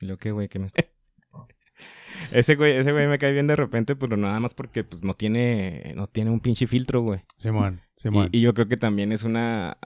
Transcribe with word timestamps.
Y 0.00 0.06
lo 0.06 0.16
que, 0.16 0.32
güey, 0.32 0.48
que 0.48 0.58
me... 0.58 0.68
ese 2.32 2.54
güey, 2.56 2.76
ese 2.76 2.92
güey 2.92 3.06
me 3.06 3.18
cae 3.18 3.32
bien 3.32 3.46
de 3.46 3.56
repente, 3.56 3.96
pero 3.96 4.16
nada 4.16 4.38
más 4.40 4.54
porque 4.54 4.84
pues 4.84 5.04
no 5.04 5.14
tiene, 5.14 5.92
no 5.96 6.06
tiene 6.06 6.30
un 6.30 6.40
pinche 6.40 6.66
filtro, 6.66 7.02
güey. 7.02 7.20
Simón, 7.36 7.80
Simón. 7.96 8.28
Y, 8.32 8.38
y 8.38 8.40
yo 8.42 8.54
creo 8.54 8.68
que 8.68 8.76
también 8.76 9.12
es 9.12 9.24
una, 9.24 9.76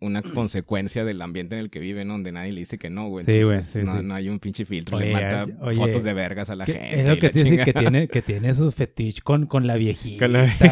una 0.00 0.20
consecuencia 0.22 1.04
del 1.04 1.22
ambiente 1.22 1.54
en 1.54 1.60
el 1.60 1.70
que 1.70 1.78
vive, 1.78 2.04
¿no? 2.04 2.14
Donde 2.14 2.32
nadie 2.32 2.52
le 2.52 2.60
dice 2.60 2.76
que 2.78 2.90
no, 2.90 3.08
güey. 3.08 3.24
Sí, 3.24 3.42
güey, 3.42 3.62
sí, 3.62 3.80
no, 3.84 3.92
sí. 3.92 3.98
no 4.02 4.14
hay 4.14 4.28
un 4.28 4.40
pinche 4.40 4.64
filtro. 4.64 4.96
Oye, 4.96 5.14
le 5.14 5.54
oye, 5.60 5.76
fotos 5.76 6.02
de 6.02 6.12
vergas 6.12 6.50
a 6.50 6.56
la 6.56 6.64
Que- 6.64 6.72
gente. 6.72 7.00
es 7.02 7.08
lo 7.08 7.18
que 7.18 7.30
te 7.30 7.44
dice 7.44 7.64
que 7.64 7.72
tiene, 7.72 8.08
que 8.08 8.22
tiene 8.22 8.52
sus 8.54 8.74
fetiches 8.74 9.22
con, 9.22 9.46
con 9.46 9.66
la 9.66 9.76
viejita, 9.76 10.26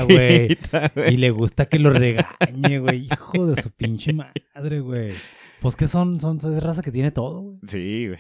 güey. 0.04 0.58
Y 1.08 1.16
le 1.16 1.30
gusta 1.30 1.66
que 1.66 1.78
lo 1.78 1.90
regañe, 1.90 2.80
güey. 2.80 3.06
Hijo 3.06 3.46
de 3.46 3.60
su 3.62 3.70
pinche 3.70 4.12
madre, 4.12 4.80
güey. 4.80 5.12
Pues 5.60 5.76
que 5.76 5.86
son, 5.88 6.20
son 6.20 6.38
es 6.38 6.62
raza 6.62 6.82
que 6.82 6.90
tiene 6.90 7.10
todo, 7.10 7.40
güey. 7.42 7.58
Sí, 7.66 8.08
güey. 8.08 8.18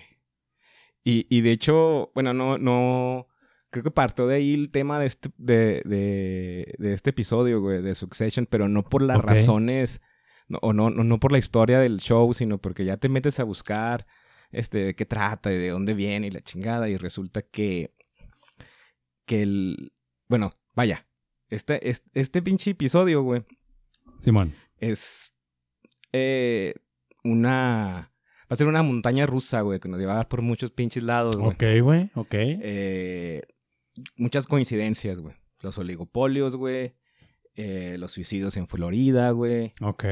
Y, 1.04 1.26
y 1.28 1.40
de 1.40 1.52
hecho, 1.52 2.10
bueno, 2.14 2.34
no, 2.34 2.58
no. 2.58 3.26
Creo 3.70 3.84
que 3.84 3.90
partió 3.90 4.26
de 4.26 4.36
ahí 4.36 4.52
el 4.52 4.70
tema 4.70 4.98
de 4.98 5.06
este, 5.06 5.30
de, 5.36 5.82
de, 5.84 6.74
de 6.78 6.92
este 6.92 7.10
episodio, 7.10 7.60
güey, 7.60 7.80
de 7.82 7.94
Succession, 7.94 8.46
pero 8.50 8.68
no 8.68 8.82
por 8.82 9.00
las 9.00 9.22
razones, 9.22 10.00
no, 10.48 10.58
o 10.60 10.72
no, 10.72 10.90
no, 10.90 11.04
no 11.04 11.20
por 11.20 11.30
la 11.30 11.38
historia 11.38 11.78
del 11.78 11.98
show, 11.98 12.34
sino 12.34 12.58
porque 12.58 12.84
ya 12.84 12.96
te 12.96 13.08
metes 13.08 13.38
a 13.38 13.44
buscar 13.44 14.06
este, 14.50 14.78
de 14.86 14.94
qué 14.96 15.06
trata 15.06 15.52
y 15.52 15.56
de 15.56 15.68
dónde 15.68 15.94
viene 15.94 16.26
y 16.26 16.30
la 16.30 16.40
chingada, 16.40 16.88
y 16.88 16.96
resulta 16.96 17.42
que, 17.42 17.94
que 19.24 19.42
el, 19.42 19.92
bueno, 20.28 20.52
vaya, 20.74 21.06
este, 21.48 21.88
este, 21.88 22.10
este 22.14 22.42
pinche 22.42 22.72
episodio, 22.72 23.22
güey, 23.22 23.44
Simón. 24.18 24.52
es 24.78 25.32
eh, 26.12 26.74
una... 27.22 28.09
Va 28.50 28.54
a 28.54 28.56
ser 28.56 28.66
una 28.66 28.82
montaña 28.82 29.26
rusa, 29.26 29.60
güey, 29.60 29.78
que 29.78 29.88
nos 29.88 30.00
lleva 30.00 30.28
por 30.28 30.42
muchos 30.42 30.72
pinches 30.72 31.04
lados, 31.04 31.36
güey. 31.36 31.50
Ok, 31.52 31.64
güey. 31.84 32.10
Ok. 32.16 32.34
Eh, 32.34 33.42
muchas 34.16 34.46
coincidencias, 34.48 35.20
güey. 35.20 35.36
Los 35.60 35.78
oligopolios, 35.78 36.56
güey. 36.56 36.94
eh, 37.54 37.96
los 37.98 38.12
suicidios 38.12 38.56
en 38.56 38.66
Florida, 38.66 39.30
güey. 39.30 39.74
Ok. 39.82 40.04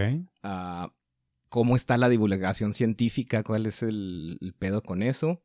ah, 0.43 0.93
cómo 1.49 1.77
está 1.77 1.97
la 1.97 2.09
divulgación 2.09 2.75
científica, 2.75 3.43
cuál 3.43 3.67
es 3.67 3.83
el, 3.83 4.39
el 4.41 4.53
pedo 4.53 4.83
con 4.83 5.03
eso. 5.03 5.43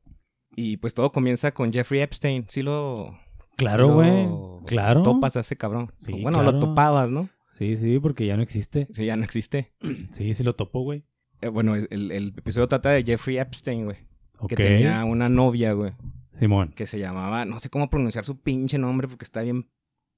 Y 0.56 0.78
pues 0.78 0.94
todo 0.94 1.12
comienza 1.12 1.52
con 1.54 1.72
Jeffrey 1.74 2.02
Epstein. 2.02 2.46
Sí 2.50 2.62
lo... 2.62 3.18
Claro, 3.56 3.88
sí 3.88 3.94
güey. 3.94 4.24
lo 4.26 4.64
Claro. 4.68 5.02
Topas 5.04 5.38
a 5.38 5.40
ese 5.40 5.56
cabrón. 5.56 5.92
Sí, 6.00 6.12
bueno, 6.12 6.40
claro. 6.40 6.52
lo 6.52 6.60
topabas, 6.60 7.10
¿no? 7.10 7.30
Sí, 7.50 7.78
sí, 7.78 8.00
porque 8.00 8.26
ya 8.26 8.36
no 8.36 8.44
existe. 8.44 8.88
Sí, 8.92 9.06
ya 9.06 9.16
no 9.16 9.24
existe. 9.24 9.74
Sí, 10.12 10.34
sí 10.34 10.44
lo 10.44 10.56
topo, 10.56 10.82
güey. 10.82 11.04
Eh, 11.44 11.50
bueno, 11.50 11.76
el, 11.76 12.12
el 12.12 12.34
episodio 12.38 12.68
trata 12.68 12.90
de 12.92 13.04
Jeffrey 13.04 13.38
Epstein, 13.38 13.86
güey. 13.86 13.98
Ok. 14.40 14.50
Que 14.50 14.56
tenía 14.56 15.04
una 15.06 15.30
novia, 15.30 15.74
güey. 15.74 15.94
Simón. 16.32 16.74
Que 16.76 16.88
se 16.88 16.98
llamaba, 17.00 17.46
no 17.46 17.60
sé 17.60 17.70
cómo 17.70 17.90
pronunciar 17.90 18.26
su 18.26 18.40
pinche 18.42 18.78
nombre 18.78 19.08
porque 19.08 19.24
está 19.26 19.42
bien 19.42 19.70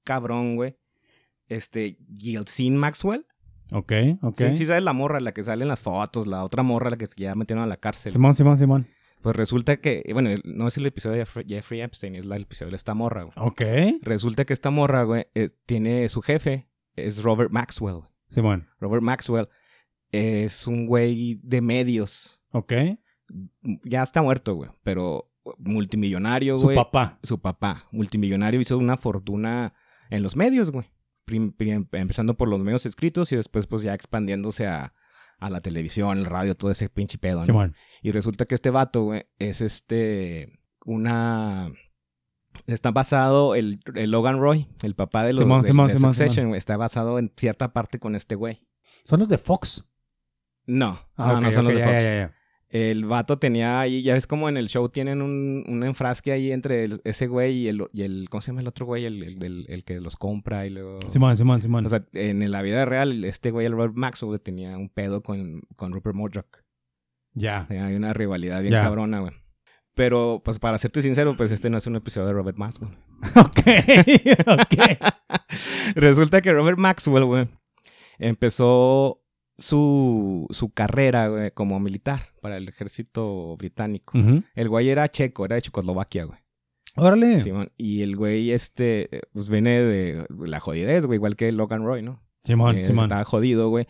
cabrón, 0.04 0.56
güey. 0.56 0.76
Este, 1.48 1.98
Gilsine 2.16 2.76
Maxwell. 2.76 3.26
Ok, 3.72 3.92
ok. 4.22 4.36
Sí, 4.38 4.54
sí 4.54 4.66
sabes 4.66 4.82
la 4.82 4.92
morra, 4.92 5.20
la 5.20 5.32
que 5.32 5.42
sale 5.42 5.62
en 5.62 5.68
las 5.68 5.80
fotos, 5.80 6.26
la 6.26 6.44
otra 6.44 6.62
morra, 6.62 6.90
la 6.90 6.96
que 6.96 7.06
ya 7.16 7.34
metieron 7.34 7.64
a 7.64 7.66
la 7.66 7.76
cárcel. 7.76 8.12
Simón, 8.12 8.34
Simón, 8.34 8.56
Simón. 8.56 8.86
Pues 9.22 9.34
resulta 9.34 9.78
que, 9.78 10.04
bueno, 10.12 10.30
no 10.44 10.68
es 10.68 10.76
el 10.76 10.86
episodio 10.86 11.16
de 11.16 11.20
Jeffrey, 11.24 11.44
Jeffrey 11.48 11.80
Epstein, 11.80 12.14
es 12.14 12.24
la- 12.26 12.36
el 12.36 12.42
episodio 12.42 12.70
de 12.70 12.76
esta 12.76 12.94
morra, 12.94 13.24
güey. 13.24 13.34
Ok. 13.36 13.62
Resulta 14.02 14.44
que 14.44 14.52
esta 14.52 14.70
morra, 14.70 15.02
güey, 15.02 15.26
eh, 15.34 15.48
tiene 15.66 16.08
su 16.08 16.22
jefe, 16.22 16.68
es 16.94 17.22
Robert 17.24 17.50
Maxwell. 17.50 18.02
Simón. 18.28 18.68
Robert 18.80 19.02
Maxwell 19.02 19.48
es 20.12 20.66
un 20.66 20.86
güey 20.86 21.40
de 21.42 21.60
medios. 21.60 22.40
Ok. 22.52 22.72
Ya 23.84 24.02
está 24.02 24.22
muerto, 24.22 24.54
güey, 24.54 24.70
pero 24.82 25.32
multimillonario, 25.58 26.56
Su 26.56 26.62
güey. 26.64 26.76
papá. 26.76 27.18
su 27.22 27.40
papá, 27.40 27.86
multimillonario, 27.92 28.60
hizo 28.60 28.78
una 28.78 28.96
fortuna 28.96 29.74
en 30.10 30.22
los 30.22 30.36
medios, 30.36 30.70
güey. 30.70 30.86
Prim- 31.24 31.52
prim- 31.52 31.88
empezando 31.92 32.36
por 32.36 32.48
los 32.48 32.60
medios 32.60 32.86
escritos 32.86 33.32
y 33.32 33.36
después 33.36 33.66
pues 33.66 33.82
ya 33.82 33.94
expandiéndose 33.94 34.66
a, 34.66 34.94
a 35.38 35.50
la 35.50 35.60
televisión, 35.60 36.18
el 36.18 36.26
radio, 36.26 36.54
todo 36.54 36.70
ese 36.70 36.88
pinche 36.88 37.18
pedo, 37.18 37.40
¿no? 37.40 37.46
Simón. 37.46 37.74
Y 38.02 38.12
resulta 38.12 38.44
que 38.46 38.54
este 38.54 38.70
vato, 38.70 39.02
güey, 39.04 39.24
es 39.38 39.60
este, 39.60 40.60
una... 40.84 41.72
Está 42.66 42.90
basado, 42.90 43.54
el, 43.54 43.80
el 43.96 44.10
Logan 44.12 44.38
Roy, 44.40 44.68
el 44.82 44.94
papá 44.94 45.24
de 45.24 45.32
los 45.34 45.40
Simón, 45.42 45.60
de, 45.62 45.66
Simón, 45.68 45.88
de 45.88 45.96
Simón, 45.96 46.14
Succession, 46.14 46.34
Simón. 46.34 46.48
güey, 46.50 46.58
está 46.58 46.76
basado 46.76 47.18
en 47.18 47.32
cierta 47.36 47.72
parte 47.72 47.98
con 47.98 48.14
este 48.14 48.34
güey. 48.34 48.66
Son 49.04 49.18
los 49.18 49.28
de 49.28 49.36
Fox. 49.38 49.84
No, 50.66 50.98
Ah, 51.16 51.40
no, 51.40 51.52
son 51.52 51.64
los 51.64 51.74
de 51.74 51.82
Fox. 51.84 52.04
ya, 52.04 52.10
ya. 52.10 52.32
El 52.68 53.04
vato 53.04 53.38
tenía 53.38 53.78
ahí, 53.80 54.02
ya 54.02 54.14
ves 54.14 54.26
como 54.26 54.48
en 54.48 54.56
el 54.56 54.68
show 54.68 54.88
tienen 54.88 55.22
un, 55.22 55.64
un 55.68 55.84
enfrasque 55.84 56.32
ahí 56.32 56.50
entre 56.50 56.82
el- 56.84 57.00
ese 57.04 57.28
güey 57.28 57.54
y 57.58 57.68
el, 57.68 57.86
y 57.92 58.02
el, 58.02 58.26
¿cómo 58.28 58.40
se 58.40 58.48
llama 58.48 58.60
el 58.60 58.66
otro 58.66 58.84
güey? 58.86 59.04
El, 59.04 59.22
el, 59.42 59.66
el 59.68 59.84
que 59.84 60.00
los 60.00 60.16
compra 60.16 60.66
y 60.66 60.70
luego... 60.70 60.98
Simón, 61.08 61.36
Simón, 61.36 61.62
Simón. 61.62 61.86
O 61.86 61.88
sea, 61.88 62.04
en 62.12 62.50
la 62.50 62.62
vida 62.62 62.84
real, 62.84 63.24
este 63.24 63.52
güey, 63.52 63.66
el 63.66 63.72
Robert 63.72 63.94
Maxwell, 63.94 64.40
tenía 64.40 64.76
un 64.76 64.88
pedo 64.88 65.22
con, 65.22 65.62
con 65.76 65.92
Rupert 65.92 66.16
Murdoch. 66.16 66.64
ya. 67.34 67.66
Hay 67.70 67.94
una 67.94 68.12
rivalidad 68.12 68.60
bien 68.62 68.74
cabrona, 68.74 69.20
güey. 69.20 69.32
Pero, 69.94 70.42
pues, 70.44 70.58
para 70.58 70.76
serte 70.76 71.00
sincero, 71.00 71.36
pues, 71.36 71.52
este 71.52 71.70
no 71.70 71.78
es 71.78 71.86
un 71.86 71.96
episodio 71.96 72.26
de 72.26 72.32
Robert 72.34 72.58
Maxwell. 72.58 72.90
Ok. 73.36 73.60
ok. 74.46 75.14
Resulta 75.94 76.40
que 76.42 76.52
Robert 76.52 76.76
Maxwell, 76.78 77.24
güey, 77.24 77.48
empezó 78.18 79.22
su, 79.58 80.46
su 80.50 80.70
carrera, 80.70 81.28
güey, 81.28 81.50
como 81.52 81.80
militar 81.80 82.28
para 82.40 82.56
el 82.56 82.68
ejército 82.68 83.56
británico. 83.56 84.18
El 84.54 84.68
güey 84.68 84.88
era 84.90 85.08
checo, 85.08 85.44
era 85.44 85.56
de 85.56 85.62
Checoslovaquia, 85.62 86.24
güey. 86.24 86.38
Órale. 86.96 87.40
Simón. 87.40 87.70
Y 87.76 88.02
el 88.02 88.16
güey, 88.16 88.52
este, 88.52 89.22
pues 89.32 89.50
viene 89.50 89.80
de 89.82 90.26
la 90.46 90.60
jodidez, 90.60 91.04
güey, 91.06 91.16
igual 91.18 91.36
que 91.36 91.52
Logan 91.52 91.84
Roy, 91.84 92.02
¿no? 92.02 92.22
Simón, 92.44 92.78
Eh, 92.78 92.86
Simón. 92.86 93.04
Estaba 93.06 93.24
jodido, 93.24 93.68
güey. 93.68 93.86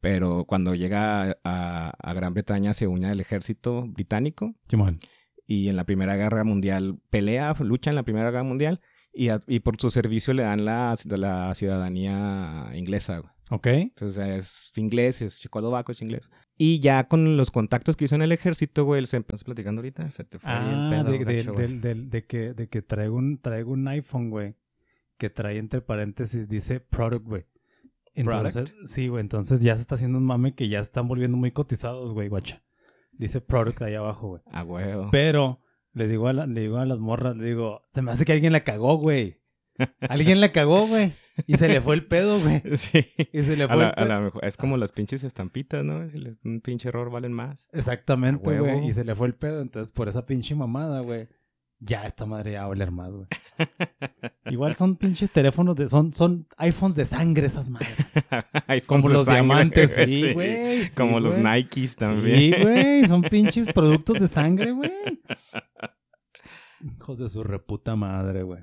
Pero 0.00 0.44
cuando 0.44 0.74
llega 0.74 1.36
a, 1.44 1.90
a 2.00 2.12
Gran 2.14 2.32
Bretaña 2.32 2.72
se 2.72 2.86
une 2.86 3.08
al 3.08 3.18
ejército 3.20 3.84
británico 3.88 4.54
Simón. 4.68 5.00
y 5.46 5.68
en 5.68 5.74
la 5.76 5.82
Primera 5.84 6.14
Guerra 6.16 6.44
Mundial 6.44 7.00
pelea, 7.10 7.54
lucha 7.60 7.90
en 7.90 7.96
la 7.96 8.04
Primera 8.04 8.30
Guerra 8.30 8.44
Mundial 8.44 8.80
y, 9.12 9.30
a- 9.30 9.40
y 9.48 9.58
por 9.60 9.80
su 9.80 9.90
servicio 9.90 10.32
le 10.34 10.44
dan 10.44 10.64
la, 10.64 10.94
la 11.06 11.52
ciudadanía 11.56 12.70
inglesa, 12.74 13.18
güey. 13.18 13.32
Ok. 13.50 13.66
Entonces 13.66 14.18
es 14.18 14.72
inglés, 14.76 15.22
es 15.22 15.40
checoslovaco, 15.40 15.92
es 15.92 16.02
inglés. 16.02 16.28
Y 16.56 16.80
ya 16.80 17.08
con 17.08 17.36
los 17.36 17.50
contactos 17.50 17.96
que 17.96 18.04
hizo 18.06 18.14
en 18.14 18.22
el 18.22 18.32
ejército, 18.32 18.84
güey, 18.84 19.06
se 19.06 19.16
empezó 19.16 19.44
platicando 19.44 19.80
ahorita, 19.80 20.10
se 20.10 20.24
te 20.24 20.38
fue 20.38 20.50
ahí 20.50 20.68
el 20.70 20.74
Ah, 20.76 20.88
pedo, 20.90 21.12
de, 21.12 21.24
de, 21.24 21.36
gacho, 21.38 21.52
güey. 21.54 21.78
del- 21.78 22.10
de 22.10 22.24
que, 22.26 22.52
de 22.54 22.68
que 22.68 22.82
traigo 22.82 23.16
un, 23.16 23.38
traigo 23.40 23.72
un 23.72 23.86
iPhone, 23.88 24.30
güey. 24.30 24.54
Que 25.16 25.30
trae 25.30 25.58
entre 25.58 25.80
paréntesis, 25.80 26.48
dice 26.48 26.78
product, 26.80 27.26
güey. 27.26 27.44
Entonces, 28.14 28.74
sí, 28.84 29.08
güey. 29.08 29.20
Entonces 29.20 29.60
ya 29.62 29.74
se 29.76 29.82
está 29.82 29.94
haciendo 29.94 30.18
un 30.18 30.24
mame 30.24 30.54
que 30.54 30.68
ya 30.68 30.80
están 30.80 31.06
volviendo 31.08 31.36
muy 31.36 31.52
cotizados, 31.52 32.12
güey, 32.12 32.28
guacha. 32.28 32.62
Dice 33.12 33.40
product 33.40 33.82
ahí 33.82 33.94
abajo, 33.94 34.28
güey. 34.28 34.42
A 34.52 34.62
huevo. 34.64 35.08
Pero 35.10 35.60
le 35.92 36.06
digo, 36.08 36.28
a 36.28 36.32
la- 36.32 36.46
le 36.46 36.60
digo 36.62 36.78
a 36.78 36.86
las 36.86 36.98
morras, 36.98 37.36
le 37.36 37.44
digo, 37.46 37.82
se 37.88 38.02
me 38.02 38.10
hace 38.12 38.24
que 38.24 38.32
alguien 38.32 38.52
la 38.52 38.64
cagó, 38.64 38.96
güey. 38.96 39.40
Alguien 40.00 40.40
la 40.40 40.50
cagó, 40.52 40.86
güey. 40.86 41.12
Y 41.46 41.56
se 41.56 41.68
le 41.68 41.80
fue 41.80 41.94
el 41.94 42.06
pedo, 42.06 42.40
güey. 42.40 42.62
Sí. 42.76 43.06
Y 43.32 43.42
se 43.42 43.56
le 43.56 43.64
A 43.64 43.68
fue 43.68 43.76
la- 43.76 43.82
el 43.84 43.90
a 43.90 43.94
pedo. 43.94 44.08
la 44.08 44.20
mejor- 44.20 44.44
es 44.44 44.56
como 44.56 44.76
las 44.76 44.92
pinches 44.92 45.24
estampitas, 45.24 45.84
¿no? 45.84 46.08
Si 46.10 46.18
les- 46.18 46.38
un 46.44 46.60
pinche 46.60 46.88
error 46.88 47.10
valen 47.10 47.32
más. 47.32 47.68
Exactamente, 47.72 48.50
A 48.56 48.60
güey. 48.60 48.86
Y 48.88 48.92
se 48.92 49.04
le 49.04 49.14
fue 49.14 49.26
el 49.28 49.34
pedo. 49.34 49.60
Entonces, 49.60 49.92
por 49.92 50.08
esa 50.08 50.26
pinche 50.26 50.54
mamada, 50.54 51.00
güey. 51.00 51.28
Ya 51.80 52.06
esta 52.06 52.26
madre 52.26 52.52
ya 52.52 52.62
va 52.62 52.66
a 52.66 52.68
oler 52.70 52.90
más, 52.90 53.12
güey. 53.12 53.28
Igual 54.50 54.74
son 54.74 54.96
pinches 54.96 55.30
teléfonos 55.30 55.76
de... 55.76 55.88
Son, 55.88 56.12
son 56.12 56.48
iPhones 56.56 56.96
de 56.96 57.04
sangre 57.04 57.46
esas 57.46 57.68
madres. 57.68 57.94
Como 58.86 59.08
los 59.08 59.26
sangre, 59.26 59.40
diamantes, 59.42 59.92
sí, 59.94 60.32
güey. 60.32 60.82
sí, 60.86 60.90
Como 60.96 61.20
los. 61.20 61.38
Nikes 61.38 61.94
también. 61.94 62.54
Sí, 62.54 62.62
güey. 62.62 63.06
Son 63.06 63.22
pinches 63.22 63.72
productos 63.72 64.18
de 64.18 64.26
sangre, 64.26 64.72
güey. 64.72 64.90
Hijos 66.80 67.18
de 67.18 67.28
su 67.28 67.42
reputa 67.44 67.94
madre, 67.96 68.42
güey. 68.42 68.62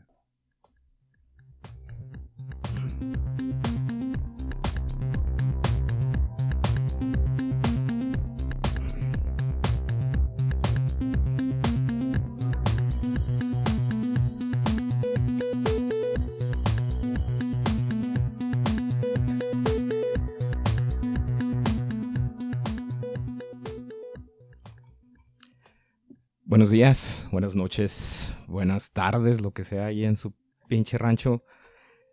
Buenos 26.56 26.70
días, 26.70 27.28
buenas 27.32 27.56
noches, 27.56 28.34
buenas 28.48 28.94
tardes, 28.94 29.42
lo 29.42 29.52
que 29.52 29.66
sea 29.66 29.88
ahí 29.88 30.06
en 30.06 30.16
su 30.16 30.34
pinche 30.70 30.98
rancho. 30.98 31.44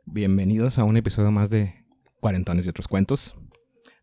Bienvenidos 0.05 0.79
a 0.79 0.85
un 0.85 0.97
episodio 0.97 1.31
más 1.31 1.51
de 1.51 1.75
Cuarentones 2.21 2.67
y 2.67 2.69
otros 2.69 2.89
cuentos. 2.89 3.37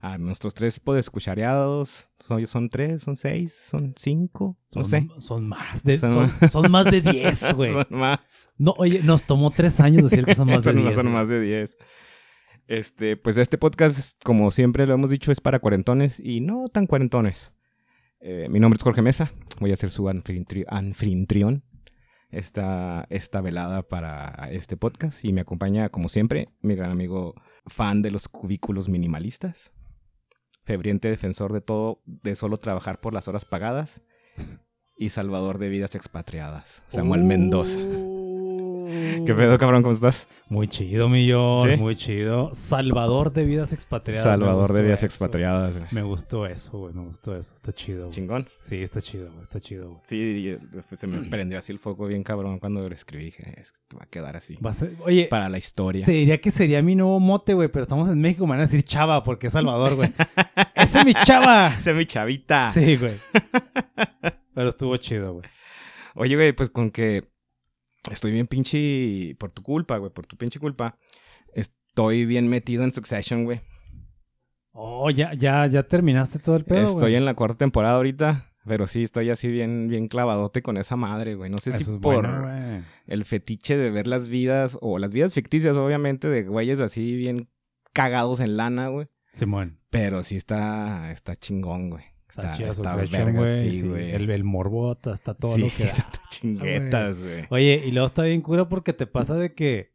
A 0.01 0.18
nuestros 0.18 0.54
tres 0.54 0.80
podescuchareados, 0.80 2.10
Son, 2.25 2.46
son 2.48 2.69
tres, 2.69 3.01
son 3.04 3.16
seis, 3.18 3.54
son 3.54 3.94
cinco, 3.98 4.57
no 4.75 4.86
Son, 4.86 4.86
sé. 4.86 5.07
son 5.19 5.48
más 5.48 5.84
de, 5.84 5.98
Son- 5.98 6.30
son, 6.40 6.50
son 6.50 6.72
más 6.72 6.86
de 6.86 7.01
10, 7.01 7.54
güey. 7.56 7.74
Son 7.74 7.86
más. 7.90 8.50
No, 8.57 8.74
oye, 8.78 9.01
nos 9.04 9.24
tomó 9.24 9.51
tres 9.51 9.80
años 9.80 10.10
decir 10.10 10.25
que 10.25 10.36
son 10.36 10.48
más 10.48 10.63
de 10.63 10.74
10. 10.74 10.96
son 10.96 11.12
más 11.12 11.28
de 11.28 11.42
10. 11.42 11.78
Este, 12.68 13.18
pues 13.18 13.38
este 13.38 13.57
podcast, 13.57 14.24
como 14.24 14.51
siempre 14.51 14.86
lo 14.86 14.94
hemos 14.94 15.10
dicho, 15.10 15.31
es 15.31 15.42
para 15.42 15.60
cuarentones 15.60 16.19
y 16.19 16.40
no 16.40 16.66
tan 16.72 16.86
cuarentones. 16.88 17.51
Eh, 18.22 18.48
mi 18.50 18.60
nombre 18.60 18.78
es 18.78 18.84
Jorge 18.84 19.01
Mesa, 19.01 19.31
voy 19.60 19.72
a 19.72 19.75
ser 19.75 19.92
su 19.92 20.04
anfitri- 20.04 20.66
anfitrión 20.68 21.63
esta, 22.31 23.07
esta 23.09 23.41
velada 23.41 23.83
para 23.83 24.49
este 24.51 24.77
podcast 24.77 25.23
y 25.25 25.33
me 25.33 25.41
acompaña, 25.41 25.89
como 25.89 26.09
siempre, 26.09 26.49
mi 26.61 26.75
gran 26.75 26.91
amigo 26.91 27.35
fan 27.65 28.01
de 28.01 28.11
los 28.11 28.27
cubículos 28.27 28.89
minimalistas, 28.89 29.73
febriente 30.63 31.09
defensor 31.09 31.53
de 31.53 31.61
todo, 31.61 32.01
de 32.05 32.35
solo 32.35 32.57
trabajar 32.57 33.01
por 33.01 33.13
las 33.13 33.27
horas 33.27 33.45
pagadas 33.45 34.01
y 34.97 35.09
salvador 35.09 35.57
de 35.57 35.69
vidas 35.69 35.95
expatriadas, 35.95 36.83
Samuel 36.89 37.23
Mendoza. 37.23 37.79
¿Qué 39.25 39.33
pedo, 39.36 39.57
cabrón? 39.57 39.83
¿Cómo 39.83 39.94
estás? 39.94 40.27
Muy 40.47 40.68
chido, 40.68 41.09
millón, 41.09 41.69
¿Sí? 41.69 41.77
muy 41.77 41.95
chido. 41.95 42.50
Salvador 42.53 43.31
de 43.31 43.44
vidas 43.45 43.71
expatriadas. 43.71 44.24
Salvador 44.24 44.74
de 44.74 44.81
vidas 44.83 45.00
eso. 45.00 45.06
expatriadas. 45.06 45.77
güey. 45.77 45.88
Me 45.91 46.01
gustó 46.01 46.47
eso, 46.47 46.77
güey, 46.80 46.94
me 46.94 47.03
gustó 47.06 47.36
eso. 47.36 47.53
Está 47.53 47.71
chido, 47.71 48.00
güey. 48.06 48.12
Chingón. 48.12 48.50
Sí, 48.59 48.81
está 48.81 49.00
chido, 49.01 49.30
güey, 49.31 49.44
está 49.44 49.59
chido, 49.59 49.89
güey. 49.89 50.00
Sí, 50.03 50.50
eh, 50.50 50.59
se 50.95 51.06
me 51.07 51.19
prendió 51.30 51.59
así 51.59 51.71
el 51.71 51.77
foco 51.80 52.07
bien 52.07 52.24
cabrón 52.24 52.57
cuando 52.59 52.88
lo 52.88 52.94
escribí. 52.95 53.25
Dije, 53.25 53.53
es 53.57 53.71
que 53.71 53.97
va 53.97 54.03
a 54.03 54.07
quedar 54.07 54.36
así. 54.36 54.56
Va 54.56 54.71
a 54.71 54.74
ser- 54.74 54.94
Oye, 55.01 55.27
Para 55.30 55.50
la 55.50 55.57
historia. 55.59 56.06
te 56.06 56.12
diría 56.12 56.41
que 56.41 56.50
sería 56.50 56.81
mi 56.81 56.95
nuevo 56.95 57.19
mote, 57.19 57.53
güey, 57.53 57.68
pero 57.69 57.83
estamos 57.83 58.09
en 58.09 58.19
México, 58.19 58.45
me 58.47 58.51
van 58.51 58.59
a 58.62 58.63
decir 58.63 58.81
chava 58.83 59.24
porque 59.24 59.47
es 59.47 59.53
Salvador, 59.53 59.95
güey. 59.95 60.12
¡Ese 60.75 61.00
es 61.00 61.06
mi 61.06 61.13
chava! 61.13 61.68
Ese 61.77 61.91
es 61.91 61.95
mi 61.95 62.06
chavita. 62.06 62.71
Sí, 62.74 62.97
güey. 62.97 63.13
Pero 64.53 64.69
estuvo 64.69 64.97
chido, 64.97 65.33
güey. 65.33 65.45
Oye, 66.15 66.36
güey, 66.36 66.53
pues 66.53 66.69
con 66.69 66.91
que 66.91 67.30
estoy 68.12 68.31
bien 68.31 68.48
pinche 68.48 69.36
por 69.40 69.51
tu 69.51 69.62
culpa, 69.63 69.98
güey, 69.98 70.12
por 70.12 70.25
tu 70.25 70.38
pinche 70.38 70.60
culpa. 70.60 70.98
Estoy 71.54 72.25
bien 72.25 72.48
metido 72.48 72.84
en 72.84 72.92
Succession, 72.92 73.46
güey. 73.46 73.62
Oh, 74.72 75.10
ya, 75.10 75.34
ya, 75.34 75.66
ya 75.68 75.84
terminaste 75.84 76.40
todo 76.40 76.56
el 76.56 76.63
pedo, 76.63 76.88
Estoy 76.88 77.16
en 77.16 77.25
la 77.25 77.34
cuarta 77.34 77.57
temporada 77.57 77.96
ahorita. 77.96 78.46
Pero 78.66 78.88
sí, 78.88 79.04
estoy 79.04 79.30
así 79.30 79.48
bien, 79.48 79.88
bien 79.88 80.07
clavadote 80.07 80.62
con 80.62 80.78
esa 80.78 80.96
madre, 80.96 81.34
güey. 81.36 81.50
No 81.50 81.57
sé 81.57 81.72
Eso 81.72 81.80
si 81.80 81.92
es 81.92 81.98
por 81.98 82.28
bueno, 82.28 82.84
el 83.07 83.25
fetiche 83.25 83.78
de 83.78 83.90
ver 83.90 84.06
las 84.06 84.30
vidas, 84.30 84.78
o 84.81 85.00
las 85.00 85.12
vidas 85.12 85.34
ficticias, 85.34 85.75
obviamente, 85.75 86.28
de 86.28 86.44
güeyes 86.44 86.80
así 86.80 87.16
bien 87.16 87.50
cagados 87.94 88.42
en 88.42 88.57
lana, 88.57 88.90
güey. 88.90 89.07
Simón. 89.34 89.80
Pero 89.90 90.24
sí 90.24 90.36
está, 90.36 91.12
está 91.12 91.36
chingón, 91.36 91.90
güey. 91.90 92.04
Está, 92.30 92.54
Está, 92.54 92.68
está 92.68 92.96
verga, 92.96 93.31
güey. 93.31 93.72
sí. 93.72 93.80
El, 93.88 94.30
el 94.30 94.44
morbo 94.44 94.96
hasta 95.04 95.34
todo 95.34 95.56
sí, 95.56 95.62
lo 95.62 95.68
que 95.75 95.84
da. 95.86 95.90
está 95.90 96.22
chinguetas, 96.39 97.19
güey. 97.19 97.45
Oye, 97.50 97.83
y 97.86 97.91
luego 97.91 98.07
está 98.07 98.24
bien 98.24 98.41
cura 98.41 98.68
porque 98.69 98.94
te 98.94 99.07
pasa 99.07 99.36
de 99.36 99.53
que 99.53 99.94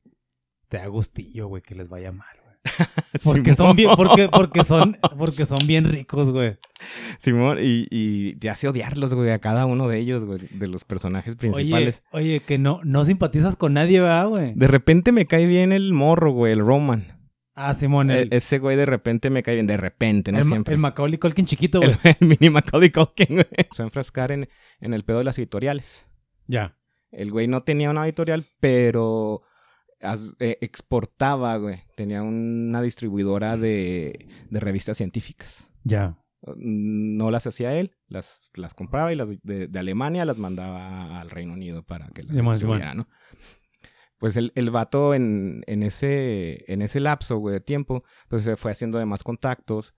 te 0.69 0.79
da 0.79 0.87
gustillo, 0.87 1.47
güey, 1.49 1.63
que 1.63 1.75
les 1.75 1.89
vaya 1.89 2.13
mal, 2.13 2.29
güey. 2.45 2.55
Porque 3.23 3.55
son 3.55 3.77
bien, 3.77 3.91
porque, 3.95 4.29
porque 4.31 4.65
son, 4.65 4.97
porque 5.19 5.45
son 5.45 5.59
bien 5.67 5.85
ricos, 5.85 6.31
güey. 6.31 6.57
Simón, 7.19 7.59
y, 7.61 7.87
y 7.91 8.37
te 8.37 8.49
hace 8.51 8.69
odiarlos, 8.69 9.13
güey, 9.15 9.31
a 9.31 9.39
cada 9.39 9.67
uno 9.67 9.87
de 9.87 9.99
ellos, 9.99 10.25
güey, 10.25 10.41
de 10.51 10.67
los 10.67 10.85
personajes 10.85 11.37
principales. 11.37 12.03
oye, 12.11 12.41
que 12.41 12.57
no, 12.59 12.81
no 12.83 13.05
simpatizas 13.05 13.57
con 13.57 13.75
nadie, 13.75 14.01
¿verdad, 14.01 14.29
güey? 14.29 14.53
De 14.55 14.67
repente 14.67 15.13
me 15.13 15.27
cae 15.27 15.47
bien 15.47 15.73
el 15.73 15.93
morro, 15.93 16.33
güey, 16.33 16.53
el 16.55 16.61
Roman. 16.61 17.05
Ah, 17.55 17.75
Simón, 17.75 18.11
el, 18.11 18.33
E- 18.33 18.37
ese 18.39 18.59
güey 18.59 18.77
de 18.77 18.87
repente 18.87 19.31
me 19.31 19.43
cae 19.43 19.55
bien, 19.55 19.67
de 19.67 19.77
repente, 19.77 20.33
no 20.33 20.39
el, 20.39 20.45
siempre. 20.45 20.75
el 20.75 20.81
Macaulay 20.81 21.19
Culkin 21.19 21.45
chiquito, 21.47 21.79
güey. 21.81 21.93
El, 22.03 22.17
el 22.21 22.27
mini 22.27 22.51
Macaulay 22.51 22.91
Culkin, 22.91 23.27
güey. 23.29 23.47
Se 23.71 23.83
va 23.83 23.85
a 23.85 23.89
enfrascar 23.89 24.33
en, 24.33 24.49
en 24.81 24.95
el 24.95 25.05
pedo 25.05 25.19
de 25.19 25.25
las 25.25 25.39
editoriales. 25.39 26.07
Ya. 26.47 26.77
El 27.11 27.31
güey 27.31 27.47
no 27.47 27.63
tenía 27.63 27.91
una 27.91 28.05
editorial, 28.05 28.47
pero 28.61 29.43
eh, 30.39 30.59
exportaba, 30.61 31.57
güey. 31.57 31.81
Tenía 31.97 32.23
una 32.23 32.83
distribuidora 32.83 33.57
de, 33.57 34.29
de 34.51 34.61
revistas 34.61 34.97
científicas. 34.97 35.71
Ya. 35.85 36.19
No 36.57 37.31
las 37.31 37.47
hacía 37.47 37.75
él, 37.75 37.97
las, 38.07 38.51
las 38.55 38.75
compraba 38.75 39.13
y 39.13 39.17
las 39.17 39.41
de, 39.43 39.67
de 39.67 39.79
Alemania 39.79 40.27
las 40.27 40.39
mandaba 40.39 41.21
al 41.21 41.31
Reino 41.31 41.55
Unido 41.55 41.85
para 41.85 42.09
que 42.09 42.23
las 42.23 42.37
Simón, 42.37 42.55
distribuyera, 42.55 42.95
¿no? 42.95 43.09
Pues 44.19 44.37
el, 44.37 44.53
el 44.55 44.71
vato 44.71 45.15
en, 45.15 45.63
en, 45.67 45.83
ese, 45.83 46.71
en 46.71 46.83
ese 46.83 47.01
lapso, 47.01 47.39
güey, 47.39 47.55
de 47.55 47.61
tiempo, 47.61 48.05
pues 48.29 48.43
se 48.43 48.57
fue 48.57 48.73
haciendo 48.73 48.99
de 48.99 49.07
más 49.07 49.25
contactos 49.25 49.95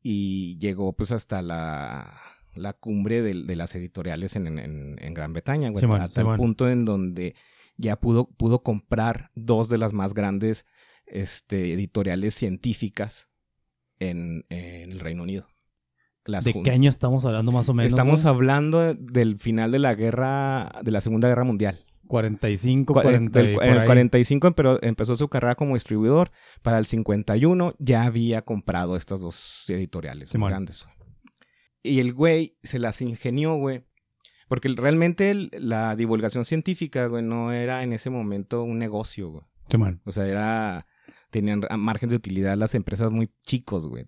y 0.00 0.58
llegó 0.58 0.94
pues 0.94 1.10
hasta 1.10 1.42
la, 1.42 2.20
la 2.58 2.72
cumbre 2.72 3.22
de, 3.22 3.56
las 3.56 3.74
editoriales 3.74 4.36
en, 4.36 4.46
en, 4.58 4.96
en 5.00 5.14
Gran 5.14 5.32
Bretaña, 5.32 5.70
güey. 5.70 5.84
Hasta 6.00 6.20
el 6.22 6.36
punto 6.36 6.68
en 6.68 6.84
donde 6.84 7.34
ya 7.76 7.96
pudo, 8.00 8.28
pudo 8.28 8.62
comprar 8.62 9.30
dos 9.34 9.68
de 9.68 9.78
las 9.78 9.92
más 9.92 10.14
grandes 10.14 10.66
este, 11.06 11.72
editoriales 11.72 12.34
científicas 12.34 13.28
en, 13.98 14.44
en 14.48 14.92
el 14.92 15.00
Reino 15.00 15.22
Unido. 15.22 15.46
Las 16.24 16.44
¿De 16.44 16.52
qué 16.62 16.70
año 16.70 16.90
estamos 16.90 17.24
hablando 17.24 17.52
más 17.52 17.68
o 17.70 17.74
menos? 17.74 17.92
Estamos 17.92 18.22
güey? 18.22 18.34
hablando 18.34 18.94
del 18.94 19.38
final 19.38 19.72
de 19.72 19.78
la 19.78 19.94
guerra, 19.94 20.70
de 20.82 20.90
la 20.90 21.00
Segunda 21.00 21.28
Guerra 21.28 21.44
Mundial. 21.44 21.84
45, 22.06 22.94
Cua- 22.94 23.02
40 23.02 23.38
del- 23.38 23.52
y 23.52 23.54
por 23.54 23.64
en 23.64 23.70
el 23.72 23.78
ahí. 23.80 23.86
45 23.86 24.52
pero 24.52 24.82
empezó 24.82 25.14
su 25.16 25.28
carrera 25.28 25.54
como 25.54 25.74
distribuidor. 25.74 26.30
Para 26.62 26.78
el 26.78 26.86
51 26.86 27.74
ya 27.78 28.02
había 28.04 28.42
comprado 28.42 28.96
estas 28.96 29.20
dos 29.20 29.64
editoriales 29.68 30.30
Simón. 30.30 30.50
grandes. 30.50 30.86
Y 31.82 32.00
el 32.00 32.12
güey 32.12 32.56
se 32.62 32.78
las 32.78 33.00
ingenió, 33.02 33.54
güey. 33.56 33.84
Porque 34.48 34.68
realmente 34.68 35.30
el- 35.30 35.50
la 35.58 35.94
divulgación 35.96 36.44
científica, 36.44 37.06
güey, 37.06 37.22
no 37.22 37.52
era 37.52 37.82
en 37.82 37.92
ese 37.92 38.10
momento 38.10 38.62
un 38.62 38.78
negocio, 38.78 39.30
güey. 39.30 39.44
Simón. 39.70 40.00
O 40.04 40.12
sea, 40.12 40.26
era... 40.26 40.86
Tenían 41.30 41.60
a- 41.68 41.76
margen 41.76 42.08
de 42.08 42.16
utilidad 42.16 42.56
las 42.56 42.74
empresas 42.74 43.10
muy 43.10 43.30
chicos, 43.44 43.86
güey. 43.86 44.06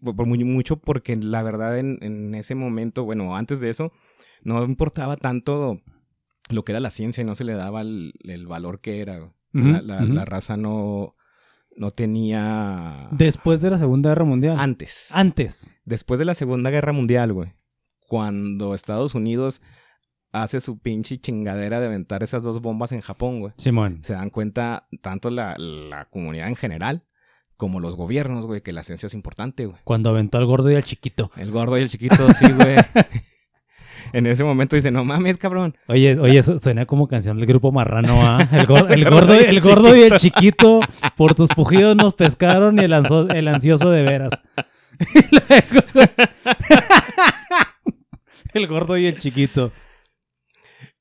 Por 0.00 0.14
por 0.14 0.26
muy, 0.26 0.44
mucho 0.44 0.76
porque 0.80 1.16
la 1.16 1.42
verdad 1.42 1.76
en, 1.78 1.98
en 2.02 2.34
ese 2.36 2.54
momento, 2.54 3.04
bueno, 3.04 3.34
antes 3.34 3.58
de 3.60 3.68
eso, 3.70 3.92
no 4.44 4.62
importaba 4.64 5.16
tanto 5.16 5.80
lo 6.48 6.64
que 6.64 6.70
era 6.70 6.78
la 6.80 6.90
ciencia 6.90 7.22
y 7.22 7.24
no 7.24 7.34
se 7.34 7.42
le 7.42 7.54
daba 7.54 7.80
el, 7.80 8.12
el 8.20 8.46
valor 8.46 8.80
que 8.80 9.00
era. 9.00 9.32
la, 9.52 9.82
la- 9.82 10.04
ujú. 10.04 10.12
la 10.12 10.24
raza 10.24 10.56
no, 10.56 11.16
no 11.76 11.92
tenía... 11.92 13.08
Después 13.12 13.60
de 13.60 13.70
la 13.70 13.78
Segunda 13.78 14.10
Guerra 14.10 14.24
Mundial. 14.24 14.58
Antes. 14.58 15.08
Antes. 15.12 15.72
Después 15.84 16.18
de 16.18 16.24
la 16.24 16.34
Segunda 16.34 16.70
Guerra 16.70 16.92
Mundial, 16.92 17.32
güey. 17.32 17.54
Cuando 18.08 18.74
Estados 18.74 19.14
Unidos 19.14 19.62
hace 20.32 20.60
su 20.60 20.78
pinche 20.78 21.18
chingadera 21.18 21.80
de 21.80 21.86
aventar 21.86 22.22
esas 22.22 22.42
dos 22.42 22.60
bombas 22.60 22.92
en 22.92 23.00
Japón, 23.00 23.40
güey. 23.40 23.52
Simón. 23.56 24.00
Se 24.02 24.14
dan 24.14 24.30
cuenta 24.30 24.88
tanto 25.00 25.30
la, 25.30 25.56
la 25.58 26.06
comunidad 26.06 26.48
en 26.48 26.56
general 26.56 27.04
como 27.60 27.78
los 27.78 27.94
gobiernos, 27.94 28.46
güey, 28.46 28.62
que 28.62 28.72
la 28.72 28.82
ciencia 28.82 29.06
es 29.06 29.12
importante, 29.12 29.66
güey. 29.66 29.78
Cuando 29.84 30.08
aventó 30.08 30.38
al 30.38 30.46
gordo 30.46 30.70
y 30.70 30.76
al 30.76 30.84
chiquito. 30.84 31.30
El 31.36 31.50
gordo 31.50 31.76
y 31.76 31.82
el 31.82 31.90
chiquito, 31.90 32.32
sí, 32.32 32.50
güey. 32.50 32.76
en 34.12 34.26
ese 34.26 34.44
momento 34.44 34.76
dice, 34.76 34.90
no 34.90 35.04
mames, 35.04 35.36
cabrón. 35.38 35.76
Oye, 35.88 36.18
oye, 36.18 36.38
eso 36.38 36.58
suena 36.58 36.86
como 36.86 37.08
canción 37.08 37.36
del 37.36 37.46
grupo 37.46 37.72
Marrano, 37.72 38.14
¿ah? 38.26 38.38
El, 38.52 38.66
gor- 38.66 38.90
el 38.92 39.02
El 39.02 39.10
gordo, 39.10 39.34
el 39.34 39.60
gordo 39.60 39.96
y 39.96 40.00
el 40.02 40.16
chiquito, 40.18 40.80
por 41.16 41.34
tus 41.34 41.48
pujidos 41.50 41.96
nos 41.96 42.14
pescaron 42.14 42.78
y 42.78 42.84
el, 42.84 42.92
el 43.34 43.48
ansioso 43.48 43.90
de 43.90 44.02
veras. 44.02 44.32
El 48.52 48.66
gordo 48.66 48.96
y 48.98 49.06
el 49.06 49.18
chiquito. 49.20 49.72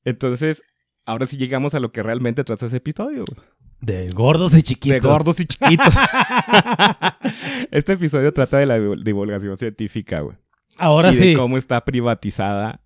Entonces, 0.06 0.62
ahora 1.06 1.26
sí 1.26 1.38
llegamos 1.38 1.74
a 1.76 1.80
lo 1.80 1.92
que 1.92 2.04
realmente 2.04 2.44
trata 2.44 2.68
ese 2.68 2.78
episodio. 2.78 3.26
De 3.82 4.10
gordos 4.10 4.54
y 4.56 4.62
chiquitos. 4.62 5.02
De 5.02 5.08
gordos 5.08 5.40
y 5.40 5.46
chiquitos. 5.48 5.96
este 7.72 7.94
episodio 7.94 8.32
trata 8.34 8.58
de 8.60 8.66
la 8.68 8.78
divu- 8.78 9.02
divulgación 9.04 9.56
científica, 9.58 10.20
güey. 10.20 10.38
Ahora 10.78 11.12
y 11.12 11.16
sí. 11.16 11.30
de 11.30 11.36
cómo 11.36 11.58
está 11.58 11.84
privatizada 11.84 12.82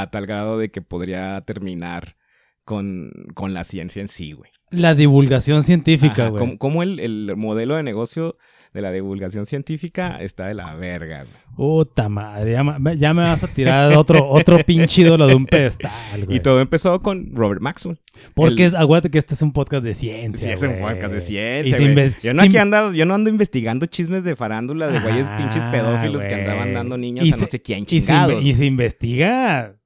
a 0.00 0.10
tal 0.10 0.26
grado 0.26 0.58
de 0.58 0.70
que 0.70 0.82
podría 0.82 1.40
terminar 1.46 2.16
con, 2.64 3.12
con 3.34 3.54
la 3.54 3.64
ciencia 3.64 4.02
en 4.02 4.08
sí, 4.08 4.32
güey. 4.32 4.50
La 4.70 4.94
divulgación 4.96 5.62
científica, 5.62 6.22
Ajá, 6.24 6.28
güey. 6.30 6.40
Cómo, 6.40 6.58
cómo 6.58 6.82
el, 6.82 6.98
el 6.98 7.34
modelo 7.36 7.76
de 7.76 7.84
negocio 7.84 8.36
de 8.74 8.82
la 8.82 8.90
divulgación 8.90 9.46
científica 9.46 10.18
está 10.20 10.48
de 10.48 10.54
la 10.54 10.74
verga, 10.74 11.22
güey. 11.22 11.36
Puta 11.56 12.08
madre, 12.08 12.56
ya, 12.98 13.14
me 13.14 13.22
vas 13.22 13.44
a 13.44 13.46
tirar 13.46 13.92
otro, 13.94 14.28
otro 14.28 14.58
pinche 14.66 15.02
ídolo 15.02 15.28
de 15.28 15.34
un 15.36 15.46
pedestal, 15.46 16.24
güey. 16.24 16.38
Y 16.38 16.40
todo 16.40 16.60
empezó 16.60 17.00
con 17.00 17.34
Robert 17.36 17.60
Maxwell. 17.62 17.98
Porque 18.34 18.62
el- 18.64 18.68
es, 18.68 18.74
acuérdate 18.74 19.10
que 19.10 19.18
este 19.18 19.34
es 19.34 19.42
un 19.42 19.52
podcast 19.52 19.84
de 19.84 19.94
ciencia, 19.94 20.48
Sí, 20.48 20.52
es 20.52 20.62
un 20.62 20.78
podcast 20.78 21.12
de 21.12 21.20
ciencia, 21.20 21.78
güey. 21.78 22.10
Yo 22.22 22.34
no, 22.34 22.42
se 22.42 22.48
aquí 22.48 22.56
ando, 22.58 22.92
yo 22.92 23.06
no 23.06 23.14
ando 23.14 23.30
investigando 23.30 23.86
chismes 23.86 24.24
de 24.24 24.34
farándula 24.34 24.88
de 24.88 24.98
güeyes 24.98 25.28
Ah, 25.30 25.36
pinches 25.38 25.62
pedófilos 25.64 26.26
que 26.26 26.34
andaban 26.34 26.74
dando 26.74 26.98
niños 26.98 27.24
Y 27.24 27.32
a 27.32 27.36
no 27.36 27.40
se- 27.46 27.46
sé 27.52 27.62
quién 27.62 27.84
Y 27.84 28.00
se, 28.00 28.00
chingados. 28.08 28.44
y 28.44 28.52
se 28.54 28.66
investiga 28.66 29.76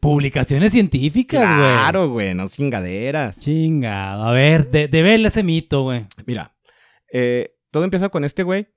publicaciones 0.00 0.72
científicas, 0.72 1.40
güey. 1.42 1.56
Claro, 1.56 2.10
güey, 2.10 2.34
no 2.34 2.46
chingaderas. 2.48 3.40
Chingado. 3.40 4.24
A 4.24 4.32
ver, 4.32 4.70
de, 4.70 4.88
devela 4.88 5.28
ese 5.28 5.42
mito, 5.42 5.82
güey. 5.82 6.06
Mira, 6.26 6.54
eh, 7.12 7.56
todo 7.70 7.84
empieza 7.84 8.08
con 8.08 8.24
este 8.24 8.42
güey. 8.42 8.68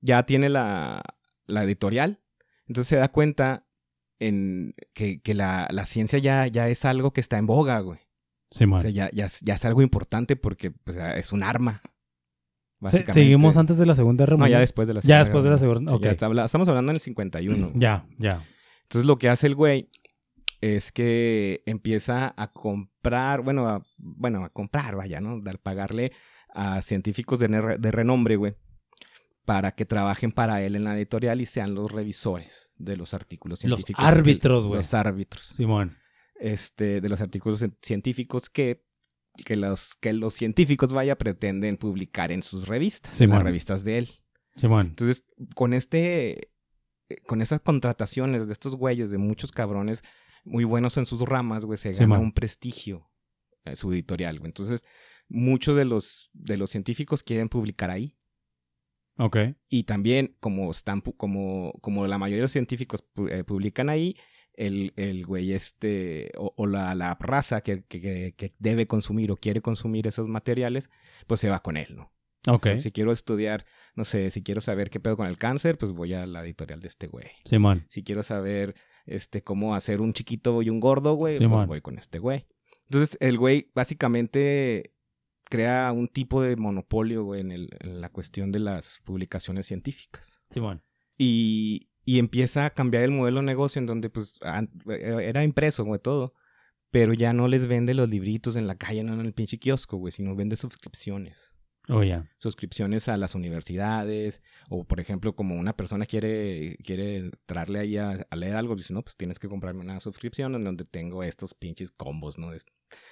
Ya 0.00 0.22
tiene 0.24 0.48
la, 0.48 1.02
la 1.46 1.64
editorial. 1.64 2.20
Entonces 2.68 2.88
se 2.88 2.96
da 2.96 3.08
cuenta 3.08 3.66
en 4.18 4.74
que, 4.94 5.20
que 5.20 5.34
la, 5.34 5.68
la, 5.70 5.84
ciencia 5.86 6.18
ya, 6.18 6.46
ya 6.46 6.68
es 6.68 6.84
algo 6.84 7.12
que 7.12 7.20
está 7.20 7.38
en 7.38 7.46
boga, 7.46 7.80
güey. 7.80 7.98
Sí, 8.50 8.64
O 8.64 8.80
sea, 8.80 8.90
ya, 8.90 9.10
ya, 9.12 9.26
ya 9.42 9.54
es 9.54 9.64
algo 9.64 9.82
importante 9.82 10.36
porque 10.36 10.70
pues, 10.70 10.96
es 11.16 11.32
un 11.32 11.42
arma. 11.42 11.82
Se- 12.84 13.04
Seguimos 13.12 13.56
antes 13.56 13.78
de 13.78 13.86
la 13.86 13.94
Segunda 13.94 14.24
Guerra 14.24 14.36
No, 14.36 14.40
ya 14.44 14.44
Mundial. 14.44 14.60
después 14.60 14.86
de 14.86 14.94
la 14.94 15.00
Ya 15.00 15.18
después 15.18 15.42
de 15.44 15.50
la 15.50 15.56
Segunda. 15.58 15.90
Sí, 15.90 15.96
ok. 15.96 16.04
ya 16.04 16.10
está 16.10 16.26
habla- 16.26 16.44
estamos 16.44 16.68
hablando 16.68 16.92
en 16.92 16.96
el 16.96 17.00
51. 17.00 17.72
Ya, 17.74 18.06
ya. 18.18 18.42
Entonces 18.82 19.06
lo 19.06 19.18
que 19.18 19.28
hace 19.28 19.46
el 19.48 19.54
güey 19.56 19.88
es 20.60 20.92
que 20.92 21.62
empieza 21.66 22.34
a 22.36 22.52
comprar, 22.52 23.42
bueno, 23.42 23.68
a, 23.68 23.82
bueno, 23.98 24.44
a 24.44 24.48
comprar, 24.50 24.96
vaya, 24.96 25.20
¿no? 25.20 25.40
Dar, 25.40 25.58
pagarle 25.58 26.12
a 26.54 26.80
científicos 26.82 27.38
de, 27.38 27.48
de 27.78 27.90
renombre, 27.90 28.36
güey, 28.36 28.54
para 29.44 29.72
que 29.72 29.84
trabajen 29.84 30.32
para 30.32 30.62
él 30.62 30.74
en 30.76 30.84
la 30.84 30.96
editorial 30.96 31.40
y 31.40 31.46
sean 31.46 31.74
los 31.74 31.92
revisores 31.92 32.72
de 32.78 32.96
los 32.96 33.14
artículos 33.14 33.62
Los 33.64 33.80
científicos. 33.80 34.04
árbitros, 34.04 34.66
güey. 34.66 34.78
Los 34.78 34.94
árbitros. 34.94 35.44
Simón. 35.46 35.96
Este, 36.38 37.00
de 37.00 37.08
los 37.08 37.20
artículos 37.20 37.62
cien- 37.62 37.76
científicos 37.80 38.50
que, 38.50 38.84
que, 39.44 39.54
los, 39.54 39.94
que 39.96 40.12
los 40.12 40.34
científicos, 40.34 40.92
vaya, 40.92 41.16
pretenden 41.16 41.76
publicar 41.76 42.32
en 42.32 42.42
sus 42.42 42.66
revistas, 42.68 43.12
en 43.12 43.18
Simón. 43.18 43.36
las 43.36 43.44
revistas 43.44 43.84
de 43.84 43.98
él. 43.98 44.08
Simón. 44.56 44.88
Entonces, 44.88 45.24
con 45.54 45.72
este, 45.74 46.48
eh, 47.08 47.16
con 47.26 47.40
esas 47.42 47.60
contrataciones 47.60 48.46
de 48.46 48.52
estos 48.54 48.74
güeyes, 48.76 49.10
de 49.10 49.18
muchos 49.18 49.52
cabrones 49.52 50.02
muy 50.46 50.64
buenos 50.64 50.96
en 50.96 51.04
sus 51.06 51.20
ramas, 51.22 51.64
güey, 51.64 51.76
se 51.76 51.92
gana 51.92 52.14
un 52.22 52.32
prestigio 52.32 53.10
eh, 53.64 53.76
su 53.76 53.92
editorial, 53.92 54.38
güey. 54.38 54.48
Entonces, 54.48 54.84
muchos 55.28 55.76
de 55.76 55.84
los, 55.84 56.30
de 56.32 56.56
los 56.56 56.70
científicos 56.70 57.22
quieren 57.22 57.48
publicar 57.48 57.90
ahí. 57.90 58.16
Ok. 59.18 59.36
Y 59.68 59.84
también, 59.84 60.36
como 60.40 60.70
están, 60.70 61.00
como, 61.00 61.72
como 61.80 62.06
la 62.06 62.18
mayoría 62.18 62.38
de 62.38 62.42
los 62.44 62.52
científicos 62.52 63.04
pu- 63.14 63.30
eh, 63.30 63.44
publican 63.44 63.88
ahí, 63.88 64.16
el, 64.54 64.92
el 64.96 65.26
güey 65.26 65.52
este, 65.52 66.32
o, 66.38 66.52
o 66.56 66.66
la, 66.66 66.94
la 66.94 67.14
raza 67.20 67.60
que, 67.62 67.82
que- 67.84 68.00
que- 68.00 68.34
que 68.36 68.54
debe 68.58 68.86
consumir 68.86 69.30
o 69.32 69.36
quiere 69.36 69.60
consumir 69.62 70.06
esos 70.06 70.28
materiales, 70.28 70.90
pues 71.26 71.40
se 71.40 71.48
va 71.50 71.60
con 71.62 71.76
él, 71.76 71.96
¿no? 71.96 72.12
Ok. 72.46 72.68
Si 72.78 72.92
quiero 72.92 73.10
estudiar, 73.10 73.66
no 73.96 74.04
sé, 74.04 74.30
si 74.30 74.42
quiero 74.42 74.60
saber 74.60 74.88
qué 74.90 75.00
pedo 75.00 75.16
con 75.16 75.26
el 75.26 75.36
cáncer, 75.38 75.76
pues 75.76 75.92
voy 75.92 76.12
a 76.14 76.26
la 76.26 76.42
editorial 76.44 76.78
de 76.80 76.88
este 76.88 77.06
güey. 77.08 77.26
Simón. 77.44 77.84
Si 77.88 78.04
quiero 78.04 78.22
saber 78.22 78.76
este 79.06 79.42
cómo 79.42 79.74
hacer 79.74 80.00
un 80.00 80.12
chiquito 80.12 80.62
y 80.62 80.70
un 80.70 80.80
gordo, 80.80 81.14
güey, 81.14 81.38
Simón. 81.38 81.60
pues 81.60 81.68
voy 81.68 81.80
con 81.80 81.98
este 81.98 82.18
güey. 82.18 82.46
Entonces, 82.84 83.16
el 83.20 83.38
güey 83.38 83.70
básicamente 83.74 84.92
crea 85.44 85.92
un 85.92 86.08
tipo 86.08 86.42
de 86.42 86.56
monopolio, 86.56 87.24
güey, 87.24 87.40
en, 87.40 87.52
el- 87.52 87.68
en 87.80 88.00
la 88.00 88.08
cuestión 88.10 88.52
de 88.52 88.58
las 88.60 89.00
publicaciones 89.04 89.66
científicas. 89.66 90.40
Simón. 90.50 90.82
Y, 91.18 91.88
y 92.04 92.18
empieza 92.18 92.66
a 92.66 92.70
cambiar 92.70 93.04
el 93.04 93.10
modelo 93.12 93.40
de 93.40 93.46
negocio 93.46 93.78
en 93.80 93.86
donde, 93.86 94.10
pues, 94.10 94.38
an- 94.42 94.70
era 94.88 95.42
impreso, 95.44 95.84
güey, 95.84 96.00
todo. 96.00 96.34
Pero 96.90 97.12
ya 97.14 97.32
no 97.32 97.48
les 97.48 97.66
vende 97.66 97.94
los 97.94 98.08
libritos 98.08 98.56
en 98.56 98.66
la 98.66 98.76
calle, 98.76 99.02
no 99.02 99.14
en 99.14 99.20
el 99.26 99.32
pinche 99.34 99.58
kiosco, 99.58 99.96
güey, 99.96 100.12
sino 100.12 100.34
vende 100.36 100.56
suscripciones 100.56 101.52
Oh, 101.88 102.02
ya. 102.02 102.28
suscripciones 102.38 103.08
a 103.08 103.16
las 103.16 103.34
universidades 103.36 104.42
o 104.68 104.84
por 104.84 104.98
ejemplo 104.98 105.36
como 105.36 105.54
una 105.54 105.76
persona 105.76 106.04
quiere 106.06 106.76
quiere 106.84 107.16
entrarle 107.18 107.78
ahí 107.78 107.96
a, 107.96 108.26
a 108.28 108.36
leer 108.36 108.56
algo 108.56 108.74
dice 108.74 108.92
no 108.92 109.02
pues 109.02 109.16
tienes 109.16 109.38
que 109.38 109.48
comprarme 109.48 109.82
una 109.82 110.00
suscripción 110.00 110.54
en 110.56 110.64
donde 110.64 110.84
tengo 110.84 111.22
estos 111.22 111.54
pinches 111.54 111.92
combos 111.92 112.38
no 112.38 112.52
Es- 112.52 112.66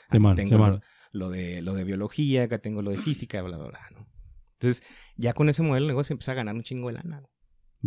aquí 0.08 0.16
Simón, 0.16 0.34
tengo 0.34 0.58
lo, 0.58 0.80
lo 1.12 1.30
de 1.30 1.62
lo 1.62 1.74
de 1.74 1.84
biología 1.84 2.42
acá 2.44 2.58
tengo 2.58 2.82
lo 2.82 2.90
de 2.90 2.98
física 2.98 3.40
bla 3.42 3.56
bla 3.58 3.68
bla 3.68 3.80
¿no? 3.92 4.06
entonces 4.54 4.82
ya 5.16 5.32
con 5.34 5.48
ese 5.48 5.62
modelo 5.62 5.86
de 5.86 5.92
negocio 5.92 6.14
empieza 6.14 6.32
a 6.32 6.36
ganar 6.36 6.54
un 6.56 6.62
chingo 6.62 6.88
de 6.88 6.94
lana. 6.94 7.22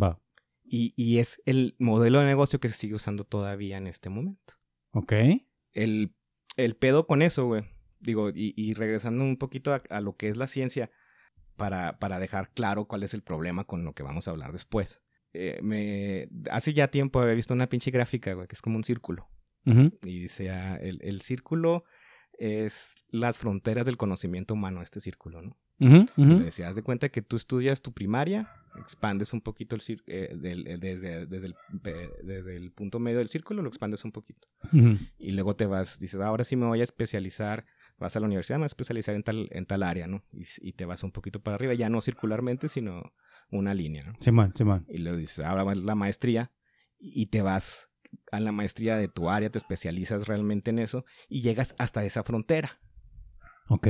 Va. 0.02 0.22
y, 0.64 0.94
y 0.96 1.18
es 1.18 1.42
el 1.46 1.76
modelo 1.80 2.20
de 2.20 2.26
negocio 2.28 2.60
que 2.60 2.70
se 2.70 2.76
sigue 2.76 2.96
usando 2.96 3.24
todavía 3.26 3.78
en 3.78 3.88
este 3.88 4.10
momento 4.10 4.54
Ok. 4.92 5.14
el, 5.74 6.14
el 6.56 6.76
pedo 6.78 7.08
con 7.08 7.22
eso, 7.22 7.46
güey. 7.46 7.64
Digo, 8.00 8.30
y, 8.30 8.54
y 8.56 8.74
regresando 8.74 9.24
un 9.24 9.38
poquito 9.38 9.74
a, 9.74 9.82
a 9.90 10.02
lo 10.02 10.16
que 10.16 10.30
es 10.30 10.38
la 10.38 10.48
ciencia, 10.48 10.92
para, 11.56 11.98
para 11.98 12.20
dejar 12.20 12.52
claro 12.54 12.86
cuál 12.86 13.04
es 13.04 13.14
el 13.14 13.24
problema 13.24 13.64
con 13.64 13.84
lo 13.84 13.94
que 13.94 14.04
vamos 14.04 14.28
a 14.28 14.32
hablar 14.32 14.52
después. 14.54 15.02
Eh, 15.34 15.60
me, 15.62 16.30
hace 16.52 16.74
ya 16.74 16.90
tiempo 16.90 17.20
había 17.20 17.34
visto 17.34 17.54
una 17.54 17.68
pinche 17.68 17.92
gráfica, 17.92 18.34
güey, 18.34 18.48
que 18.48 18.56
es 18.56 18.62
como 18.62 18.78
un 18.78 18.84
círculo. 18.84 19.28
Y 19.66 20.20
dice, 20.22 20.50
ah, 20.50 20.78
el, 20.78 21.00
el 21.02 21.22
círculo 21.22 21.84
es 22.40 22.94
las 23.10 23.38
fronteras 23.38 23.86
del 23.86 23.98
conocimiento 23.98 24.54
humano, 24.54 24.82
este 24.82 25.00
círculo, 25.00 25.42
¿no? 25.42 25.58
Y 25.80 26.24
ujú. 26.24 26.40
le 26.40 26.46
decía, 26.46 26.70
haz 26.70 26.76
de 26.76 26.84
cuenta 26.84 27.10
que 27.10 27.22
tú 27.22 27.36
estudias 27.36 27.82
tu 27.82 27.92
primaria, 27.94 28.50
expandes 28.80 29.34
un 29.34 29.42
poquito 29.42 29.76
el 29.76 29.82
eh, 30.08 30.36
del- 30.36 30.68
eh, 30.68 30.78
desde, 30.78 31.26
desde, 31.26 31.48
el, 31.48 31.56
desde 32.24 32.56
el 32.56 32.72
punto 32.72 33.00
medio 33.00 33.18
del 33.18 33.28
círculo, 33.28 33.62
lo 33.62 33.68
expandes 33.68 34.06
un 34.06 34.12
poquito. 34.12 34.48
Y 35.20 35.32
luego 35.32 35.56
te 35.56 35.66
vas, 35.66 36.00
dices, 36.00 36.20
ahora 36.22 36.44
sí 36.44 36.56
me 36.56 36.66
voy 36.66 36.80
a 36.82 36.84
especializar, 36.84 37.66
vas 37.98 38.16
a 38.16 38.20
la 38.20 38.26
universidad, 38.26 38.58
me 38.58 38.62
voy 38.62 38.66
a 38.66 38.68
especializar 38.68 39.16
en 39.16 39.24
tal, 39.24 39.50
en 39.52 39.66
tal 39.66 39.84
área, 39.84 40.08
¿no? 40.08 40.24
Y, 40.32 40.46
y 40.62 40.74
te 40.74 40.86
vas 40.86 41.04
un 41.04 41.12
poquito 41.12 41.42
para 41.42 41.56
arriba, 41.56 41.74
ya 41.74 41.90
no 41.90 42.02
circularmente, 42.02 42.68
sino 42.68 43.14
una 43.52 43.74
línea, 43.74 44.04
¿no? 44.04 44.14
Simón, 44.20 44.54
Simón. 44.56 44.86
Y 44.90 44.98
luego 45.00 45.18
dices, 45.18 45.46
ahora 45.46 45.64
va 45.64 45.76
la 45.76 45.96
maestría 45.96 46.52
y 47.00 47.28
te 47.28 47.42
vas 47.42 47.90
a 48.32 48.40
la 48.40 48.52
maestría 48.52 48.98
de 48.98 49.08
tu 49.08 49.30
área, 49.30 49.50
te 49.50 49.58
especializas 49.58 50.28
realmente 50.28 50.72
en 50.72 50.80
eso 50.80 51.06
y 51.28 51.42
llegas 51.42 51.76
hasta 51.78 52.04
esa 52.04 52.24
frontera. 52.24 52.80
Ok. 53.70 53.88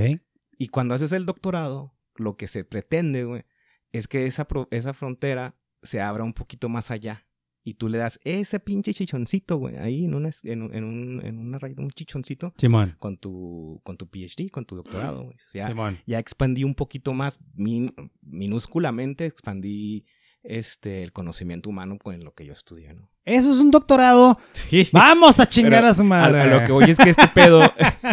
Y 0.57 0.67
cuando 0.69 0.95
haces 0.95 1.11
el 1.11 1.25
doctorado, 1.25 1.95
lo 2.15 2.35
que 2.35 2.47
se 2.47 2.63
pretende, 2.63 3.23
güey, 3.23 3.45
es 3.91 4.07
que 4.07 4.25
esa, 4.25 4.47
esa 4.71 4.93
frontera 4.93 5.55
se 5.81 6.01
abra 6.01 6.23
un 6.23 6.33
poquito 6.33 6.69
más 6.69 6.91
allá. 6.91 7.26
Y 7.69 7.73
tú 7.73 7.89
le 7.89 7.97
das 7.97 8.17
ese 8.23 8.61
pinche 8.61 8.93
chichoncito, 8.93 9.57
güey, 9.57 9.75
ahí 9.75 10.05
en 10.05 10.13
una, 10.15 10.29
en, 10.43 10.61
un- 10.61 10.73
en, 10.73 10.83
un, 10.85 11.25
en 11.25 11.37
una 11.37 11.59
raíz, 11.59 11.77
un 11.77 11.89
chichoncito 11.91 12.53
Simón. 12.57 12.95
con 12.97 13.17
tu, 13.17 13.81
con 13.83 13.97
tu 13.97 14.07
PhD, 14.07 14.49
con 14.49 14.63
tu 14.63 14.77
doctorado, 14.77 15.23
güey. 15.25 15.35
O 15.35 15.49
sea, 15.51 15.67
Simón. 15.67 15.99
ya 16.07 16.17
expandí 16.17 16.63
un 16.63 16.75
poquito 16.75 17.11
más, 17.13 17.39
min- 17.55 17.93
minúsculamente 18.21 19.25
expandí 19.25 20.05
este, 20.43 21.03
el 21.03 21.11
conocimiento 21.11 21.69
humano 21.69 21.97
con 22.01 22.23
lo 22.23 22.33
que 22.33 22.45
yo 22.45 22.53
estudié, 22.53 22.93
¿no? 22.93 23.09
Eso 23.25 23.51
es 23.51 23.57
un 23.57 23.69
doctorado. 23.71 24.39
Sí. 24.53 24.87
Vamos 24.93 25.37
a 25.41 25.45
chingar 25.45 25.81
Pero 25.81 25.87
a 25.87 25.93
su 25.93 26.05
madre. 26.05 26.39
a 26.39 26.45
lo 26.59 26.65
que 26.65 26.71
voy 26.71 26.85
es 26.89 26.97
que 26.97 27.09
este 27.09 27.27
pedo, 27.27 27.69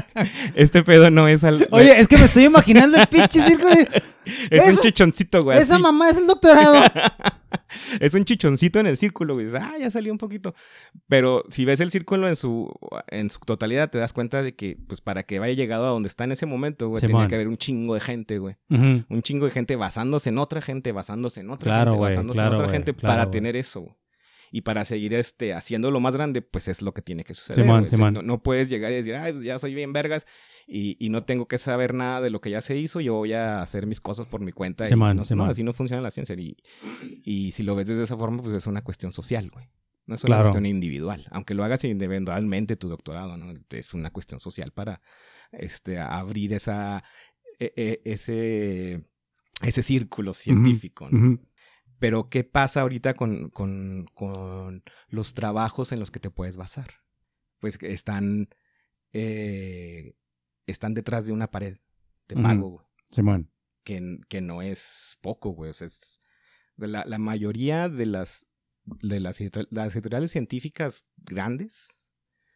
este 0.56 0.82
pedo 0.82 1.11
no 1.11 1.28
es 1.28 1.44
al... 1.44 1.68
Oye, 1.70 2.00
es 2.00 2.08
que 2.08 2.18
me 2.18 2.25
estoy 2.25 2.44
imaginando 2.46 2.96
el 3.00 3.06
pinche 3.06 3.40
círculo. 3.40 3.73
y- 3.73 3.87
es 4.50 4.75
un 4.76 4.80
chichoncito, 4.82 5.40
güey. 5.42 5.58
Esa 5.61 5.75
así. 5.75 5.82
mamá 5.82 6.11
es 6.11 6.16
el 6.16 6.26
doctorado. 6.26 6.82
es 8.00 8.14
un 8.14 8.24
chichoncito 8.24 8.80
en 8.80 8.86
el 8.86 8.96
círculo, 8.96 9.34
güey. 9.34 9.46
Ah, 9.54 9.74
ya 9.78 9.90
salió 9.90 10.12
un 10.12 10.18
poquito. 10.18 10.54
Pero 11.08 11.44
si 11.50 11.64
ves 11.64 11.80
el 11.80 11.90
círculo 11.90 12.28
en 12.28 12.36
su, 12.36 12.72
en 13.08 13.30
su 13.30 13.40
totalidad, 13.40 13.90
te 13.90 13.98
das 13.98 14.12
cuenta 14.12 14.42
de 14.42 14.54
que, 14.54 14.76
pues, 14.86 15.00
para 15.00 15.24
que 15.24 15.38
vaya 15.38 15.54
llegado 15.54 15.86
a 15.86 15.90
donde 15.90 16.08
está 16.08 16.24
en 16.24 16.32
ese 16.32 16.46
momento, 16.46 16.88
güey, 16.88 17.00
tenía 17.00 17.26
que 17.26 17.34
haber 17.34 17.48
un 17.48 17.56
chingo 17.56 17.94
de 17.94 18.00
gente, 18.00 18.38
güey. 18.38 18.56
Ujú. 18.70 19.04
Un 19.08 19.22
chingo 19.22 19.46
de 19.46 19.52
gente 19.52 19.76
basándose 19.76 20.30
en 20.30 20.38
otra 20.38 20.60
gente, 20.60 20.92
basándose 20.92 21.40
en 21.40 21.50
otra 21.50 21.64
Claro, 21.64 21.92
gente, 21.92 21.98
güey, 21.98 22.10
basándose 22.10 22.38
claro, 22.38 22.48
en 22.48 22.54
otra 22.54 22.66
güey, 22.66 22.76
gente 22.76 22.94
claro, 22.94 23.14
para 23.14 23.30
tener 23.30 23.56
eso, 23.56 23.80
güey. 23.80 23.94
Y 24.50 24.60
para 24.60 24.84
seguir 24.84 25.14
este, 25.14 25.52
haciéndolo 25.52 25.98
más 25.98 26.14
grande, 26.14 26.40
pues 26.40 26.68
es 26.68 26.80
lo 26.80 26.94
que 26.94 27.02
tiene 27.02 27.24
que 27.24 27.34
suceder. 27.34 27.68
O 27.68 27.86
sea. 27.86 28.10
No, 28.12 28.22
no 28.22 28.40
puedes 28.40 28.68
llegar 28.68 28.92
y 28.92 28.94
decir, 28.94 29.16
ay, 29.16 29.32
pues 29.32 29.44
ya 29.44 29.58
soy 29.58 29.74
bien 29.74 29.92
vergas 29.92 30.26
y, 30.66 30.97
y 30.99 31.11
no 31.11 31.25
tengo 31.25 31.47
que 31.47 31.59
saber 31.59 31.94
nada 31.94 32.21
de 32.21 32.30
lo 32.30 32.40
que 32.40 32.50
ya 32.50 32.61
se 32.61 32.76
hizo, 32.78 33.00
yo 33.00 33.14
voy 33.14 33.33
a 33.33 33.61
hacer 33.62 33.87
mis 33.87 34.00
cosas 34.00 34.26
por 34.26 34.40
mi 34.40 34.52
cuenta. 34.52 34.85
y 34.87 34.90
no, 34.97 35.23
no, 35.37 35.44
así 35.44 35.62
no 35.62 35.73
funciona 35.73 36.02
la 36.02 36.11
ciencia. 36.11 36.35
Y, 36.38 36.56
y 37.23 37.52
si 37.52 37.62
lo 37.62 37.75
ves 37.75 37.87
de 37.88 38.02
esa 38.02 38.16
forma, 38.16 38.42
pues 38.42 38.54
es 38.54 38.66
una 38.66 38.83
cuestión 38.83 39.12
social, 39.12 39.50
güey. 39.50 39.66
No 40.06 40.16
es 40.16 40.23
una 40.25 40.28
Claro. 40.28 40.42
cuestión 40.44 40.66
individual. 40.66 41.26
Aunque 41.30 41.54
lo 41.54 41.64
hagas 41.64 41.83
individualmente 41.85 42.76
tu 42.76 42.88
doctorado, 42.88 43.37
¿no? 43.38 43.54
Es 43.71 43.94
una 43.94 44.11
cuestión 44.11 44.38
social 44.40 44.71
para 44.73 45.00
este, 45.52 45.99
abrir 45.99 46.52
esa, 46.52 47.02
e- 47.59 47.73
e- 47.76 48.02
ese, 48.04 49.02
ese 49.62 49.83
círculo 49.83 50.35
científico, 50.35 51.09
¿no? 51.11 51.38
Pero, 51.99 52.28
¿qué 52.28 52.44
pasa 52.44 52.83
ahorita 52.83 53.14
con, 53.14 53.49
con, 53.49 54.06
con 54.12 54.83
los 55.09 55.33
trabajos 55.33 55.92
en 55.92 56.00
los 56.00 56.11
que 56.11 56.21
te 56.21 56.28
puedes 56.28 56.59
basar? 56.59 56.88
Pues 57.61 57.78
están, 57.83 58.49
eh, 59.14 60.14
están 60.66 60.94
detrás 60.94 61.26
de 61.26 61.33
una 61.33 61.50
pared 61.50 61.78
de 62.28 62.37
pago, 62.37 62.71
güey, 62.71 62.87
Simón. 63.11 63.50
que, 63.83 64.18
que 64.28 64.40
no 64.40 64.62
es 64.62 65.18
poco, 65.21 65.50
güey. 65.50 65.71
O 65.71 65.75
sea, 65.75 65.87
es, 65.87 66.21
la, 66.76 67.04
la 67.04 67.18
mayoría 67.18 67.88
de 67.88 68.06
las, 68.06 68.49
de 68.85 69.21
las 69.21 69.40
editoriales 69.40 70.30
científicas 70.30 71.06
grandes 71.16 71.88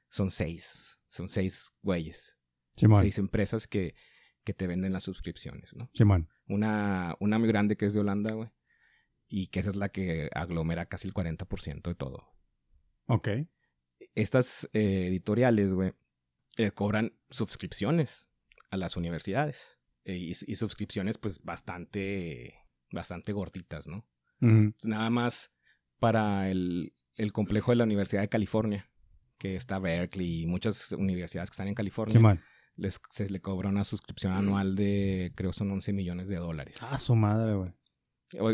son 0.08 0.30
seis. 0.30 0.98
Son 1.08 1.28
seis 1.28 1.72
güeyes. 1.82 2.38
Simón. 2.76 3.02
Seis 3.02 3.18
empresas 3.18 3.66
que, 3.66 3.94
que 4.44 4.54
te 4.54 4.66
venden 4.66 4.92
las 4.92 5.02
suscripciones, 5.02 5.74
¿no? 5.74 5.90
Simón. 5.92 6.28
Una, 6.46 7.16
una 7.20 7.38
muy 7.38 7.48
grande 7.48 7.76
que 7.76 7.86
es 7.86 7.94
de 7.94 8.00
Holanda, 8.00 8.34
güey. 8.34 8.48
Y 9.28 9.48
que 9.48 9.60
esa 9.60 9.70
es 9.70 9.76
la 9.76 9.90
que 9.90 10.30
aglomera 10.34 10.86
casi 10.86 11.08
el 11.08 11.14
40% 11.14 11.82
de 11.82 11.94
todo. 11.94 12.32
Ok. 13.06 13.28
Estas 14.14 14.68
eh, 14.72 15.06
editoriales, 15.08 15.72
güey, 15.72 15.92
eh, 16.58 16.72
cobran 16.72 17.12
suscripciones 17.30 18.28
a 18.70 18.76
las 18.76 18.96
universidades. 18.96 19.78
Eh, 20.04 20.16
y, 20.16 20.30
y 20.30 20.56
suscripciones, 20.56 21.18
pues, 21.18 21.42
bastante, 21.42 22.54
bastante 22.92 23.32
gorditas, 23.32 23.86
¿no? 23.86 24.06
Nada 24.40 25.10
más 25.10 25.52
para 25.98 26.48
el, 26.48 26.94
el 27.16 27.32
complejo 27.32 27.72
de 27.72 27.76
la 27.76 27.84
Universidad 27.84 28.22
de 28.22 28.28
California, 28.28 28.88
que 29.36 29.56
está 29.56 29.78
Berkeley 29.78 30.42
y 30.42 30.46
muchas 30.46 30.92
universidades 30.92 31.50
que 31.50 31.54
están 31.54 31.68
en 31.68 31.74
California. 31.74 32.12
Sí, 32.12 32.18
man. 32.18 32.40
Les, 32.76 33.00
se 33.10 33.28
le 33.28 33.40
cobra 33.40 33.68
una 33.68 33.82
suscripción 33.82 34.32
anual 34.32 34.76
de, 34.76 35.32
creo 35.34 35.52
son 35.52 35.72
11 35.72 35.92
millones 35.92 36.28
de 36.28 36.36
dólares. 36.36 36.76
Ah, 36.80 36.98
su 36.98 37.16
madre, 37.16 37.54
güey. 37.54 37.72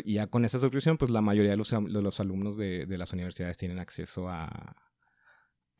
Y 0.04 0.14
ya 0.14 0.28
con 0.28 0.46
esa 0.46 0.58
suscripción, 0.58 0.96
pues 0.96 1.10
la 1.10 1.20
mayoría 1.20 1.50
de 1.50 1.58
los, 1.58 1.70
de 1.70 2.02
los 2.02 2.20
alumnos 2.20 2.56
de, 2.56 2.86
de 2.86 2.98
las 2.98 3.12
universidades 3.12 3.58
tienen 3.58 3.78
acceso 3.78 4.30
a, 4.30 4.74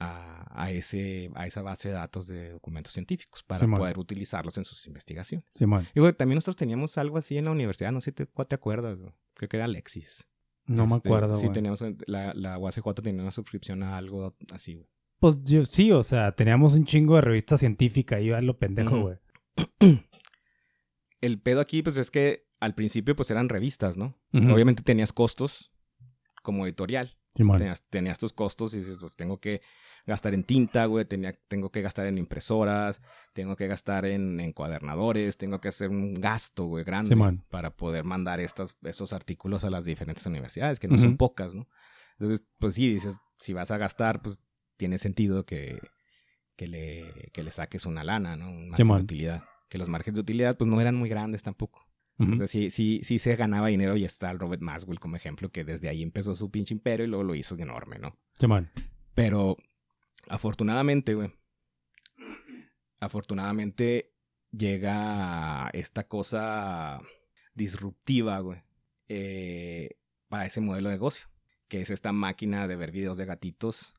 a, 0.01 0.63
a 0.63 0.71
ese, 0.71 1.31
a 1.35 1.47
esa 1.47 1.63
base 1.63 1.89
de 1.89 1.95
datos 1.95 2.27
de 2.27 2.51
documentos 2.53 2.93
científicos 2.93 3.43
para 3.43 3.61
Simón. 3.61 3.79
poder 3.79 3.99
utilizarlos 3.99 4.57
en 4.59 4.65
sus 4.65 4.87
investigaciones. 4.87 5.47
Simón. 5.55 5.87
Y 5.95 6.01
güey, 6.01 6.13
también 6.13 6.37
nosotros 6.37 6.57
teníamos 6.57 6.99
algo 6.99 7.19
así 7.19 7.37
en 7.39 7.45
la 7.47 7.51
universidad, 7.53 7.93
no 7.93 8.01
sé 8.01 8.13
si 8.17 8.25
te, 8.27 8.55
acuerdas, 8.55 8.99
creo 9.35 9.49
que 9.49 9.57
era 9.57 9.65
Alexis. 9.67 10.29
No 10.67 10.87
me 10.87 10.97
Este, 10.97 11.09
acuerdo, 11.09 11.35
Sí, 11.35 11.43
güey. 11.43 11.53
teníamos, 11.53 11.85
la, 12.07 12.33
la 12.35 12.59
UACJ 12.59 12.95
tenía 13.03 13.23
una 13.23 13.31
suscripción 13.31 13.83
a 13.83 13.97
algo 13.99 14.35
así, 14.53 14.75
güey. 14.75 14.89
Pues 15.21 15.43
yo, 15.45 15.65
sí, 15.65 15.93
o 15.93 16.03
sea, 16.03 16.33
teníamos 16.33 16.75
un 16.75 16.85
chingo 16.87 17.15
de 17.17 17.21
revista 17.23 17.57
científica 17.57 18.21
iba 18.21 18.37
a 18.39 18.43
lo 18.43 18.59
pendejo, 18.59 19.01
güey. 19.01 19.17
El 21.21 21.41
pedo 21.41 21.61
aquí, 21.61 21.83
pues 21.83 21.97
es 21.97 22.11
que 22.11 22.47
al 22.61 22.75
principio, 22.75 23.15
pues 23.17 23.31
eran 23.31 23.49
revistas, 23.49 23.97
¿no? 23.97 24.19
Obviamente 24.33 24.83
tenías 24.83 25.13
costos 25.13 25.71
como 26.43 26.67
editorial. 26.67 27.17
Tenías, 27.35 27.83
tenías 27.91 28.19
tus 28.19 28.33
costos 28.33 28.75
y 28.75 28.79
dices, 28.79 28.97
pues 28.99 29.17
tengo 29.17 29.39
que 29.41 29.61
gastar 30.07 30.35
en 30.35 30.45
tinta, 30.45 30.87
güey, 30.87 31.05
tenía, 31.05 31.37
tengo 31.49 31.71
que 31.71 31.83
gastar 31.83 32.07
en 32.07 32.19
impresoras, 32.19 33.01
tengo 33.33 33.57
que 33.57 33.67
gastar 33.67 34.07
en 34.07 34.39
encuadernadores, 34.41 35.37
tengo 35.37 35.61
que 35.61 35.69
hacer 35.69 35.91
un 35.91 36.15
gasto, 36.15 36.67
güey, 36.67 36.85
grande 36.85 37.17
para 37.49 37.71
poder 37.71 38.05
mandar 38.05 38.41
estas, 38.41 38.77
estos 38.83 39.13
artículos 39.13 39.65
a 39.65 39.71
las 39.71 39.85
diferentes 39.85 40.25
universidades, 40.27 40.79
que 40.79 40.89
no 40.89 40.99
son 40.99 41.17
pocas, 41.17 41.55
¿no? 41.55 41.67
Entonces, 42.19 42.47
pues 42.59 42.77
sí, 42.77 42.93
dices, 42.95 43.17
si 43.39 43.53
vas 43.53 43.71
a 43.71 43.79
gastar, 43.79 44.23
pues 44.23 44.41
tiene 44.77 44.99
sentido 44.99 45.45
que, 45.45 45.81
que, 46.57 46.69
le, 46.69 47.31
que 47.33 47.43
le 47.43 47.51
saques 47.51 47.87
una 47.87 48.05
lana, 48.05 48.37
¿no? 48.37 48.49
Un 48.49 48.69
margen 48.69 48.77
Simón. 48.77 48.99
de 48.99 49.05
utilidad. 49.05 49.45
Que 49.69 49.79
los 49.79 49.89
márgenes 49.89 50.17
de 50.17 50.21
utilidad, 50.21 50.57
pues 50.57 50.69
no 50.69 50.81
eran 50.81 50.95
muy 50.95 51.09
grandes 51.09 51.43
tampoco. 51.43 51.84
O 52.17 52.37
sea, 52.37 52.47
sí, 52.47 52.71
sí, 52.71 53.01
sí 53.03 53.19
se 53.19 53.35
ganaba 53.35 53.69
dinero 53.69 53.97
y 53.97 54.05
está 54.05 54.31
el 54.31 54.39
Robert 54.39 54.63
Maswell 54.63 55.01
como 55.01 55.17
ejemplo, 55.17 55.51
que 55.51 55.65
desde 55.65 55.89
ahí 55.89 56.03
empezó 56.03 56.37
su 56.37 56.51
pinche 56.51 56.73
imperio 56.73 57.07
y 57.07 57.09
luego 57.09 57.25
lo 57.25 57.35
hizo 57.35 57.57
enorme, 57.59 57.99
¿no? 57.99 58.17
Pero 59.15 59.57
afortunadamente, 60.29 61.15
güey, 61.15 61.33
afortunadamente 63.01 64.13
llega 64.53 65.71
esta 65.73 66.07
cosa 66.07 67.01
disruptiva, 67.55 68.39
güey, 68.39 68.63
eh, 69.09 69.99
para 70.29 70.47
ese 70.47 70.61
modelo 70.61 70.91
de 70.91 70.95
negocio, 70.95 71.27
que 71.69 71.81
es 71.81 71.91
esta 71.91 72.13
máquina 72.13 72.69
de 72.69 72.77
ver 72.77 72.93
videos 72.93 73.17
de 73.17 73.27
gatitos 73.27 73.94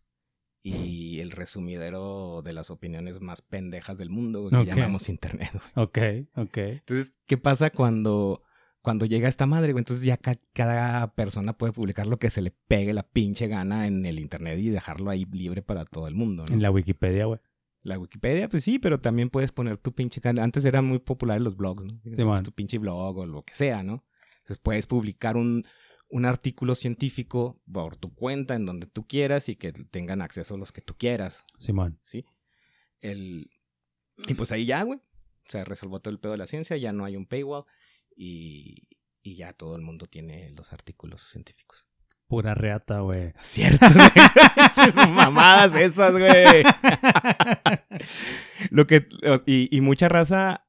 y 0.67 1.19
el 1.19 1.29
resumidero 1.31 2.41
de 2.43 2.53
las 2.53 2.71
opiniones 2.71 3.21
más 3.21 3.41
pendejas 3.43 3.97
del 3.99 4.09
mundo, 4.09 4.41
güey, 4.41 4.51
que 4.63 4.71
llamamos 4.75 5.09
internet, 5.09 5.49
güey. 5.75 5.85
Ok, 5.85 6.27
ok. 6.37 6.57
Entonces, 6.57 7.13
¿qué 7.27 7.37
pasa 7.37 7.69
cuando, 7.69 8.41
cuando 8.81 9.05
llega 9.05 9.27
esta 9.27 9.45
madre, 9.45 9.73
güey? 9.73 9.81
Entonces 9.81 10.03
ya 10.05 10.17
ca- 10.17 10.39
cada 10.53 11.13
persona 11.13 11.53
puede 11.53 11.71
publicar 11.71 12.07
lo 12.07 12.17
que 12.17 12.29
se 12.31 12.41
le 12.41 12.51
pegue 12.67 12.93
la 12.93 13.03
pinche 13.03 13.47
gana 13.47 13.85
en 13.85 14.05
el 14.05 14.19
internet 14.19 14.57
y 14.59 14.69
dejarlo 14.69 15.11
ahí 15.11 15.25
libre 15.31 15.61
para 15.61 15.85
todo 15.85 16.07
el 16.07 16.15
mundo, 16.15 16.45
¿no? 16.47 16.53
En 16.53 16.61
la 16.63 16.71
Wikipedia, 16.71 17.25
güey. 17.25 17.39
La 17.83 17.99
Wikipedia, 17.99 18.49
pues 18.49 18.63
sí, 18.63 18.79
pero 18.79 18.99
también 18.99 19.29
puedes 19.29 19.51
poner 19.51 19.77
tu 19.77 19.91
pinche 19.93 20.19
canal. 20.19 20.43
Antes 20.45 20.65
eran 20.65 20.85
muy 20.85 20.97
populares 20.97 21.43
los 21.43 21.55
blogs, 21.55 21.85
¿no? 21.85 21.99
Sí, 22.03 22.23
tu 22.43 22.51
pinche 22.51 22.79
blog 22.79 23.17
o 23.19 23.25
lo 23.27 23.43
que 23.43 23.53
sea, 23.53 23.83
¿no? 23.83 24.03
Entonces 24.37 24.57
puedes 24.57 24.87
publicar 24.87 25.37
un, 25.37 25.63
un 26.09 26.25
artículo 26.25 26.75
científico 26.75 27.61
por 27.71 27.97
tu 27.97 28.13
cuenta 28.13 28.55
en 28.55 28.65
donde 28.65 28.87
tú 28.87 29.07
quieras 29.07 29.49
y 29.49 29.55
que 29.55 29.71
tengan 29.71 30.21
acceso 30.21 30.57
los 30.57 30.71
que 30.71 30.81
tú 30.81 30.95
quieras, 30.97 31.43
Simón. 31.57 31.99
¿sí? 32.03 32.25
El... 33.01 33.49
Y 34.27 34.33
pues 34.35 34.51
ahí 34.51 34.65
ya, 34.65 34.83
güey. 34.83 34.99
O 34.99 35.51
sea, 35.51 35.65
resolvió 35.65 35.99
todo 35.99 36.11
el 36.11 36.19
pedo 36.19 36.31
de 36.31 36.37
la 36.37 36.47
ciencia, 36.47 36.77
ya 36.77 36.91
no 36.91 37.05
hay 37.05 37.15
un 37.15 37.25
paywall 37.25 37.65
y, 38.15 38.87
y 39.21 39.35
ya 39.35 39.53
todo 39.53 39.75
el 39.75 39.81
mundo 39.81 40.07
tiene 40.07 40.51
los 40.51 40.73
artículos 40.73 41.21
científicos. 41.23 41.85
Pura 42.27 42.55
reata, 42.55 43.01
güey. 43.01 43.33
Cierto, 43.41 43.85
güey. 43.93 45.09
Mamadas 45.09 45.75
esas, 45.75 46.11
güey. 46.11 46.63
Lo 48.71 48.87
que, 48.87 49.07
y, 49.45 49.75
y 49.75 49.81
mucha 49.81 50.09
raza, 50.09 50.67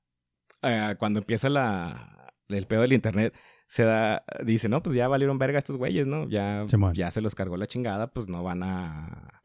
eh, 0.63 0.97
cuando 0.99 1.21
empieza 1.21 1.49
la, 1.49 2.35
el 2.49 2.67
pedo 2.67 2.83
del 2.83 2.93
internet, 2.93 3.35
se 3.67 3.83
da, 3.85 4.25
dice, 4.45 4.69
no, 4.69 4.83
pues 4.83 4.95
ya 4.95 5.09
valieron 5.09 5.39
verga 5.39 5.59
estos 5.59 5.77
güeyes, 5.77 6.07
¿no? 6.07 6.29
Ya, 6.29 6.65
ya 6.95 7.11
se 7.11 7.21
los 7.21 7.35
cargó 7.35 7.57
la 7.57 7.67
chingada, 7.67 8.13
pues 8.13 8.29
no 8.29 8.43
van 8.43 8.63
a, 8.63 9.43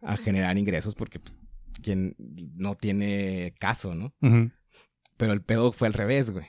a 0.00 0.16
generar 0.16 0.56
ingresos 0.58 0.94
porque 0.94 1.18
pues, 1.20 1.36
quien 1.82 2.14
no 2.54 2.76
tiene 2.76 3.54
caso, 3.58 3.94
¿no? 3.94 4.14
Pero 5.16 5.32
el 5.32 5.42
pedo 5.42 5.72
fue 5.72 5.88
al 5.88 5.94
revés, 5.94 6.30
güey. 6.30 6.46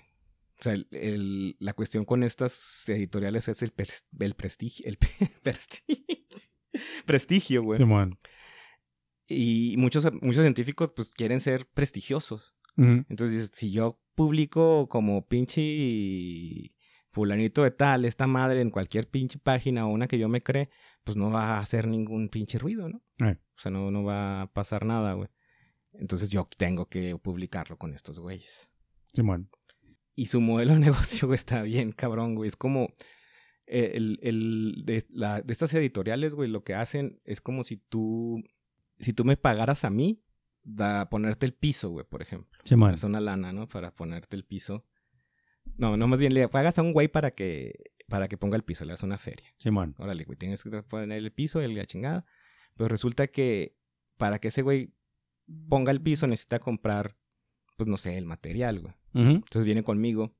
O 0.59 0.63
sea, 0.63 0.73
el- 0.73 0.87
el- 0.91 1.55
la 1.59 1.73
cuestión 1.73 2.05
con 2.05 2.23
estas 2.23 2.87
editoriales 2.87 3.47
es 3.49 3.61
el, 3.61 3.75
pres- 3.75 4.05
el 4.19 4.35
prestigio. 4.35 4.85
El 4.87 4.97
prestigio. 5.43 6.05
prestigio, 7.05 7.63
güey. 7.63 7.77
Y 9.27 9.75
muchos, 9.77 10.07
muchos 10.21 10.43
científicos, 10.43 10.91
pues, 10.95 11.11
quieren 11.11 11.39
ser 11.39 11.67
prestigiosos. 11.73 12.55
Entonces, 13.09 13.51
si 13.53 13.71
yo 13.71 13.99
publico 14.15 14.87
como 14.89 15.25
pinche 15.27 15.61
fulanito 17.15 17.63
de 17.63 17.71
tal, 17.71 18.03
esta 18.05 18.27
madre 18.27 18.59
en 18.61 18.69
cualquier 18.69 19.09
pinche 19.09 19.39
página 19.39 19.87
o 19.87 19.89
una 19.89 20.07
que 20.07 20.17
yo 20.19 20.27
me 20.29 20.43
cree, 20.43 20.69
pues 21.03 21.15
no 21.17 21.31
va 21.31 21.55
a 21.55 21.59
hacer 21.59 21.87
ningún 21.87 22.27
pinche 22.29 22.59
ruido, 22.59 22.89
¿no? 22.89 23.01
Eh. 23.25 23.37
O 23.55 23.59
sea, 23.59 23.71
no, 23.71 23.89
no 23.89 24.03
va 24.03 24.41
a 24.43 24.53
pasar 24.53 24.85
nada, 24.85 25.13
güey. 25.13 25.29
Entonces 25.93 26.29
yo 26.29 26.47
tengo 26.57 26.87
que 26.87 27.17
publicarlo 27.17 27.77
con 27.77 27.93
estos 27.93 28.19
güeyes. 28.19 28.69
Simón. 29.13 29.49
Y 30.13 30.25
su 30.27 30.41
modelo 30.41 30.73
de 30.73 30.79
negocio 30.91 31.27
güey, 31.27 31.35
está 31.35 31.63
bien, 31.63 31.93
cabrón, 31.93 32.35
güey. 32.35 32.49
Es 32.49 32.57
como 32.57 32.89
eh, 33.65 33.93
el, 33.95 34.19
el 34.21 34.83
de, 34.85 35.05
la- 35.09 35.41
de 35.41 35.53
estas 35.53 35.73
editoriales, 35.73 36.35
güey, 36.35 36.49
lo 36.49 36.63
que 36.65 36.73
hacen 36.75 37.21
es 37.23 37.39
como 37.39 37.63
si 37.63 37.77
tú, 37.77 38.43
si 38.99 39.13
tú 39.13 39.23
me 39.23 39.37
pagaras 39.37 39.85
a 39.85 39.89
mí, 39.89 40.21
da, 40.63 41.09
ponerte 41.09 41.45
el 41.45 41.53
piso, 41.53 41.91
güey, 41.91 42.05
por 42.05 42.21
ejemplo. 42.21 42.51
Simón. 42.65 42.93
Es 42.93 43.03
una 43.03 43.21
lana, 43.21 43.53
¿no? 43.53 43.69
Para 43.69 43.95
ponerte 43.95 44.35
el 44.35 44.43
piso. 44.43 44.83
No, 45.77 45.97
no, 45.97 46.07
más 46.07 46.19
bien 46.19 46.33
le 46.33 46.47
pagas 46.47 46.79
a 46.79 46.81
un 46.81 46.93
güey 46.93 47.07
para 47.07 47.31
que, 47.31 47.91
para 48.07 48.27
que 48.27 48.37
ponga 48.37 48.55
el 48.55 48.63
piso, 48.63 48.85
le 48.85 48.91
das 48.91 49.03
una 49.03 49.17
feria. 49.17 49.53
Simón. 49.57 49.95
Órale, 49.97 50.23
güey, 50.23 50.37
tienes 50.37 50.63
que 50.63 50.83
poner 50.83 51.17
el 51.17 51.31
piso, 51.31 51.61
el 51.61 51.75
la 51.75 51.85
chingada. 51.85 52.25
Pero 52.75 52.87
resulta 52.87 53.27
que 53.27 53.77
para 54.17 54.39
que 54.39 54.49
ese 54.49 54.61
güey 54.61 54.93
ponga 55.69 55.91
el 55.91 56.01
piso 56.01 56.27
necesita 56.27 56.59
comprar, 56.59 57.17
pues 57.77 57.87
no 57.87 57.97
sé, 57.97 58.17
el 58.17 58.25
material, 58.25 58.79
güey. 58.79 58.93
Entonces 59.13 59.65
viene 59.65 59.83
conmigo. 59.83 60.35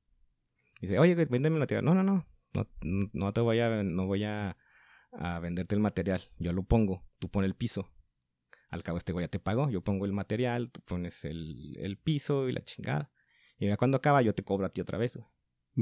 Y 0.80 0.82
dice, 0.82 0.98
oye, 0.98 1.14
güey, 1.14 1.26
véndeme 1.26 1.56
el 1.56 1.60
material. 1.60 1.84
No, 1.84 1.94
no, 1.94 2.02
no. 2.02 2.26
No, 2.52 2.66
no 3.12 3.32
te 3.32 3.40
voy 3.40 3.60
a, 3.60 3.82
no 3.82 4.06
voy 4.06 4.24
a, 4.24 4.56
a 5.12 5.38
venderte 5.40 5.74
el 5.74 5.80
material. 5.80 6.22
Yo 6.38 6.52
lo 6.52 6.62
pongo. 6.62 7.06
Tú 7.18 7.30
pones 7.30 7.48
el 7.48 7.54
piso. 7.54 7.90
Al 8.68 8.82
cabo 8.82 8.98
este 8.98 9.12
güey 9.12 9.24
ya 9.24 9.28
te 9.28 9.38
pagó. 9.38 9.70
Yo 9.70 9.82
pongo 9.82 10.04
el 10.04 10.12
material, 10.12 10.70
tú 10.70 10.80
pones 10.82 11.24
el, 11.24 11.76
el 11.78 11.96
piso 11.98 12.48
y 12.48 12.52
la 12.52 12.64
chingada. 12.64 13.10
Y 13.58 13.66
ya 13.68 13.76
cuando 13.76 13.96
acaba 13.96 14.22
yo 14.22 14.34
te 14.34 14.42
cobro 14.42 14.66
a 14.66 14.70
ti 14.70 14.80
otra 14.80 14.98
vez, 14.98 15.16
güey. 15.16 15.28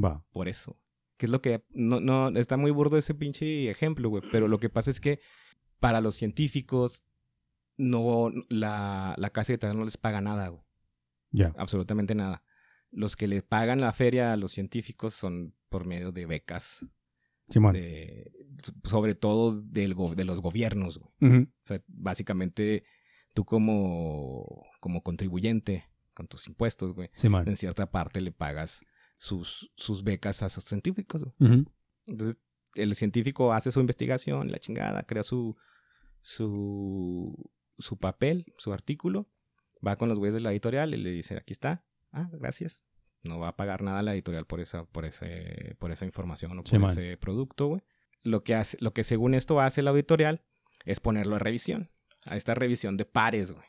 Va. 0.04 0.24
Por 0.32 0.48
eso. 0.48 0.78
Que 1.16 1.26
es 1.26 1.30
lo 1.32 1.40
que... 1.40 1.64
No, 1.70 2.00
no, 2.00 2.28
está 2.38 2.56
muy 2.56 2.70
burdo 2.70 2.98
ese 2.98 3.14
pinche 3.14 3.70
ejemplo, 3.70 4.08
güey. 4.08 4.22
Pero 4.32 4.48
lo 4.48 4.58
que 4.58 4.68
pasa 4.70 4.90
es 4.90 5.00
que 5.00 5.20
para 5.80 6.00
los 6.00 6.14
científicos 6.16 7.02
no... 7.76 8.30
La, 8.48 9.14
la 9.18 9.30
casa 9.30 9.52
editorial 9.52 9.78
no 9.78 9.84
les 9.84 9.96
paga 9.96 10.20
nada, 10.20 10.48
güey 10.48 10.62
Ya. 11.30 11.52
absolutamente 11.56 12.14
nada. 12.14 12.42
Los 12.90 13.16
que 13.16 13.26
le 13.28 13.42
pagan 13.42 13.80
la 13.80 13.92
feria 13.92 14.32
a 14.32 14.36
los 14.36 14.52
científicos 14.52 15.14
son 15.14 15.54
por 15.68 15.84
medio 15.84 16.12
de 16.12 16.26
becas, 16.26 16.86
Simón. 17.48 17.72
de, 17.74 18.30
sobre 18.84 19.16
todo 19.16 19.60
del 19.60 19.94
go- 19.94 20.14
de 20.14 20.24
los 20.24 20.40
gobiernos. 20.40 20.98
güey. 20.98 21.42
O 21.42 21.66
sea, 21.66 21.82
básicamente 21.88 22.84
tú 23.32 23.44
como, 23.44 24.64
como 24.80 25.02
contribuyente 25.02 25.88
con 26.14 26.26
tus 26.28 26.46
impuestos, 26.48 26.94
güey, 26.94 27.10
Simón. 27.14 27.48
en 27.48 27.56
cierta 27.56 27.90
parte 27.90 28.20
le 28.20 28.32
pagas 28.32 28.84
sus, 29.18 29.70
sus 29.76 30.02
becas 30.04 30.42
a 30.42 30.48
sus 30.48 30.64
científicos. 30.64 31.24
güey. 31.38 31.64
Entonces, 32.06 32.38
el 32.74 32.94
científico 32.94 33.52
hace 33.52 33.70
su 33.70 33.80
investigación, 33.80 34.50
la 34.50 34.58
chingada, 34.58 35.02
crea 35.04 35.22
su, 35.22 35.56
su, 36.22 37.34
su 37.78 37.98
papel, 37.98 38.52
su 38.58 38.72
artículo, 38.72 39.28
va 39.86 39.96
con 39.96 40.08
los 40.08 40.18
güeyes 40.18 40.34
de 40.34 40.40
la 40.40 40.50
editorial 40.52 40.94
y 40.94 40.96
le 40.96 41.10
dice, 41.10 41.36
aquí 41.36 41.52
está, 41.52 41.84
ah, 42.12 42.28
gracias. 42.32 42.84
No 43.22 43.38
va 43.38 43.48
a 43.48 43.56
pagar 43.56 43.82
nada 43.82 44.02
la 44.02 44.12
editorial 44.14 44.46
por 44.46 44.60
esa, 44.60 44.84
por 44.84 45.04
ese, 45.06 45.76
por 45.78 45.90
esa 45.92 46.04
información 46.04 46.52
o 46.58 46.62
por 46.62 46.68
Sí, 46.70 46.78
man. 46.78 46.90
ese 46.90 47.16
producto, 47.16 47.66
güey. 47.68 47.82
Lo 48.22 48.42
que 48.42 48.54
hace, 48.54 48.76
lo 48.80 48.92
que 48.92 49.04
según 49.04 49.34
esto 49.34 49.60
hace 49.60 49.82
la 49.82 49.90
editorial 49.92 50.42
es 50.84 51.00
ponerlo 51.00 51.36
a 51.36 51.38
revisión, 51.38 51.90
a 52.26 52.36
esta 52.36 52.54
revisión 52.54 52.96
de 52.96 53.04
pares, 53.04 53.52
güey. 53.52 53.64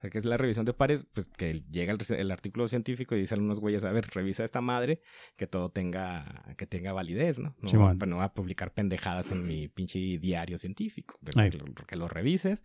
O 0.00 0.02
sea, 0.02 0.08
que 0.08 0.16
es 0.16 0.24
la 0.24 0.38
revisión 0.38 0.64
de 0.64 0.72
pares, 0.72 1.04
pues 1.12 1.28
que 1.28 1.62
llega 1.70 1.92
el, 1.92 1.98
el 2.16 2.30
artículo 2.30 2.66
científico 2.68 3.14
y 3.14 3.20
dicen 3.20 3.42
unos 3.42 3.60
güeyes, 3.60 3.84
a 3.84 3.92
ver, 3.92 4.08
revisa 4.14 4.44
esta 4.44 4.62
madre, 4.62 5.02
que 5.36 5.46
todo 5.46 5.70
tenga, 5.70 6.54
que 6.56 6.66
tenga 6.66 6.94
validez, 6.94 7.38
¿no? 7.38 7.54
No, 7.60 7.68
Sí, 7.68 7.76
man. 7.76 7.98
pues, 7.98 8.08
no 8.08 8.16
va 8.16 8.24
a 8.24 8.32
publicar 8.32 8.72
pendejadas 8.72 9.30
en 9.30 9.46
mi 9.46 9.68
pinche 9.68 9.98
diario 10.18 10.56
científico. 10.56 11.18
Ay. 11.36 11.50
que, 11.50 11.58
lo, 11.58 11.66
que 11.66 11.96
lo 11.96 12.08
revises. 12.08 12.64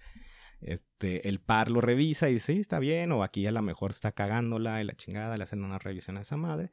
Este, 0.62 1.28
el 1.28 1.42
par 1.42 1.70
lo 1.70 1.82
revisa 1.82 2.30
y 2.30 2.36
dice, 2.36 2.54
sí, 2.54 2.60
está 2.62 2.80
bien, 2.80 3.12
o 3.12 3.22
aquí 3.22 3.46
a 3.46 3.52
lo 3.52 3.62
mejor 3.62 3.92
está 3.92 4.14
cagándola 4.14 4.82
y 4.82 4.86
la 4.86 4.96
chingada, 4.96 5.36
le 5.38 5.44
hacen 5.44 5.62
una 5.64 5.78
revisión 5.78 6.18
a 6.18 6.22
esa 6.22 6.38
madre. 6.38 6.72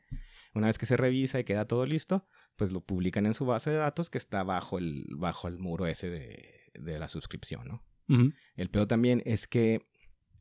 Una 0.55 0.68
vez 0.68 0.79
que 0.79 0.87
se 0.87 0.96
revisa 0.96 1.40
y 1.40 1.44
queda 1.44 1.66
todo 1.66 1.87
listo, 1.87 2.29
pues 2.55 2.70
lo 2.70 2.81
publican 2.83 3.27
en 3.27 3.35
su 3.35 3.44
base 3.46 3.70
de 3.70 3.77
datos 3.79 4.11
que 4.11 4.18
está 4.18 4.44
bajo 4.44 4.79
el, 4.79 5.07
bajo 5.16 5.48
el 5.48 5.59
muro 5.59 5.87
ese 5.88 6.09
de, 6.09 6.61
de 6.75 6.98
la 7.01 7.09
suscripción, 7.09 7.66
¿no? 7.66 7.85
Ujú. 8.09 8.33
El 8.57 8.68
peor 8.70 8.87
también 8.87 9.22
es 9.25 9.46
que 9.48 9.87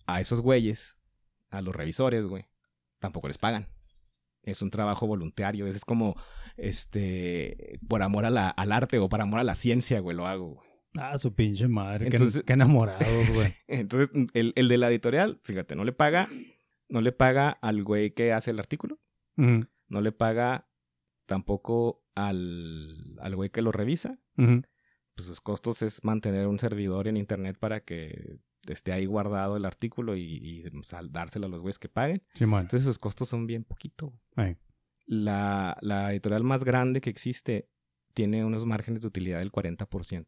a 0.08 0.22
esos 0.22 0.42
güeyes, 0.42 0.98
a 1.50 1.62
los 1.62 1.76
revisores, 1.76 2.26
güey, 2.26 2.46
tampoco 3.00 3.28
les 3.28 3.38
pagan. 3.38 3.68
Es 4.44 4.62
un 4.62 4.72
trabajo 4.72 5.06
voluntario, 5.08 5.68
es 5.68 5.86
como, 5.86 6.16
este, 6.58 7.80
por 7.88 8.02
amor 8.02 8.26
a 8.26 8.30
la- 8.30 8.50
al 8.50 8.72
arte 8.72 8.98
o 9.00 9.08
por 9.10 9.22
amor 9.22 9.40
a 9.40 9.44
la 9.44 9.56
ciencia, 9.56 10.00
güey, 10.00 10.16
lo 10.18 10.28
hago. 10.28 10.56
güey. 10.56 10.68
Ah, 10.98 11.18
su 11.18 11.34
pinche 11.34 11.68
madre. 11.68 12.10
Qué- 12.10 12.18
Entonces- 12.18 12.44
qué, 12.46 12.54
enamorados, 12.54 13.30
güey. 13.34 13.54
Entonces, 13.68 14.10
el, 14.34 14.54
el 14.56 14.68
de 14.68 14.78
la 14.78 14.90
editorial, 14.90 15.40
fíjate, 15.44 15.76
no 15.76 15.84
le 15.86 15.94
paga, 15.94 16.28
no 16.90 17.02
le 17.02 17.12
paga 17.12 17.50
al 17.52 17.84
güey 17.84 18.12
que 18.14 18.34
hace 18.34 18.52
el 18.52 18.60
artículo, 18.60 19.00
no 19.38 20.02
le 20.02 20.12
paga 20.12 20.68
tampoco 21.26 22.04
al, 22.16 23.16
al 23.22 23.36
güey 23.36 23.50
que 23.50 23.62
lo 23.62 23.72
revisa. 23.72 24.20
Pues 24.36 25.28
sus 25.28 25.40
costos 25.42 25.82
es 25.82 26.04
mantener 26.04 26.48
un 26.48 26.60
servidor 26.60 27.08
en 27.08 27.16
internet 27.18 27.58
para 27.60 27.82
que 27.82 28.40
esté 28.68 28.92
ahí 28.94 29.06
guardado 29.06 29.58
el 29.58 29.66
artículo 29.66 30.16
y, 30.16 30.22
y 30.22 30.64
sal- 30.84 31.12
dárselo 31.12 31.48
a 31.48 31.50
los 31.50 31.62
güeyes 31.62 31.80
que 31.80 31.90
paguen. 31.90 32.22
Entonces 32.64 32.86
sus 32.86 33.00
costos 33.00 33.30
son 33.30 33.48
bien 33.48 33.64
poquito. 33.64 34.14
Ay. 34.36 34.58
La, 35.06 35.78
la 35.82 36.12
editorial 36.12 36.44
más 36.44 36.64
grande 36.64 37.02
que 37.02 37.10
existe 37.10 37.68
tiene 38.14 38.46
unos 38.46 38.66
márgenes 38.66 39.02
de 39.02 39.08
utilidad 39.08 39.40
del 39.40 39.52
40%. 39.52 40.26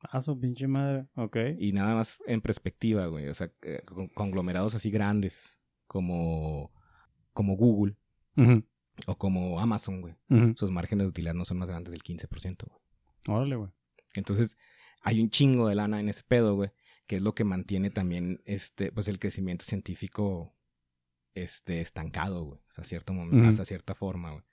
Ah, 0.00 0.20
su 0.20 0.38
pinche 0.38 0.66
madre. 0.66 1.06
Ok. 1.14 1.36
Y 1.58 1.72
nada 1.72 1.94
más 1.94 2.18
en 2.26 2.40
perspectiva, 2.40 3.06
güey. 3.06 3.28
O 3.28 3.34
sea, 3.34 3.50
eh, 3.62 3.82
con- 3.86 4.08
conglomerados 4.08 4.74
así 4.74 4.90
grandes 4.90 5.60
como, 5.86 6.72
como 7.32 7.56
Google 7.56 7.96
o 9.06 9.16
como 9.16 9.60
Amazon, 9.60 10.00
güey. 10.00 10.14
Sus 10.56 10.70
márgenes 10.70 11.04
de 11.04 11.08
utilidad 11.08 11.34
no 11.34 11.44
son 11.44 11.58
más 11.58 11.68
grandes 11.68 11.92
del 11.92 12.02
15%, 12.02 12.64
güey. 12.66 12.80
Órale, 13.36 13.56
güey. 13.56 13.70
Entonces, 14.14 14.56
hay 15.02 15.20
un 15.20 15.30
chingo 15.30 15.68
de 15.68 15.74
lana 15.74 16.00
en 16.00 16.08
ese 16.08 16.22
pedo, 16.26 16.54
güey, 16.54 16.70
que 17.06 17.16
es 17.16 17.22
lo 17.22 17.34
que 17.34 17.44
mantiene 17.44 17.90
también 17.90 18.40
este, 18.44 18.90
pues 18.92 19.08
el 19.08 19.18
crecimiento 19.18 19.64
científico 19.64 20.56
este, 21.34 21.80
estancado, 21.80 22.44
güey, 22.44 22.60
hasta 22.68 22.84
cierto 22.84 23.12
momento, 23.12 23.48
hasta 23.48 23.64
cierta 23.64 23.94
forma, 23.94 24.30
güey. 24.32 24.44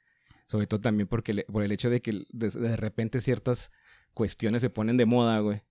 Sobre 0.47 0.67
todo 0.67 0.81
también 0.81 1.07
porque 1.07 1.33
le- 1.33 1.43
por 1.45 1.63
el 1.63 1.71
hecho 1.71 1.89
de 1.89 2.01
que 2.01 2.23
de, 2.31 2.49
de 2.49 2.75
repente 2.75 3.21
ciertas 3.21 3.71
cuestiones 4.13 4.61
se 4.61 4.69
ponen 4.69 4.97
de 4.97 5.05
moda, 5.05 5.39
güey, 5.39 5.61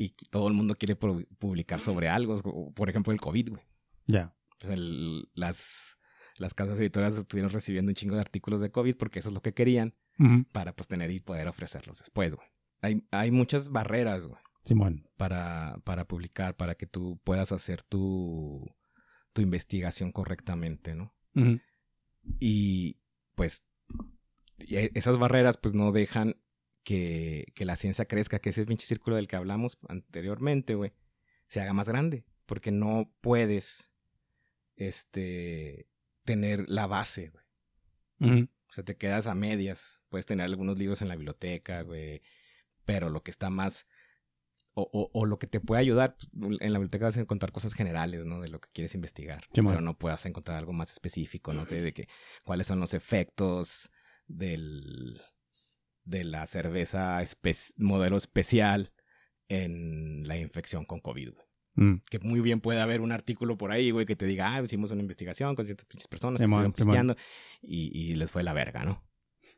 y 0.00 0.10
todo 0.30 0.48
el 0.48 0.54
mundo 0.54 0.74
quiere 0.74 0.96
pro- 0.96 1.22
publicar 1.38 1.80
sobre 1.80 2.08
algo, 2.08 2.72
por 2.74 2.90
ejemplo, 2.90 3.12
el 3.12 3.20
COVID, 3.20 3.50
güey. 3.50 3.62
Ya. 4.06 4.34
O 4.62 4.66
sea, 4.66 4.74
el- 4.74 5.30
las, 5.34 5.98
las 6.38 6.52
casas 6.54 6.78
editoras 6.80 7.16
estuvieron 7.16 7.50
recibiendo 7.50 7.90
un 7.90 7.94
chingo 7.94 8.14
de 8.16 8.20
artículos 8.20 8.60
de 8.60 8.70
COVID 8.70 8.96
porque 8.96 9.20
eso 9.20 9.28
es 9.28 9.34
lo 9.34 9.40
que 9.42 9.54
querían 9.54 9.94
para 10.52 10.74
pues 10.74 10.86
tener 10.88 11.10
y 11.10 11.20
poder 11.20 11.48
ofrecerlos 11.48 11.98
después, 12.00 12.34
güey. 12.34 12.46
Hay, 12.82 13.06
hay 13.10 13.30
muchas 13.30 13.70
barreras, 13.70 14.26
güey 14.26 14.40
Simón. 14.64 15.08
para, 15.16 15.80
para 15.84 16.06
publicar, 16.06 16.56
para 16.56 16.74
que 16.74 16.86
tú 16.86 17.20
puedas 17.24 17.52
hacer 17.52 17.82
tu, 17.82 18.74
tu 19.32 19.42
investigación 19.42 20.12
correctamente, 20.12 20.94
¿no? 20.94 21.14
Y 22.38 22.98
pues 23.34 23.64
e- 24.58 24.90
esas 24.94 25.18
barreras 25.18 25.56
pues 25.56 25.74
no 25.74 25.92
dejan 25.92 26.36
que, 26.84 27.46
que 27.54 27.64
la 27.64 27.76
ciencia 27.76 28.04
crezca, 28.06 28.38
que 28.38 28.50
ese 28.50 28.66
pinche 28.66 28.86
círculo 28.86 29.16
del 29.16 29.28
que 29.28 29.36
hablamos 29.36 29.78
anteriormente, 29.88 30.74
güey, 30.74 30.92
se 31.46 31.60
haga 31.60 31.72
más 31.72 31.88
grande, 31.88 32.24
porque 32.46 32.70
no 32.70 33.12
puedes, 33.20 33.92
este, 34.76 35.88
tener 36.24 36.68
la 36.68 36.86
base, 36.86 37.30
güey. 37.30 37.44
O 38.68 38.72
sea, 38.72 38.84
te 38.84 38.96
quedas 38.96 39.26
a 39.26 39.34
medias. 39.34 40.00
Puedes 40.10 40.26
tener 40.26 40.44
algunos 40.44 40.78
libros 40.78 41.02
en 41.02 41.08
la 41.08 41.16
biblioteca, 41.16 41.82
güey. 41.82 42.22
Pero 42.84 43.08
lo 43.10 43.22
que 43.22 43.30
está 43.30 43.50
más. 43.50 43.86
O, 44.80 44.88
o, 44.92 45.10
o 45.12 45.26
lo 45.26 45.38
que 45.38 45.46
te 45.46 45.60
puede 45.60 45.80
ayudar. 45.80 46.16
pues, 46.38 46.56
En 46.60 46.72
la 46.72 46.78
biblioteca 46.78 47.06
vas 47.06 47.16
a 47.16 47.20
encontrar 47.20 47.52
cosas 47.52 47.74
generales, 47.74 48.24
¿no? 48.24 48.40
De 48.40 48.48
lo 48.48 48.60
que 48.60 48.68
quieres 48.72 48.94
investigar. 48.94 49.44
Pero 49.72 49.80
no 49.82 49.98
puedas 49.98 50.24
encontrar 50.26 50.58
algo 50.58 50.72
más 50.72 50.90
específico, 50.92 51.52
no 51.54 51.64
sé, 51.66 51.80
de 51.80 51.92
que 51.92 52.08
cuáles 52.44 52.66
son 52.66 52.80
los 52.80 52.94
efectos 52.94 53.90
del. 54.26 55.20
de 56.04 56.24
la 56.24 56.46
cerveza 56.46 57.20
espe- 57.22 57.74
modelo 57.76 58.16
especial 58.16 58.92
en 59.48 60.26
la 60.26 60.36
infección 60.38 60.84
con 60.84 61.00
COVID, 61.00 61.30
güey. 61.32 61.46
Mm. 61.74 62.02
Que 62.10 62.18
muy 62.18 62.40
bien 62.40 62.60
puede 62.60 62.80
haber 62.80 63.00
un 63.00 63.12
artículo 63.12 63.56
por 63.56 63.70
ahí, 63.72 63.90
güey, 63.90 64.04
que 64.06 64.16
te 64.16 64.26
diga, 64.26 64.54
ah, 64.54 64.62
hicimos 64.62 64.90
una 64.90 65.00
investigación 65.02 65.54
con 65.54 65.64
ciertas 65.64 65.86
personas 66.08 66.40
que 66.40 66.44
estuvieron 66.44 66.72
pisteando 66.72 67.16
y, 67.62 67.90
y 67.96 68.14
les 68.16 68.30
fue 68.30 68.42
la 68.42 68.52
verga, 68.52 68.84
¿no? 68.84 69.02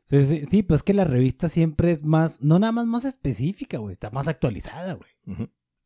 Sí, 0.05 0.25
sí, 0.25 0.45
sí, 0.45 0.63
pues 0.63 0.83
que 0.83 0.93
la 0.93 1.05
revista 1.05 1.49
siempre 1.49 1.91
es 1.91 2.03
más, 2.03 2.41
no 2.41 2.59
nada 2.59 2.71
más 2.73 2.85
más 2.85 3.05
específica, 3.05 3.77
güey, 3.77 3.93
está 3.93 4.09
más 4.11 4.27
actualizada, 4.27 4.93
güey. 4.93 5.09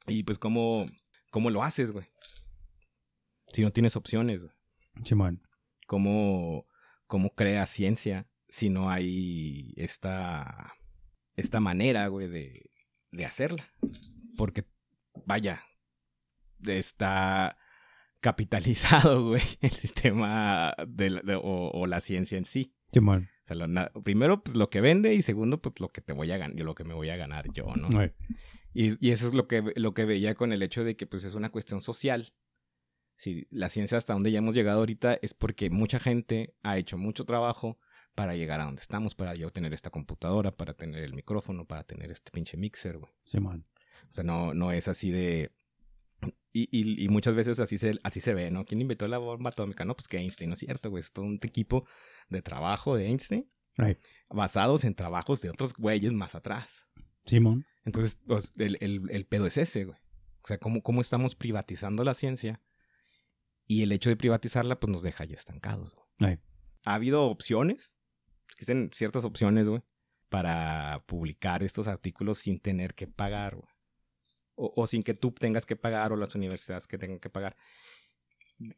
Y 0.08 0.24
pues, 0.24 0.40
¿cómo, 0.40 0.86
¿cómo 1.32 1.50
lo 1.50 1.64
haces, 1.64 1.92
güey? 1.92 2.08
Si 3.54 3.62
no 3.62 3.72
tienes 3.72 3.96
opciones, 3.96 4.44
güey. 4.44 4.56
¿Cómo, 5.86 6.68
¿Cómo 7.06 7.30
creas 7.36 7.70
ciencia 7.70 8.28
si 8.50 8.70
no 8.70 8.90
hay 8.90 9.74
esta, 9.78 10.74
esta 11.36 11.60
manera, 11.60 12.08
güey, 12.08 12.28
de, 12.28 12.54
de 13.12 13.26
hacerla? 13.26 13.64
Porque, 14.36 14.66
vaya, 15.26 15.62
está 16.66 17.58
capitalizado, 18.20 19.26
güey, 19.30 19.44
el 19.62 19.72
sistema 19.72 20.74
de 20.88 21.10
la- 21.12 21.22
de- 21.22 21.36
o, 21.36 21.72
o 21.74 21.86
la 21.88 22.02
ciencia 22.02 22.38
en 22.38 22.46
sí. 22.46 22.74
Simón. 22.92 23.30
O 23.44 23.48
sea, 23.48 23.56
lo 23.56 23.68
na- 23.68 23.92
primero, 24.04 24.44
pues 24.44 24.56
lo 24.56 24.70
que 24.70 24.82
vende 24.82 25.14
y 25.14 25.22
segundo, 25.22 25.62
pues 25.62 25.80
lo 25.80 25.90
que 25.90 26.02
te 26.02 26.14
voy 26.14 26.32
a 26.32 26.38
ganar, 26.38 26.58
lo 26.60 26.76
que 26.76 26.84
me 26.84 26.94
voy 26.94 27.10
a 27.10 27.16
ganar 27.16 27.52
yo, 27.54 27.66
¿no? 27.76 27.90
Y, 28.74 29.06
y 29.06 29.12
eso 29.12 29.28
es 29.28 29.34
lo 29.34 29.48
que, 29.48 29.64
lo 29.76 29.94
que 29.94 30.06
veía 30.06 30.36
con 30.36 30.52
el 30.52 30.62
hecho 30.62 30.84
de 30.84 30.96
que 30.96 31.08
pues 31.08 31.24
es 31.24 31.34
una 31.34 31.50
cuestión 31.50 31.82
social. 31.82 32.34
Si 33.16 33.48
la 33.50 33.70
ciencia 33.70 33.98
hasta 33.98 34.14
donde 34.14 34.32
ya 34.32 34.38
hemos 34.40 34.54
llegado 34.54 34.80
ahorita 34.80 35.18
es 35.22 35.34
porque 35.34 35.70
mucha 35.70 36.00
gente 36.00 36.54
ha 36.62 36.78
hecho 36.78 36.98
mucho 36.98 37.26
trabajo 37.26 37.80
para 38.14 38.36
llegar 38.36 38.62
a 38.62 38.66
donde 38.66 38.82
estamos, 38.82 39.16
para 39.16 39.34
yo 39.34 39.50
tener 39.50 39.74
esta 39.74 39.90
computadora, 39.90 40.52
para 40.56 40.74
tener 40.76 41.04
el 41.04 41.14
micrófono, 41.14 41.66
para 41.66 41.84
tener 41.84 42.12
este 42.12 42.32
pinche 42.32 42.58
mixer, 42.58 42.98
güey. 43.00 43.12
Simón. 43.24 43.66
O 44.10 44.14
sea, 44.14 44.24
no, 44.24 44.54
no 44.54 44.72
es 44.72 44.88
así 44.88 45.10
de... 45.12 45.52
Y, 46.54 46.68
y, 46.72 47.04
y 47.06 47.10
muchas 47.10 47.36
veces 47.36 47.60
así 47.60 47.78
se, 47.78 48.00
así 48.04 48.20
se 48.20 48.34
ve, 48.34 48.50
¿no? 48.50 48.66
¿Quién 48.66 48.82
inventó 48.82 49.08
la 49.08 49.20
bomba 49.20 49.50
atómica? 49.52 49.86
No, 49.86 49.96
pues 49.96 50.08
que 50.08 50.18
Einstein, 50.18 50.50
¿no 50.50 50.54
es 50.56 50.60
cierto, 50.60 50.90
güey? 50.90 51.02
Es 51.02 51.12
todo 51.12 51.26
un 51.26 51.40
equipo 51.44 51.86
de 52.30 52.42
trabajo 52.42 52.96
de 52.96 53.08
Einstein 53.08 53.50
Right. 53.78 54.00
basados 54.30 54.84
en 54.84 54.96
trabajos 54.96 55.40
de 55.42 55.50
otros 55.52 55.74
güeyes 55.76 56.12
más 56.12 56.34
atrás. 56.34 56.88
Simón. 57.26 57.66
Entonces, 57.86 58.20
pues, 58.26 58.54
el, 58.58 58.78
el, 58.82 59.10
el 59.12 59.26
pedo 59.26 59.46
es 59.46 59.58
ese, 59.58 59.86
güey. 59.86 60.00
O 60.44 60.48
sea, 60.48 60.58
¿cómo, 60.58 60.82
cómo 60.82 61.02
estamos 61.02 61.36
privatizando 61.36 62.04
la 62.04 62.14
ciencia 62.14 62.62
y 63.68 63.84
el 63.84 63.92
hecho 63.92 64.10
de 64.10 64.16
privatizarla, 64.16 64.80
pues 64.80 64.92
nos 64.92 65.04
deja 65.04 65.26
ya 65.26 65.36
estancados, 65.36 65.94
güey. 65.94 66.40
Ha 66.86 66.94
habido 66.94 67.26
opciones, 67.26 67.98
existen 68.54 68.90
ciertas 68.94 69.26
opciones, 69.26 69.68
güey, 69.68 69.82
para 70.30 71.04
publicar 71.06 71.64
estos 71.64 71.88
artículos 71.88 72.40
sin 72.40 72.60
tener 72.60 72.96
que 72.96 73.08
pagar, 73.08 73.56
güey. 73.58 73.70
O, 74.56 74.74
o 74.76 74.88
sin 74.88 75.04
que 75.04 75.14
tú 75.14 75.32
tengas 75.32 75.66
que 75.66 75.76
pagar 75.76 76.14
o 76.14 76.16
las 76.16 76.34
universidades 76.34 76.88
que 76.88 76.98
tengan 76.98 77.20
que 77.20 77.30
pagar. 77.30 77.56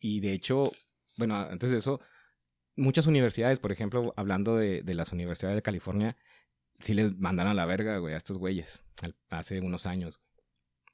Y 0.02 0.20
de 0.20 0.34
hecho, 0.34 0.64
bueno, 1.18 1.36
antes 1.36 1.70
de 1.70 1.78
eso, 1.78 2.02
muchas 2.80 3.06
universidades, 3.08 3.60
por 3.60 3.72
ejemplo, 3.72 4.14
hablando 4.18 4.56
de, 4.58 4.82
de 4.82 4.94
las 4.96 5.12
universidades 5.12 5.56
de 5.56 5.62
California, 5.62 6.16
sí 6.80 6.94
les 6.94 7.18
mandan 7.18 7.48
a 7.48 7.54
la 7.54 7.66
verga, 7.66 7.98
güey, 7.98 8.14
a 8.14 8.18
estos 8.18 8.38
güeyes, 8.38 8.84
al- 9.04 9.16
hace 9.30 9.60
unos 9.62 9.86
años. 9.86 10.20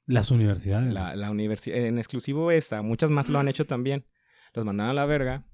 Las 0.04 0.30
universidades. 0.30 0.92
La, 0.92 1.16
la 1.16 1.30
universidad, 1.30 1.78
en 1.78 1.98
exclusivo 1.98 2.50
esta, 2.50 2.82
muchas 2.82 3.10
más 3.10 3.28
lo 3.28 3.38
han 3.38 3.48
hecho 3.48 3.66
también. 3.66 4.06
Los 4.54 4.64
mandan 4.64 4.88
a 4.88 4.94
la 4.94 5.04
verga, 5.06 5.44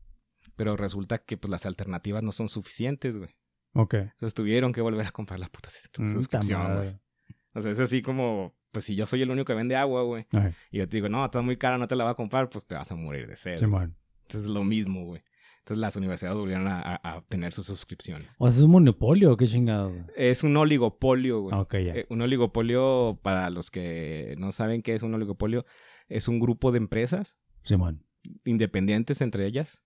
pero 0.57 0.77
resulta 0.77 1.18
que 1.18 1.37
pues 1.37 1.51
las 1.51 1.64
alternativas 1.66 2.23
no 2.23 2.33
son 2.33 2.49
suficientes, 2.49 3.16
güey. 3.16 3.31
Ok. 3.75 3.95
Entonces 3.95 4.35
tuvieron 4.35 4.73
que 4.73 4.81
volver 4.83 5.07
a 5.07 5.11
comprar 5.11 5.40
la 5.40 5.49
puta 5.49 5.71
sus- 5.71 5.88
Mm, 5.99 6.07
ta 6.07 6.12
suscripción, 6.12 6.61
güey. 6.77 7.01
O 7.55 7.61
sea, 7.61 7.73
es 7.73 7.81
así 7.81 8.03
como, 8.03 8.55
pues 8.71 8.85
si 8.85 8.95
yo 8.95 9.07
soy 9.07 9.23
el 9.23 9.31
único 9.31 9.47
que 9.47 9.55
vende 9.55 9.77
agua, 9.77 10.03
güey, 10.03 10.27
y 10.71 10.79
yo 10.79 10.88
te 10.88 10.97
digo, 10.99 11.09
no, 11.09 11.25
está 11.25 11.40
muy 11.42 11.57
cara, 11.57 11.79
no 11.79 11.88
te 11.88 11.97
la 11.97 12.05
va 12.05 12.11
a 12.11 12.14
comprar, 12.14 12.49
pues 12.49 12.66
te 12.66 12.75
vas 12.75 12.90
a 12.92 12.95
morir 12.95 13.27
de 13.27 13.37
sed. 13.37 13.57
Simón. 13.59 13.97
Entonces 14.23 14.42
es 14.42 14.47
lo 14.49 14.64
mismo, 14.64 15.05
güey. 15.05 15.23
Entonces 15.62 15.79
las 15.81 15.94
universidades 15.94 16.37
volvieron 16.37 16.66
a, 16.66 16.81
a- 16.96 17.16
obtener 17.18 17.53
sus 17.53 17.66
suscripciones. 17.66 18.35
O 18.38 18.48
sea, 18.48 18.59
es 18.59 18.64
un 18.64 18.72
monopolio, 18.72 19.37
qué 19.37 19.46
chingado. 19.46 19.92
Es 20.16 20.42
un 20.42 20.57
oligopolio, 20.57 21.40
güey. 21.42 21.55
Ah, 21.55 21.61
Ok, 21.61 21.75
ya. 21.75 21.94
Eh, 21.94 22.07
un 22.11 22.20
oligopolio, 22.20 23.20
para 23.22 23.48
los 23.48 23.70
que 23.70 24.35
no 24.38 24.51
saben 24.51 24.83
qué 24.83 24.94
es 24.96 25.03
un 25.05 25.14
oligopolio, 25.14 25.64
es 26.09 26.27
un 26.27 26.40
grupo 26.40 26.72
de 26.72 26.79
empresas 26.79 27.38
Simón. 27.62 28.05
independientes 28.44 29.20
entre 29.20 29.46
ellas, 29.46 29.85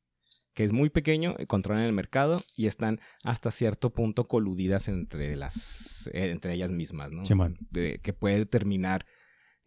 que 0.55 0.65
es 0.65 0.73
muy 0.73 0.89
pequeño, 0.89 1.35
eh, 1.39 1.47
controlan 1.47 1.85
el 1.85 1.93
mercado 1.93 2.39
y 2.57 2.67
están 2.69 2.99
hasta 3.23 3.51
cierto 3.51 3.93
punto 3.93 4.29
coludidas 4.29 4.89
entre 4.89 5.37
las 5.37 6.09
eh, 6.15 6.31
entre 6.31 6.55
ellas 6.55 6.73
mismas, 6.73 7.13
¿no? 7.13 7.27
Simón. 7.27 7.59
De- 7.71 8.01
que 8.03 8.15
puede 8.15 8.39
determinar 8.39 9.05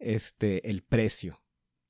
este 0.00 0.68
el 0.68 0.82
precio. 0.82 1.40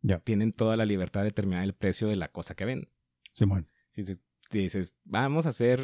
Ya. 0.02 0.18
Tienen 0.20 0.52
toda 0.52 0.76
la 0.76 0.84
libertad 0.84 1.20
de 1.20 1.26
determinar 1.26 1.64
el 1.64 1.74
precio 1.74 2.08
de 2.08 2.16
la 2.16 2.28
cosa 2.28 2.54
que 2.54 2.66
venden. 2.66 2.90
Simón. 3.32 3.68
Dices, 4.50 4.96
vamos 5.04 5.46
a 5.46 5.50
hacer 5.50 5.80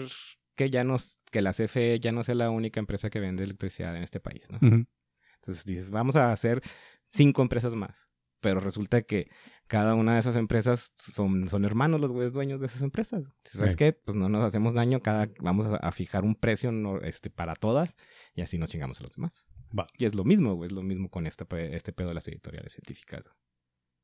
que 0.57 0.71
ya 0.71 0.83
nos 0.85 1.21
que 1.31 1.43
la 1.43 1.53
CFE 1.53 2.01
ya 2.01 2.13
no 2.13 2.25
sea 2.25 2.35
la 2.35 2.51
única 2.51 2.81
empresa 2.81 3.11
que 3.11 3.21
vende 3.21 3.45
electricidad 3.45 3.97
en 3.97 4.03
este 4.03 4.21
país. 4.21 4.47
Entonces 4.51 5.65
dices, 5.65 5.91
vamos 5.91 6.17
a 6.17 6.33
hacer 6.33 6.61
cinco 7.07 7.43
empresas 7.43 7.75
más. 7.75 8.07
Pero 8.41 8.61
resulta 8.61 9.03
que 9.03 9.31
cada 9.67 9.95
una 9.95 10.15
de 10.15 10.21
esas 10.21 10.37
empresas 10.37 10.93
son, 10.99 11.49
son 11.49 11.65
hermanos 11.65 12.01
los 12.01 12.13
güeyes 12.13 12.33
dueños 12.33 12.61
de 12.61 12.67
esas 12.67 12.83
empresas. 12.83 13.25
¿Sabes 13.45 13.73
Sí. 13.73 13.79
qué? 13.79 13.93
Pues 13.95 14.15
no 14.17 14.29
nos 14.29 14.45
hacemos 14.45 14.75
daño, 14.75 15.01
cada, 15.01 15.29
vamos 15.41 15.65
a, 15.67 15.77
a 15.77 15.91
fijar 15.91 16.23
un 16.25 16.35
precio 16.35 16.71
no, 16.71 17.01
este, 17.01 17.31
para 17.31 17.55
todas 17.57 17.97
y 18.35 18.43
así 18.43 18.59
nos 18.59 18.71
chingamos 18.71 19.01
a 19.01 19.05
los 19.05 19.13
demás. 19.17 19.49
Va. 19.77 19.87
Y 19.99 20.05
es 20.05 20.15
lo 20.15 20.25
mismo, 20.25 20.55
güey, 20.55 20.69
es 20.69 20.73
lo 20.73 20.83
mismo 20.83 21.09
con 21.09 21.27
este, 21.27 21.45
pe- 21.47 21.75
este 21.75 21.93
pedo 21.93 22.09
de 22.09 22.15
las 22.15 22.29
editoriales 22.29 22.73
científicas. 22.75 23.25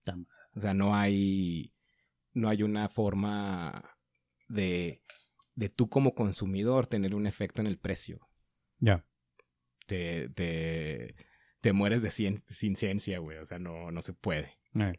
madre. 0.07 0.27
O 0.55 0.61
sea, 0.61 0.75
no 0.75 0.95
hay, 0.95 1.73
no 2.33 2.49
hay 2.49 2.63
una 2.63 2.89
forma 2.89 3.85
de, 4.53 5.03
de 5.55 5.69
tú 5.69 5.89
como 5.89 6.15
consumidor 6.15 6.87
tener 6.87 7.15
un 7.15 7.27
efecto 7.27 7.61
en 7.61 7.67
el 7.67 7.79
precio 7.79 8.21
Ya. 8.79 9.05
te, 9.87 10.29
te, 10.31 11.15
te 11.61 11.73
mueres 11.73 12.03
de 12.03 12.11
cien- 12.11 12.43
sin 12.47 12.77
ciencia, 12.77 13.19
güey. 13.19 13.39
O 13.39 13.47
sea, 13.47 13.59
no, 13.59 13.91
no 13.91 14.03
se 14.03 14.13
puede. 14.13 14.59
Eh, 14.79 14.93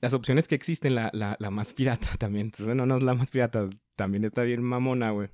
Las 0.00 0.14
opciones 0.14 0.48
que 0.48 0.54
existen, 0.54 0.94
la, 0.94 1.10
la, 1.12 1.36
la 1.38 1.50
más 1.50 1.74
pirata 1.74 2.06
también, 2.18 2.50
bueno, 2.60 2.86
no 2.86 2.96
es 2.96 3.02
la 3.02 3.14
más 3.14 3.30
pirata, 3.30 3.68
también 3.96 4.24
está 4.24 4.42
bien 4.42 4.62
mamona, 4.62 5.10
güey. 5.10 5.28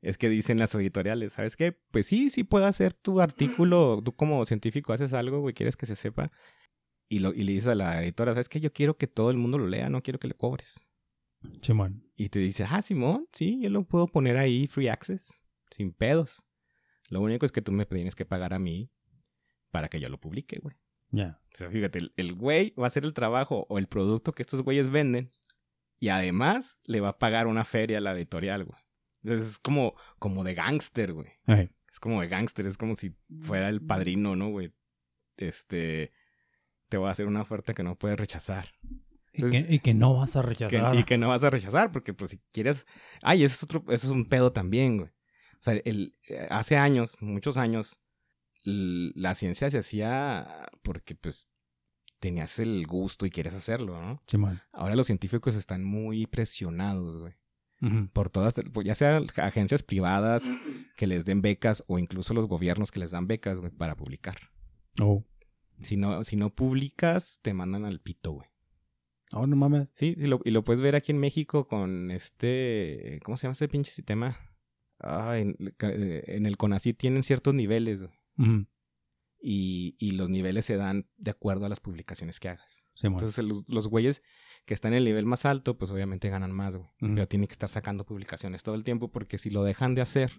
Es 0.00 0.18
que 0.18 0.28
dicen 0.28 0.58
las 0.58 0.74
editoriales, 0.74 1.32
¿sabes 1.32 1.56
qué? 1.56 1.72
Pues 1.90 2.06
sí, 2.06 2.28
sí 2.30 2.44
puedo 2.44 2.66
hacer 2.66 2.92
tu 2.92 3.20
artículo, 3.22 4.02
tú 4.04 4.12
como 4.14 4.44
científico 4.44 4.92
haces 4.92 5.14
algo, 5.14 5.40
güey, 5.40 5.54
quieres 5.54 5.76
que 5.76 5.86
se 5.86 5.96
sepa. 5.96 6.30
Y, 7.08 7.20
lo, 7.20 7.32
y 7.32 7.42
le 7.44 7.52
dices 7.52 7.68
a 7.68 7.74
la 7.74 8.02
editora, 8.02 8.32
¿sabes 8.32 8.48
qué? 8.50 8.60
Yo 8.60 8.72
quiero 8.72 8.96
que 8.98 9.06
todo 9.06 9.30
el 9.30 9.36
mundo 9.38 9.56
lo 9.58 9.66
lea, 9.66 9.88
no 9.88 10.02
quiero 10.02 10.18
que 10.18 10.28
le 10.28 10.34
cobres. 10.34 10.90
Simón. 11.62 12.04
Y 12.16 12.28
te 12.28 12.38
dice, 12.38 12.64
ah, 12.68 12.82
Simón, 12.82 13.26
sí, 13.32 13.60
yo 13.62 13.70
lo 13.70 13.84
puedo 13.84 14.06
poner 14.06 14.36
ahí, 14.36 14.66
free 14.68 14.88
access, 14.88 15.42
sin 15.70 15.92
pedos. 15.92 16.42
Lo 17.10 17.20
único 17.20 17.44
es 17.44 17.52
que 17.52 17.62
tú 17.62 17.72
me 17.72 17.86
tienes 17.86 18.14
que 18.14 18.24
pagar 18.24 18.54
a 18.54 18.58
mí 18.58 18.90
para 19.70 19.88
que 19.88 20.00
yo 20.00 20.08
lo 20.08 20.18
publique, 20.20 20.58
güey. 20.62 20.76
Ya. 21.10 21.40
O 21.54 21.56
sea, 21.58 21.70
fíjate, 21.70 21.98
el- 21.98 22.12
el 22.16 22.34
güey 22.34 22.74
va 22.78 22.84
a 22.84 22.86
hacer 22.88 23.04
el 23.04 23.12
trabajo 23.14 23.66
o 23.68 23.78
el 23.78 23.86
producto 23.88 24.32
que 24.32 24.42
estos 24.42 24.62
güeyes 24.62 24.90
venden 24.90 25.30
y 26.00 26.08
además 26.08 26.78
le 26.84 27.00
va 27.00 27.10
a 27.10 27.18
pagar 27.18 27.46
una 27.46 27.64
feria 27.64 27.98
a 27.98 28.00
la 28.00 28.12
editorial, 28.12 28.64
güey. 28.64 28.78
Entonces 29.22 29.48
es 29.52 29.58
como, 29.58 29.94
como 30.18 30.44
de 30.44 30.54
gángster, 30.54 31.12
güey. 31.12 31.28
Es 31.90 32.00
como 32.00 32.20
de 32.20 32.28
gángster, 32.28 32.66
es 32.66 32.76
como 32.76 32.96
si 32.96 33.14
fuera 33.40 33.68
el 33.68 33.80
padrino, 33.80 34.34
¿no, 34.36 34.50
güey? 34.50 34.72
Este, 35.36 36.12
te 36.88 36.96
voy 36.96 37.08
a 37.08 37.12
hacer 37.12 37.26
una 37.26 37.42
oferta 37.42 37.74
que 37.74 37.82
no 37.82 37.96
puedes 37.96 38.18
rechazar. 38.18 38.68
Y, 39.36 39.50
que, 39.50 39.66
y 39.68 39.78
que 39.80 39.94
no 39.94 40.14
vas 40.14 40.36
a 40.36 40.42
Que- 40.42 40.46
rechazar. 40.48 40.96
y 40.96 41.04
que 41.04 41.18
no 41.18 41.28
vas 41.28 41.42
a 41.44 41.50
rechazar, 41.50 41.90
porque 41.92 42.14
pues 42.14 42.30
si 42.30 42.38
quieres... 42.52 42.86
Ay, 43.22 43.42
eso 43.44 43.54
es 43.54 43.62
otro, 43.64 43.84
eso 43.92 44.06
es 44.06 44.12
un 44.12 44.26
pedo 44.28 44.52
también, 44.52 44.96
güey. 44.98 45.10
O 45.10 45.62
sea, 45.64 45.74
el, 45.84 46.14
hace 46.50 46.76
años, 46.76 47.16
muchos 47.20 47.56
años, 47.56 48.00
la 48.62 49.34
ciencia 49.34 49.70
se 49.70 49.78
hacía 49.78 50.68
porque 50.82 51.14
pues 51.14 51.48
tenías 52.20 52.58
el 52.58 52.86
gusto 52.86 53.26
y 53.26 53.30
quieres 53.30 53.54
hacerlo, 53.54 54.00
¿no? 54.00 54.20
Simón. 54.26 54.60
Ahora 54.72 54.94
los 54.94 55.06
científicos 55.06 55.54
están 55.56 55.84
muy 55.84 56.26
presionados, 56.26 57.18
güey. 57.18 57.34
Por 58.14 58.30
todas, 58.30 58.54
pues, 58.72 58.86
ya 58.86 58.94
sea 58.94 59.20
agencias 59.42 59.82
privadas 59.82 60.48
que 60.96 61.06
les 61.06 61.26
den 61.26 61.42
becas 61.42 61.84
o 61.86 61.98
incluso 61.98 62.32
los 62.32 62.46
gobiernos 62.48 62.90
que 62.90 62.98
les 63.00 63.10
dan 63.10 63.26
becas, 63.26 63.58
güey, 63.58 63.70
para 63.72 63.94
publicar. 63.94 64.38
Oh. 65.00 65.22
Si 65.82 65.98
no, 65.98 66.24
si 66.24 66.36
no 66.36 66.48
publicas, 66.54 67.40
te 67.42 67.52
mandan 67.52 67.84
al 67.84 68.00
pito, 68.00 68.32
güey. 68.32 68.48
Oh, 69.32 69.46
no 69.46 69.56
mames. 69.56 69.90
Sí, 69.94 70.14
sí 70.18 70.26
lo- 70.26 70.40
y 70.44 70.50
lo 70.50 70.62
puedes 70.64 70.80
ver 70.82 70.94
aquí 70.94 71.12
en 71.12 71.18
México 71.18 71.66
con 71.66 72.10
este. 72.10 73.20
¿Cómo 73.24 73.36
se 73.36 73.42
llama 73.46 73.52
este 73.52 73.68
pinche 73.68 73.90
sistema? 73.90 74.36
Ah, 75.00 75.38
en, 75.38 75.56
en 75.80 76.46
el 76.46 76.56
CONACYT 76.56 76.96
tienen 76.96 77.22
ciertos 77.24 77.52
niveles 77.54 78.02
y, 79.40 79.96
y 79.98 80.12
los 80.12 80.30
niveles 80.30 80.64
se 80.64 80.76
dan 80.76 81.06
de 81.16 81.30
acuerdo 81.30 81.66
a 81.66 81.68
las 81.68 81.80
publicaciones 81.80 82.40
que 82.40 82.48
hagas. 82.48 82.86
Simón. 82.94 83.18
Entonces, 83.18 83.44
los, 83.44 83.68
los 83.68 83.88
güeyes 83.88 84.22
que 84.64 84.72
están 84.72 84.92
en 84.92 84.98
el 84.98 85.04
nivel 85.04 85.26
más 85.26 85.44
alto, 85.44 85.76
pues 85.76 85.90
obviamente 85.90 86.30
ganan 86.30 86.52
más, 86.52 86.76
güey. 86.76 86.88
Pero 87.00 87.28
tienen 87.28 87.48
que 87.48 87.52
estar 87.52 87.68
sacando 87.68 88.06
publicaciones 88.06 88.62
todo 88.62 88.74
el 88.76 88.84
tiempo 88.84 89.10
porque 89.10 89.36
si 89.36 89.50
lo 89.50 89.62
dejan 89.64 89.94
de 89.94 90.00
hacer, 90.00 90.32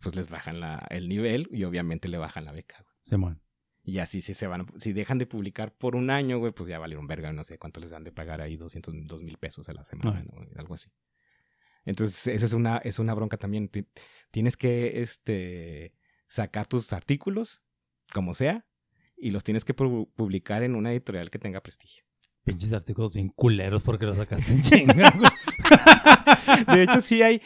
pues 0.00 0.16
les 0.16 0.28
bajan 0.30 0.58
la, 0.60 0.78
el 0.88 1.08
nivel 1.08 1.48
y 1.52 1.62
obviamente 1.64 2.08
le 2.08 2.18
bajan 2.18 2.44
la 2.46 2.52
beca, 2.52 2.82
güey. 2.82 2.96
Simón. 3.04 3.42
Y 3.82 3.98
así 3.98 4.20
si 4.20 4.34
se 4.34 4.46
van, 4.46 4.66
si 4.78 4.92
dejan 4.92 5.18
de 5.18 5.26
publicar 5.26 5.72
por 5.72 5.96
un 5.96 6.10
año, 6.10 6.38
güey, 6.38 6.52
pues 6.52 6.68
ya 6.68 6.78
valieron 6.78 7.06
verga, 7.06 7.32
no 7.32 7.44
sé 7.44 7.58
cuánto 7.58 7.80
les 7.80 7.90
dan 7.90 8.04
de 8.04 8.12
pagar 8.12 8.40
ahí 8.40 8.56
200, 8.56 8.94
dos 9.06 9.22
mil 9.22 9.38
pesos 9.38 9.68
a 9.68 9.72
la 9.72 9.84
semana. 9.84 10.22
¿no? 10.24 10.46
Algo 10.56 10.74
así. 10.74 10.90
Entonces, 11.86 12.26
esa 12.26 12.46
es 12.46 12.52
una, 12.52 12.76
es 12.78 12.98
una 12.98 13.14
bronca 13.14 13.36
también. 13.38 13.68
Ti- 13.68 13.86
Tienes 14.30 14.56
que, 14.56 15.00
este, 15.00 15.94
sacar 16.28 16.66
tus 16.66 16.92
artículos, 16.92 17.62
como 18.12 18.34
sea, 18.34 18.66
y 19.16 19.30
los 19.30 19.44
tienes 19.44 19.64
que 19.64 19.74
pu- 19.74 20.08
publicar 20.14 20.62
en 20.62 20.74
una 20.76 20.92
editorial 20.92 21.30
que 21.30 21.38
tenga 21.38 21.62
prestigio. 21.62 22.04
Pinches 22.44 22.72
artículos 22.74 23.12
bien 23.14 23.28
culeros 23.30 23.82
porque 23.82 24.04
los 24.06 24.18
sacaste 24.18 24.52
en 24.52 24.60
chinga. 24.62 25.12
De 26.72 26.82
hecho, 26.82 27.00
sí 27.00 27.22
hay, 27.22 27.40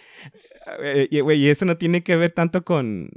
eh, 0.81 1.09
y, 1.11 1.33
y 1.33 1.49
eso 1.49 1.65
no 1.65 1.77
tiene 1.77 2.03
que 2.03 2.17
ver 2.17 2.33
tanto 2.33 2.65
con, 2.65 3.09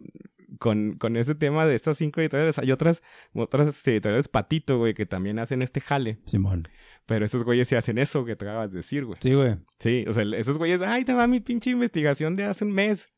con, 0.60 0.98
con 0.98 1.18
ese 1.18 1.36
tema 1.36 1.66
de 1.66 1.76
estas 1.76 1.98
cinco 1.98 2.22
editoriales. 2.22 2.60
Hay 2.60 2.72
otras, 2.72 3.04
otras 3.34 3.88
editoriales 3.88 4.28
patito, 4.28 4.78
güey, 4.78 4.94
que 4.94 5.06
también 5.06 5.40
hacen 5.40 5.62
este 5.62 5.82
jale. 5.82 6.20
Simón. 6.28 6.68
Pero 7.06 7.26
esos 7.26 7.44
güeyes 7.44 7.68
sí 7.68 7.76
hacen 7.76 7.98
eso 7.98 8.26
que 8.26 8.36
te 8.36 8.46
acabas 8.46 8.72
de 8.72 8.78
decir, 8.78 9.06
güey. 9.06 9.18
Sí, 9.22 9.34
güey. 9.34 9.58
Sí, 9.80 10.06
o 10.08 10.14
sea, 10.14 10.24
esos 10.36 10.58
güeyes, 10.58 10.82
ay, 10.82 11.06
te 11.06 11.14
va 11.14 11.28
mi 11.28 11.40
pinche 11.40 11.70
investigación 11.70 12.36
de 12.36 12.44
hace 12.44 12.66
un 12.66 12.72
mes. 12.72 13.10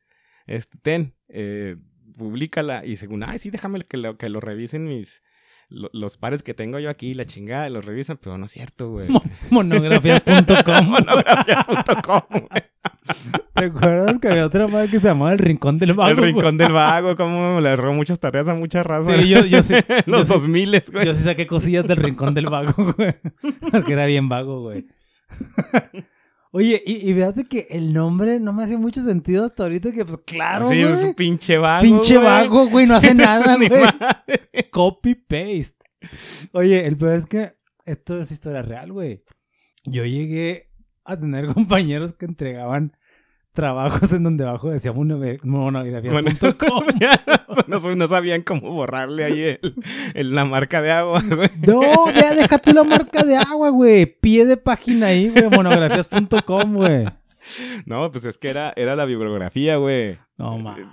Este, 0.45 0.77
ten, 0.77 1.15
eh, 1.27 1.75
públicala. 2.17 2.85
Y 2.85 2.97
según, 2.97 3.23
ay, 3.23 3.39
sí, 3.39 3.49
déjame 3.49 3.81
que 3.81 3.97
lo, 3.97 4.17
que 4.17 4.29
lo 4.29 4.39
revisen 4.39 4.85
mis, 4.85 5.23
lo- 5.69 5.89
los 5.93 6.17
pares 6.17 6.43
que 6.43 6.53
tengo 6.53 6.79
yo 6.79 6.89
aquí, 6.89 7.13
la 7.13 7.25
chingada, 7.25 7.69
los 7.69 7.85
revisan, 7.85 8.17
pero 8.21 8.37
no 8.37 8.45
es 8.45 8.51
cierto, 8.51 8.89
güey. 8.89 9.07
Mo- 9.09 9.23
Monografías.com. 9.51 10.85
Monografías.com, 10.89 12.21
güey. 12.31 12.63
¿Te 13.55 13.65
acuerdas 13.65 14.19
que 14.19 14.27
había 14.29 14.45
otra 14.45 14.67
madre 14.67 14.89
que 14.89 14.99
se 14.99 15.07
llamaba 15.07 15.33
El 15.33 15.39
Rincón 15.39 15.79
del 15.79 15.93
Vago? 15.93 16.11
El 16.11 16.17
rincón 16.17 16.57
del 16.57 16.71
vago, 16.71 17.15
como 17.15 17.59
le 17.59 17.69
erró 17.69 17.93
muchas 17.93 18.19
tareas 18.19 18.47
a 18.47 18.53
mucha 18.53 18.83
raza. 18.83 19.17
Sí, 19.17 19.29
yo, 19.29 19.43
yo 19.45 19.63
sí. 19.63 19.73
Los 20.05 20.27
yo 20.27 20.33
dos 20.35 20.47
miles, 20.47 20.87
Yo 20.87 20.93
güey. 20.93 21.15
sí 21.15 21.23
saqué 21.23 21.45
cosillas 21.47 21.85
del 21.87 21.97
Rincón 21.97 22.33
del 22.33 22.45
Vago, 22.47 22.93
güey. 22.95 23.15
Porque 23.71 23.93
era 23.93 24.05
bien 24.05 24.29
vago, 24.29 24.61
güey. 24.61 24.85
Oye, 26.51 26.81
y, 26.85 27.09
y 27.09 27.13
fíjate 27.13 27.45
que 27.45 27.67
el 27.69 27.93
nombre 27.93 28.39
no 28.39 28.53
me 28.53 28.63
hace 28.63 28.77
mucho 28.77 29.03
sentido 29.03 29.45
hasta 29.45 29.63
ahorita 29.63 29.91
que, 29.91 30.03
pues, 30.03 30.17
claro, 30.25 30.69
sí, 30.69 30.79
es 30.81 31.03
un 31.03 31.13
pinche 31.13 31.57
vago. 31.59 31.83
Pinche 31.83 32.15
güey. 32.15 32.25
vago, 32.25 32.67
güey, 32.69 32.85
no 32.87 32.95
hace 32.95 33.13
nada, 33.15 33.55
Ni 33.57 33.67
güey. 33.67 33.81
madre. 33.81 34.49
Copy-paste. 34.71 35.75
Oye, 36.53 36.87
el 36.87 36.97
peor 36.97 37.13
es 37.13 37.25
que 37.27 37.53
esto 37.85 38.19
es 38.19 38.31
historia 38.31 38.61
real, 38.63 38.91
güey. 38.91 39.23
Yo 39.85 40.05
llegué 40.05 40.71
a 41.05 41.19
tener 41.19 41.47
compañeros 41.53 42.13
que 42.13 42.25
entregaban 42.25 42.97
trabajos 43.53 44.11
en 44.13 44.23
donde 44.23 44.45
abajo 44.47 44.69
decía 44.69 44.91
monogra- 44.93 45.39
monografías.com. 45.43 46.83
no, 47.67 47.95
no 47.95 48.07
sabían 48.07 48.41
cómo 48.43 48.71
borrarle 48.71 49.25
ahí 49.25 49.41
el, 49.41 49.59
el- 50.13 50.35
la 50.35 50.45
marca 50.45 50.81
de 50.81 50.91
agua, 50.91 51.21
güey. 51.29 51.49
No, 51.67 51.81
ya 52.11 52.33
deja 52.35 52.57
tú 52.59 52.71
la 52.73 52.83
marca 52.83 53.23
de 53.23 53.35
agua, 53.37 53.69
güey. 53.69 54.05
Pie 54.05 54.45
de 54.45 54.57
página 54.57 55.07
ahí, 55.07 55.29
güey. 55.29 55.49
Monografías.com, 55.49 56.73
güey. 56.75 57.05
No, 57.85 58.11
pues 58.11 58.25
es 58.25 58.37
que 58.37 58.49
era, 58.49 58.73
era 58.75 58.95
la 58.95 59.05
bibliografía, 59.05 59.77
güey. 59.77 60.17
No 60.37 60.57
mames. 60.57 60.85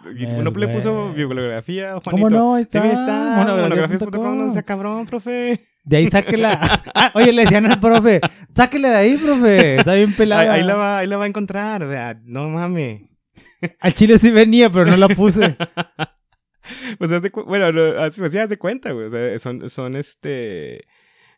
no 0.42 0.50
le 0.50 0.68
puso 0.68 1.12
bibliografía, 1.12 1.90
Juanito. 2.02 2.10
¿Cómo 2.10 2.30
no? 2.30 2.54
Ahí 2.54 2.64
Sí, 2.64 2.78
está. 2.78 2.92
está. 2.92 3.44
Monografías.com, 3.46 4.46
no 4.46 4.52
sea 4.52 4.62
cabrón, 4.62 5.06
profe. 5.06 5.60
De 5.86 5.96
ahí 5.96 6.08
sáquela. 6.10 6.82
Ah, 6.94 7.12
oye, 7.14 7.32
le 7.32 7.42
decían 7.42 7.66
al 7.66 7.78
profe, 7.80 8.20
sáquela 8.54 8.90
de 8.90 8.96
ahí, 8.96 9.16
profe. 9.16 9.76
Está 9.76 9.94
bien 9.94 10.12
pelada. 10.14 10.42
Ahí, 10.52 10.60
ahí 10.60 10.66
la 10.66 10.74
va, 10.76 10.98
ahí 10.98 11.06
la 11.06 11.16
va 11.16 11.24
a 11.24 11.28
encontrar, 11.28 11.82
o 11.82 11.88
sea, 11.88 12.18
no 12.24 12.48
mames. 12.48 13.02
Al 13.80 13.94
chile 13.94 14.18
sí 14.18 14.30
venía, 14.30 14.68
pero 14.70 14.86
no 14.86 14.96
la 14.96 15.08
puse. 15.16 15.56
Pues 16.98 17.10
cu- 17.30 17.44
bueno, 17.44 17.70
no, 17.72 18.00
así 18.00 18.20
pues, 18.20 18.32
sí, 18.32 18.38
haz 18.38 18.48
de 18.48 18.58
cuenta, 18.58 18.92
güey. 18.92 19.06
O 19.06 19.10
sea, 19.10 19.38
son, 19.38 19.68
son 19.70 19.96
este. 19.96 20.84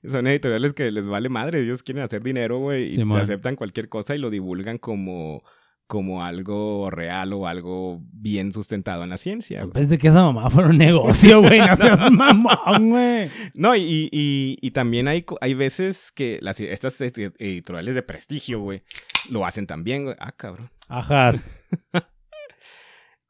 Son 0.06 0.26
editoriales 0.28 0.72
que 0.72 0.90
les 0.92 1.08
vale 1.08 1.28
madre. 1.28 1.60
Ellos 1.60 1.82
quieren 1.82 2.04
hacer 2.04 2.22
dinero, 2.22 2.58
güey. 2.58 2.92
Y 2.92 2.96
te 3.04 3.16
aceptan 3.20 3.56
cualquier 3.56 3.88
cosa 3.88 4.14
y 4.14 4.18
lo 4.18 4.30
divulgan 4.30 4.78
como. 4.78 5.42
Como 5.88 6.22
algo 6.22 6.90
real 6.90 7.32
o 7.32 7.48
algo 7.48 8.00
bien 8.12 8.52
sustentado 8.52 9.02
en 9.02 9.10
la 9.10 9.16
ciencia. 9.16 9.62
güey. 9.62 9.72
Pensé 9.72 9.98
que 9.98 10.08
esa 10.08 10.22
mamá 10.22 10.48
fuera 10.50 10.68
un 10.68 10.78
negocio, 10.78 11.40
güey. 11.40 11.58
No 11.58 11.74
seas 11.76 12.10
mamón, 12.12 12.90
güey. 12.90 13.28
No, 13.54 13.74
y, 13.74 14.08
y- 14.12 14.56
y 14.60 14.70
también 14.70 15.08
hay, 15.08 15.24
hay 15.40 15.54
veces 15.54 16.12
que 16.12 16.38
las, 16.42 16.60
estas 16.60 17.00
este, 17.00 17.32
editoriales 17.38 17.94
de 17.96 18.02
prestigio, 18.02 18.60
güey, 18.60 18.82
lo 19.30 19.44
hacen 19.46 19.66
también, 19.66 20.04
güey. 20.04 20.14
Ah, 20.20 20.32
cabrón. 20.32 20.70
Ajas. 20.88 21.44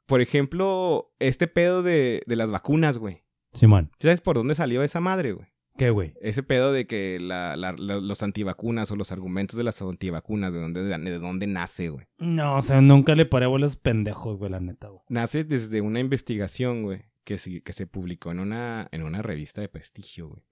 Por 0.07 0.21
ejemplo, 0.21 1.13
este 1.19 1.49
pedo 1.49 1.83
de, 1.83 2.23
de 2.27 2.37
las 2.37 2.51
vacunas, 2.51 2.99
güey. 2.99 3.23
Simón. 3.53 3.91
¿Sabes 3.99 4.21
por 4.21 4.37
dónde 4.37 4.55
salió 4.55 4.83
esa 4.83 5.01
madre, 5.01 5.33
güey? 5.33 5.47
¿Qué, 5.79 5.91
güey? 5.91 6.13
Ese 6.21 6.43
pedo 6.43 6.73
de 6.73 6.87
que 6.87 7.19
la- 7.21 7.57
la- 7.57 7.73
la- 7.73 8.01
los 8.01 8.23
antivacunas 8.23 8.91
o 8.91 8.97
los 8.97 9.13
argumentos 9.13 9.57
de 9.57 9.63
las 9.65 9.81
antivacunas, 9.81 10.53
de 10.53 10.61
dónde, 10.61 10.83
de 10.83 11.19
dónde 11.19 11.47
nace, 11.47 11.89
güey. 11.89 12.07
No, 12.19 12.57
o 12.57 12.63
sea, 12.63 12.81
nunca 12.81 13.15
le 13.15 13.25
paré 13.27 13.47
bolas 13.47 13.77
pendejos, 13.77 14.37
güey, 14.39 14.51
la 14.51 14.61
neta, 14.61 14.89
güey. 14.89 15.03
Nace 15.09 15.45
desde 15.45 15.81
una 15.81 16.01
investigación, 16.01 16.83
güey, 16.83 17.03
que, 17.25 17.39
se- 17.39 17.63
que 17.63 17.73
se 17.73 17.87
publicó 17.87 18.33
en 18.33 18.41
una, 18.41 18.89
en 18.91 19.05
una 19.05 19.23
revista 19.23 19.61
de 19.61 19.69
prestigio, 19.69 20.29
güey. 20.29 20.43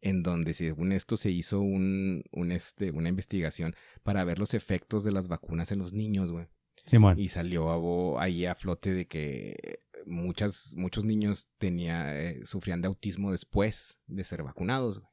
En 0.00 0.22
donde, 0.22 0.54
según 0.54 0.92
esto, 0.92 1.16
se 1.16 1.30
hizo 1.30 1.60
un, 1.60 2.22
un, 2.32 2.52
este, 2.52 2.90
una 2.90 3.08
investigación 3.08 3.74
para 4.02 4.24
ver 4.24 4.38
los 4.38 4.54
efectos 4.54 5.04
de 5.04 5.12
las 5.12 5.28
vacunas 5.28 5.70
en 5.72 5.78
los 5.78 5.92
niños, 5.92 6.30
güey. 6.32 6.46
Simón. 6.86 7.18
Y 7.18 7.28
salió 7.28 8.16
a 8.18 8.22
ahí 8.22 8.46
a 8.46 8.54
flote 8.54 8.92
de 8.94 9.06
que 9.06 9.78
muchas, 10.06 10.74
muchos 10.76 11.04
niños 11.04 11.48
tenía, 11.58 12.18
eh, 12.20 12.40
sufrían 12.44 12.80
de 12.80 12.88
autismo 12.88 13.30
después 13.32 13.98
de 14.06 14.24
ser 14.24 14.42
vacunados, 14.42 15.00
güey. 15.00 15.10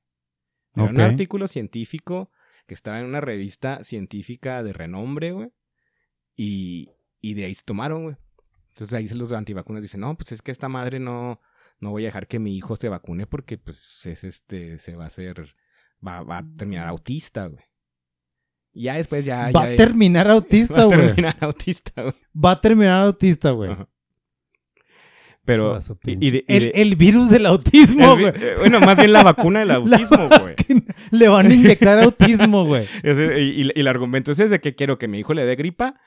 Era 0.75 0.83
un 0.85 0.99
artículo 1.01 1.47
científico 1.47 2.31
que 2.67 2.73
estaba 2.73 2.99
en 2.99 3.05
una 3.05 3.21
revista 3.21 3.83
científica 3.83 4.61
de 4.63 4.73
renombre, 4.73 5.31
güey. 5.31 5.51
Y, 6.35 6.89
y 7.21 7.33
de 7.35 7.45
ahí 7.45 7.55
se 7.55 7.63
tomaron, 7.63 8.03
güey. 8.03 8.15
Entonces 8.69 8.93
ahí 8.93 9.07
se 9.07 9.15
los 9.15 9.31
antivacunas 9.31 9.81
dicen, 9.81 10.01
no, 10.01 10.17
pues 10.17 10.33
es 10.33 10.41
que 10.41 10.51
esta 10.51 10.67
madre 10.67 10.99
no, 10.99 11.39
no 11.79 11.91
voy 11.91 12.03
a 12.03 12.07
dejar 12.07 12.27
que 12.27 12.39
mi 12.39 12.57
hijo 12.57 12.75
se 12.75 12.89
vacune 12.89 13.25
porque 13.25 13.57
pues 13.57 14.05
es 14.05 14.25
este, 14.25 14.77
se 14.79 14.95
va 14.97 15.05
a 15.05 15.07
hacer, 15.07 15.55
va, 16.05 16.23
va 16.23 16.39
a 16.39 16.45
terminar 16.57 16.87
autista, 16.89 17.47
güey. 17.47 17.63
Ya 18.73 18.95
después 18.95 19.23
ya... 19.23 19.51
Va 19.51 19.67
ya- 19.69 19.73
a 19.73 19.75
terminar 19.77 20.27
va 20.29 20.33
autista, 20.33 20.81
a 20.81 20.85
güey. 20.85 20.99
terminar 20.99 21.37
autista, 21.39 22.01
güey. 22.01 22.15
Va 22.35 22.51
a 22.51 22.59
terminar 22.59 22.99
autista, 23.03 23.51
güey. 23.51 23.77
Pero... 25.45 25.77
Y- 26.03 26.27
y 26.27 26.31
de- 26.31 26.45
y 26.47 26.55
el, 26.55 26.59
de- 26.63 26.81
el 26.81 26.95
virus 26.95 27.29
del 27.29 27.45
autismo, 27.45 28.13
güey. 28.15 28.27
eh, 28.35 28.55
bueno, 28.57 28.79
más 28.79 28.97
bien 28.97 29.13
la 29.13 29.23
vacuna 29.23 29.59
del 29.59 29.71
autismo, 29.75 30.27
güey. 30.41 30.55
Le 31.11 31.27
van 31.27 31.51
a 31.51 31.53
inyectar 31.53 31.99
autismo, 31.99 32.65
güey. 32.65 32.85
Y, 33.03 33.09
y- 33.63 33.71
y 33.75 33.79
el 33.79 33.87
argumento 33.87 34.31
es 34.31 34.39
ese, 34.39 34.59
que 34.59 34.73
quiero 34.75 34.97
que 34.97 35.07
mi 35.07 35.19
hijo 35.19 35.33
le 35.35 35.45
dé 35.45 35.55
gripa, 35.55 35.99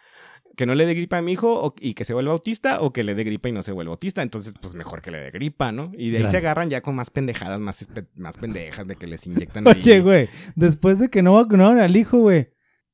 que 0.56 0.66
no 0.66 0.74
le 0.74 0.86
dé 0.86 0.94
gripa 0.94 1.18
a 1.18 1.22
mi 1.22 1.32
hijo 1.32 1.52
o- 1.52 1.74
y 1.80 1.94
que 1.94 2.04
se 2.04 2.14
vuelva 2.14 2.32
autista, 2.32 2.80
o 2.80 2.92
que 2.92 3.04
le 3.04 3.14
dé 3.14 3.22
gripa 3.22 3.48
y 3.48 3.52
no 3.52 3.62
se 3.62 3.70
vuelva 3.70 3.92
autista. 3.92 4.22
Entonces, 4.22 4.54
pues 4.60 4.74
mejor 4.74 5.00
que 5.02 5.12
le 5.12 5.18
dé 5.20 5.30
gripa, 5.30 5.70
¿no? 5.70 5.92
Y 5.96 6.10
de 6.10 6.16
ahí 6.16 6.22
Claro. 6.24 6.30
se 6.32 6.36
agarran 6.38 6.68
ya 6.68 6.80
con 6.80 6.96
más 6.96 7.10
pendejadas, 7.10 7.60
más, 7.60 7.86
más 8.16 8.36
pendejas 8.36 8.86
de 8.88 8.96
que 8.96 9.06
les 9.06 9.24
inyectan. 9.28 9.66
Oye, 9.68 10.00
güey, 10.00 10.28
después 10.56 10.98
de 10.98 11.10
que 11.10 11.22
no 11.22 11.34
vacunaron 11.34 11.78
al 11.78 11.96
hijo, 11.96 12.18
güey. 12.18 12.48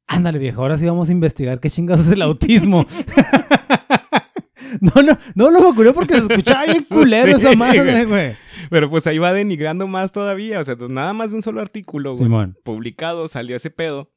Ándale, 0.07 0.39
viejo, 0.39 0.61
ahora 0.61 0.77
sí 0.77 0.85
vamos 0.85 1.09
a 1.09 1.13
investigar 1.13 1.61
qué 1.61 1.71
chingados 1.71 2.05
es 2.07 2.13
el 2.13 2.21
autismo. 2.21 2.87
no, 4.95 5.03
no, 5.03 5.19
no 5.35 5.51
lo 5.51 5.63
vacunó 5.71 5.93
porque 5.95 6.15
se 6.15 6.21
escuchaba 6.21 6.65
bien 6.67 6.85
culero 6.89 7.39
Sí, 7.39 7.47
esa 7.47 7.57
madre, 7.57 8.05
güey. 8.05 8.37
Pero 8.71 8.89
pues 8.91 9.07
ahí 9.07 9.19
va 9.19 9.33
denigrando 9.33 9.87
más 9.87 10.13
todavía. 10.13 10.61
O 10.61 10.65
sea, 10.65 10.77
pues, 10.77 10.91
nada 10.91 11.13
más 11.13 11.31
de 11.31 11.37
un 11.37 11.43
solo 11.43 11.61
artículo, 11.61 12.11
güey. 12.13 12.25
Simón. 12.25 12.57
publicado 12.65 13.29
salió 13.29 13.57
ese 13.57 13.71
pedo. 13.71 14.11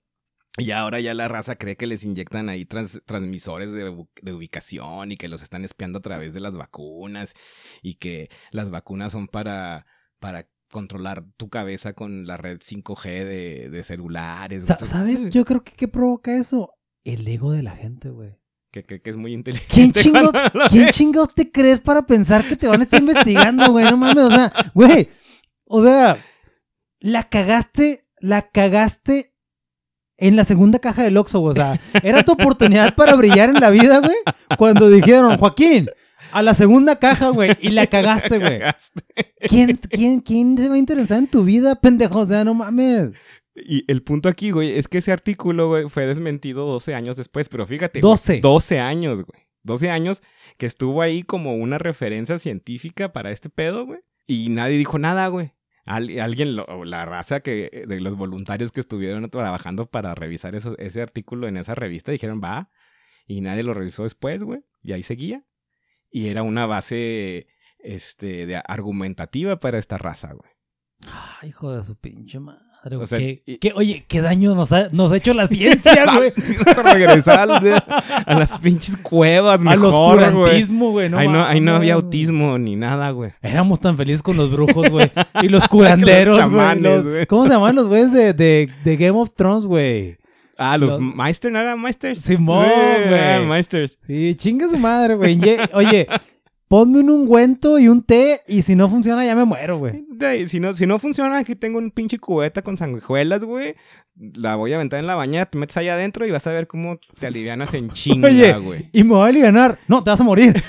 Y 0.60 0.72
ahora 0.72 1.00
ya 1.00 1.14
la 1.14 1.28
raza 1.28 1.56
cree 1.56 1.76
que 1.76 1.86
les 1.86 2.04
inyectan 2.04 2.50
ahí 2.50 2.66
trans- 2.66 3.02
transmisores 3.06 3.74
de, 3.74 3.90
ubicación 4.34 5.12
y 5.12 5.18
que 5.18 5.28
los 5.28 5.44
están 5.44 5.64
espiando 5.64 6.00
a 6.00 6.02
través 6.02 6.34
de 6.34 6.40
las 6.40 6.58
vacunas 6.58 7.34
y 7.84 7.96
que 7.96 8.30
las 8.52 8.72
vacunas 8.72 9.12
son 9.12 9.28
para, 9.28 9.86
para 10.20 10.48
controlar 10.72 11.26
tu 11.38 11.50
cabeza 11.50 11.94
con 11.94 12.26
la 12.26 12.38
red 12.38 12.58
5G 12.58 13.04
de, 13.24 13.70
de 13.70 13.84
celulares. 13.84 14.66
Sa- 14.66 14.78
¿Sabes? 14.78 15.30
Yo 15.30 15.46
creo 15.46 15.64
que 15.64 15.74
¿qué 15.74 15.88
provoca 15.88 16.36
eso? 16.36 16.72
El 17.04 17.28
ego 17.28 17.52
de 17.52 17.62
la 17.62 17.76
gente, 17.76 18.10
güey. 18.10 18.32
Que, 18.84 19.02
es 19.04 19.18
muy 19.18 19.34
inteligente. 19.34 19.74
¿Quién 19.74 19.92
chingados, 19.94 20.32
¿quién 20.70 20.90
chingados 20.90 21.34
te 21.34 21.52
crees 21.52 21.82
para 21.82 22.06
pensar 22.06 22.44
que 22.46 22.56
te 22.56 22.68
van 22.68 22.82
a 22.82 22.84
estar 22.84 23.00
investigando, 23.00 23.72
güey? 23.72 23.86
No 23.86 23.98
mames, 23.98 24.24
o 24.24 24.30
sea, 24.30 24.54
güey. 24.74 25.10
O 25.66 25.84
sea, 25.84 26.24
la 27.00 27.30
cagaste, 27.30 28.08
la 28.20 28.50
cagaste 28.50 29.34
en 30.18 30.36
la 30.36 30.44
segunda 30.44 30.80
caja 30.80 31.04
del 31.04 31.18
Oxxo. 31.18 31.42
O 31.42 31.54
sea, 31.54 31.80
era 32.04 32.24
tu 32.24 32.34
oportunidad 32.34 32.96
para 32.96 33.16
brillar 33.16 33.50
en 33.50 33.60
la 33.60 33.70
vida, 33.70 34.00
güey. 34.00 34.18
Cuando 34.58 34.90
dijeron, 34.90 35.38
Joaquín, 35.38 35.90
a 36.32 36.42
la 36.42 36.54
segunda 36.54 36.98
caja, 36.98 37.30
güey, 37.30 37.56
y 37.62 37.70
la 37.70 37.88
cagaste, 37.88 38.40
güey. 38.40 38.60
¿Quién, 39.48 39.78
quién, 39.78 40.20
¿Quién 40.22 40.58
se 40.58 40.70
va 40.70 40.76
a 40.76 40.80
interesar 40.80 41.20
en 41.20 41.28
tu 41.28 41.44
vida, 41.44 41.76
pendejo? 41.76 42.20
O 42.20 42.26
sea, 42.26 42.44
no 42.44 42.54
mames. 42.54 43.12
Y 43.66 43.84
el 43.92 44.04
punto 44.04 44.30
aquí, 44.30 44.52
güey, 44.52 44.78
es 44.78 44.88
que 44.88 45.00
ese 45.00 45.12
artículo, 45.12 45.68
güey, 45.70 45.90
fue 45.90 46.06
desmentido 46.06 46.66
12 46.66 46.94
años 46.96 47.18
después, 47.18 47.50
pero 47.50 47.66
fíjate. 47.66 48.02
güey, 48.02 48.12
12. 48.12 48.40
12 48.42 48.80
años, 48.80 49.24
güey. 49.24 49.44
12 49.64 49.90
años 49.90 50.22
que 50.58 50.66
estuvo 50.66 51.02
ahí 51.02 51.24
como 51.24 51.56
una 51.56 51.78
referencia 51.78 52.38
científica 52.40 53.12
para 53.12 53.32
este 53.32 53.50
pedo, 53.50 53.86
güey. 53.86 54.00
Y 54.26 54.50
nadie 54.50 54.78
dijo 54.78 54.98
nada, 55.00 55.28
güey. 55.28 55.54
Al- 55.86 56.20
alguien, 56.20 56.56
lo- 56.56 56.86
la 56.86 57.06
raza 57.06 57.40
que, 57.40 57.86
de 57.88 58.00
los 58.00 58.16
voluntarios 58.16 58.72
que 58.72 58.82
estuvieron 58.82 59.30
trabajando 59.30 59.86
para 59.90 60.14
revisar 60.16 60.54
eso- 60.56 60.78
ese 60.78 61.02
artículo 61.02 61.48
en 61.48 61.58
esa 61.58 61.76
revista, 61.76 62.12
dijeron, 62.12 62.42
va. 62.44 62.70
Y 63.26 63.42
nadie 63.42 63.64
lo 63.64 63.74
revisó 63.74 64.04
después, 64.04 64.44
güey. 64.44 64.62
Y 64.84 64.92
ahí 64.94 65.04
seguía. 65.04 65.44
Y 66.10 66.28
era 66.28 66.44
una 66.44 66.66
base, 66.66 67.48
este, 67.80 68.46
de 68.46 68.58
argumentativa 68.58 69.60
para 69.60 69.78
esta 69.80 69.98
raza, 69.98 70.32
güey. 70.34 70.50
Ay, 71.42 71.50
hijo 71.50 71.76
de 71.76 71.84
su 71.84 71.96
pinche 71.96 72.40
madre, 72.40 72.62
güey. 72.84 73.04
O 73.04 73.06
sea, 73.06 73.20
¿Qué- 73.20 73.42
y- 73.46 73.58
qué- 73.58 73.74
oye, 73.76 74.06
qué 74.08 74.22
daño 74.22 74.56
nos 74.56 74.72
ha, 74.72 74.88
nos 74.92 75.12
ha 75.12 75.18
hecho 75.18 75.34
la 75.34 75.48
ciencia, 75.48 76.06
güey. 76.16 76.32
Vamos 76.66 76.78
a 76.78 76.94
regresar 76.94 77.40
al- 77.40 77.84
a 78.26 78.34
las 78.40 78.58
pinches 78.60 78.96
cuevas 78.98 79.60
Al 79.66 79.80
mejor, 79.80 80.16
güey. 80.18 80.26
oscurantismo, 80.30 80.92
güey. 80.92 81.10
No 81.10 81.18
ahí, 81.18 81.28
no, 81.28 81.44
ahí 81.46 81.60
no 81.60 81.76
había 81.76 81.96
autismo 81.96 82.58
ni 82.58 82.76
nada, 82.76 83.12
güey. 83.12 83.32
Éramos 83.42 83.80
tan 83.80 83.98
felices 83.98 84.24
con 84.24 84.38
los 84.38 84.52
brujos, 84.52 84.90
güey. 84.92 85.12
Y 85.42 85.50
los 85.50 85.68
curanderos, 85.68 86.38
güey. 86.50 87.26
¿Cómo 87.28 87.46
se 87.46 87.54
llaman 87.54 87.76
los 87.76 87.88
güeyes 87.88 88.12
de, 88.12 88.34
de, 88.34 88.70
de 88.84 88.98
Game 88.98 89.20
of 89.20 89.32
Thrones, 89.36 89.66
güey? 89.66 90.18
Ah, 90.58 90.78
los 90.78 90.92
Los- 90.92 91.00
Meister, 91.00 91.52
¿no 91.52 91.60
eran 91.60 91.80
Meisters? 91.80 92.20
Simón, 92.22 92.66
Sí, 92.66 93.10
güey. 93.10 93.20
eran 93.20 93.48
Meisters. 93.48 94.00
Sí, 94.08 94.34
chingue 94.36 94.68
su 94.68 94.78
madre, 94.80 95.14
güey. 95.16 95.38
Ye- 95.40 95.70
Oye, 95.74 96.08
ponme 96.68 97.00
un 97.00 97.10
ungüento 97.10 97.80
y 97.80 97.88
un 97.88 98.04
té 98.04 98.42
y 98.48 98.62
si 98.62 98.76
no 98.76 98.90
funciona 98.90 99.26
ya 99.26 99.36
me 99.36 99.46
muero, 99.46 99.78
güey. 99.78 100.06
Si 100.48 100.60
no, 100.60 100.74
si 100.74 100.86
no 100.86 101.00
funciona, 101.00 101.38
aquí 101.38 101.56
tengo 101.56 101.78
un 101.78 101.92
pinche 101.92 102.18
cubeta 102.20 102.62
con 102.62 102.76
sanguijuelas, 102.78 103.44
güey. 103.44 103.76
La 104.16 104.56
voy 104.56 104.74
a 104.74 104.76
aventar 104.76 105.00
en 105.00 105.08
la 105.08 105.16
bañera, 105.16 105.46
te 105.46 105.58
metes 105.58 105.78
ahí 105.78 105.88
adentro 105.90 106.26
y 106.26 106.32
vas 106.32 106.46
a 106.48 106.52
ver 106.52 106.68
cómo 106.68 107.00
te 107.20 107.28
alivianas 107.28 107.74
en 107.74 107.90
chinga, 107.92 108.28
Oye, 108.30 108.54
güey. 108.60 108.90
y 108.92 109.04
me 109.04 109.12
voy 109.12 109.26
a 109.26 109.28
aliviar. 109.28 109.80
No, 109.88 110.04
te 110.04 110.10
vas 110.10 110.20
a 110.20 110.24
morir. 110.24 110.56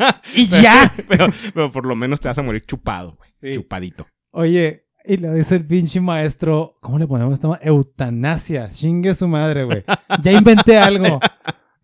y 0.34 0.46
Pero- 0.48 0.62
ya. 0.62 0.92
Pero, 1.08 1.26
pero 1.54 1.70
por 1.72 1.86
lo 1.86 1.96
menos 1.96 2.20
te 2.20 2.28
vas 2.28 2.38
a 2.38 2.42
morir 2.42 2.62
chupado, 2.66 3.16
güey. 3.16 3.30
Sí. 3.32 3.52
Chupadito. 3.52 4.06
Oye, 4.32 4.84
y 5.04 5.16
le 5.16 5.32
dice 5.32 5.56
el 5.56 5.66
pinche 5.66 6.00
maestro, 6.00 6.76
¿cómo 6.80 6.98
le 6.98 7.06
ponemos 7.06 7.32
esta 7.34 7.58
Eutanasia. 7.62 8.68
Chingue 8.68 9.14
su 9.14 9.26
madre, 9.26 9.64
güey. 9.64 9.82
Ya 10.22 10.32
inventé 10.32 10.76
algo. 10.78 11.18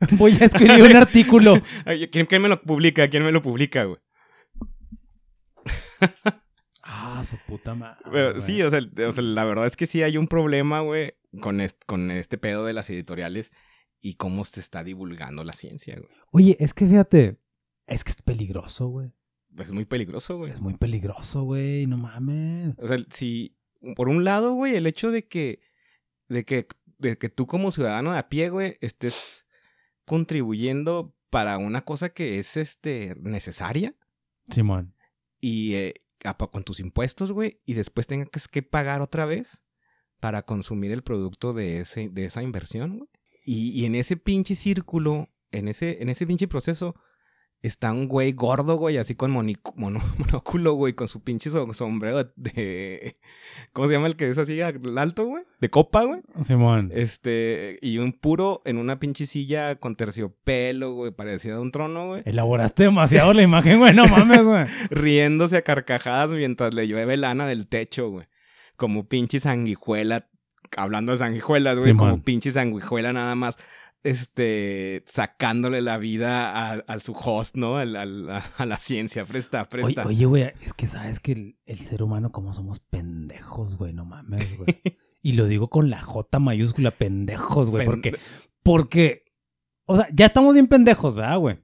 Voy 0.19 0.33
a 0.41 0.45
escribir 0.47 0.83
un 0.83 0.97
artículo. 0.97 1.55
¿Quién, 2.13 2.27
quién 2.27 2.43
me 2.43 2.49
lo 2.49 2.61
publica? 2.63 3.09
¿Quién 3.09 3.25
me 3.25 3.33
lo 3.33 3.43
publica, 3.43 3.85
güey? 3.85 3.99
Ah, 6.83 7.23
su 7.25 7.37
puta 7.47 7.75
madre. 7.75 7.99
Pero 8.13 8.41
sí, 8.41 8.63
o 8.63 8.71
sea, 8.71 8.81
o 9.09 9.13
sea, 9.13 9.25
la 9.25 9.45
verdad 9.45 9.67
es 9.67 9.77
que 9.77 9.87
sí 9.87 10.03
hay 10.03 10.17
un 10.17 10.29
problema, 10.29 10.81
güey, 10.81 11.15
con, 11.41 11.61
est- 11.61 11.83
con 11.87 12.11
este 12.11 12.39
pedo 12.39 12.65
de 12.65 12.73
las 12.73 12.89
editoriales 12.91 13.51
y 14.01 14.15
cómo 14.15 14.45
se 14.45 14.61
está 14.61 14.85
divulgando 14.85 15.43
la 15.43 15.53
ciencia, 15.55 15.97
güey. 15.97 16.11
Oye, 16.31 16.57
es 16.61 16.75
que 16.75 16.87
fíjate, 16.87 17.39
es 17.87 18.05
que 18.05 18.11
es 18.11 18.23
peligroso, 18.23 18.89
güey. 18.89 19.11
Es 19.59 19.73
muy 19.73 19.85
peligroso, 19.87 20.37
güey. 20.37 20.53
Es 20.53 20.61
muy 20.61 20.75
peligroso, 20.75 21.43
güey. 21.43 21.87
No 21.87 21.97
mames. 21.97 22.79
O 22.79 22.87
sea, 22.87 22.99
si, 23.11 23.57
por 23.97 24.09
un 24.09 24.23
lado, 24.23 24.53
güey, 24.53 24.77
el 24.77 24.87
hecho 24.87 25.11
de 25.11 25.27
que, 25.27 25.61
de 26.29 26.45
que, 26.45 26.67
de 26.99 27.17
que 27.19 27.31
tú 27.31 27.47
como 27.47 27.73
ciudadano 27.73 28.13
de 28.13 28.19
a 28.19 28.29
pie, 28.29 28.51
güey, 28.51 28.77
estés 28.81 29.46
contribuyendo 30.07 31.14
para 31.29 31.59
una 31.59 31.85
cosa 31.85 32.09
que 32.09 32.38
es, 32.38 32.57
este, 32.57 33.15
necesaria 33.21 33.94
Simón. 34.48 34.94
y 35.40 35.75
eh, 35.75 35.94
con 36.50 36.65
tus 36.65 36.81
impuestos, 36.81 37.33
güey, 37.33 37.59
y 37.67 37.75
después 37.75 38.07
tengas 38.07 38.48
que 38.48 38.63
pagar 38.63 39.02
otra 39.02 39.27
vez 39.27 39.63
para 40.19 40.42
consumir 40.42 40.90
el 40.92 41.02
producto 41.02 41.52
de, 41.52 41.81
ese, 41.81 42.09
de 42.09 42.25
esa 42.25 42.42
inversión, 42.42 42.98
güey. 42.98 43.11
Y, 43.44 43.71
y 43.81 43.85
en 43.85 43.94
ese 43.94 44.17
pinche 44.17 44.57
círculo, 44.57 45.29
en 45.52 45.69
ese, 45.69 46.02
en 46.02 46.09
ese 46.09 46.27
pinche 46.27 46.48
proceso, 46.48 46.96
está 47.67 47.92
un 47.92 48.08
güey 48.08 48.33
gordo, 48.33 48.77
güey, 48.77 48.96
así 48.96 49.14
con 49.14 49.31
mono- 49.33 49.52
monóculo, 50.17 50.73
güey, 50.75 50.94
con 50.94 51.08
su 51.08 51.23
pinche 51.23 51.50
so- 51.50 51.73
sombrero 51.75 52.25
de... 52.37 53.17
¿Cómo 53.73 53.87
se 53.88 53.94
llama 53.94 54.06
el 54.06 54.17
que 54.17 54.29
es 54.29 54.38
así 54.38 54.60
al 54.60 54.96
alto, 54.98 55.25
güey? 55.27 55.44
de 55.60 55.71
copa, 55.71 56.04
güey. 56.04 56.21
Simón. 56.42 56.90
Este, 56.94 57.79
y 57.81 57.98
un 57.98 58.12
puro 58.12 58.60
en 58.67 58.77
una 58.77 58.98
pinche 58.98 59.27
silla 59.27 59.77
con 59.77 59.96
terciopelo, 59.96 60.92
güey, 60.94 61.12
parecida 61.12 61.56
a 61.56 61.60
un 61.60 61.73
trono, 61.73 62.08
güey. 62.08 62.23
Elaboraste 62.27 62.85
demasiado 62.85 63.33
la 63.33 63.42
imagen, 63.42 63.79
güey, 63.79 63.94
no 63.94 64.04
mames, 64.06 64.42
güey. 64.44 64.64
Riéndose 64.90 65.56
a 65.56 65.62
carcajadas 65.62 66.31
mientras 66.33 66.75
le 66.75 66.87
llueve 66.87 67.17
lana 67.17 67.46
del 67.46 67.67
techo, 67.69 68.10
güey. 68.10 68.27
Como 68.77 69.08
pinche 69.08 69.40
sanguijuela, 69.40 70.29
hablando 70.77 71.12
de 71.12 71.19
sanguijuelas, 71.19 71.79
güey, 71.79 71.94
como 71.94 72.23
pinche 72.23 72.52
sanguijuela 72.52 73.12
nada 73.14 73.35
más, 73.35 73.56
este, 74.07 75.02
sacándole 75.07 75.83
la 75.83 75.98
vida 75.98 76.50
a, 76.50 76.73
a 76.87 76.98
su 77.00 77.13
host, 77.13 77.57
¿no? 77.57 77.77
Al- 77.77 77.96
al- 77.96 78.31
a, 78.31 78.67
la 78.67 78.77
ciencia, 78.79 79.25
presta, 79.27 79.69
presta. 79.69 80.07
oye, 80.07 80.25
güey, 80.27 80.52
es 80.63 80.73
que 80.75 80.87
sabes 80.87 81.21
que 81.21 81.33
el, 81.33 81.59
el 81.67 81.79
ser 81.79 82.02
humano, 82.02 82.33
como 82.33 82.54
somos 82.54 82.81
pendejos, 82.81 83.77
güey, 83.77 83.92
no 83.92 84.04
mames, 84.04 84.57
güey. 84.57 84.81
Y 85.23 85.33
lo 85.33 85.46
digo 85.46 85.69
con 85.71 85.90
la 85.90 86.00
J 86.00 86.38
mayúscula, 86.38 86.92
pendejos, 86.92 87.69
güey, 87.69 87.85
porque, 87.85 88.13
Pende- 88.13 88.21
porque, 88.63 89.25
o 89.85 89.96
sea, 89.96 90.07
ya 90.13 90.27
estamos 90.27 90.54
bien 90.54 90.69
pendejos, 90.69 91.17
¿verdad, 91.17 91.38
güey? 91.38 91.59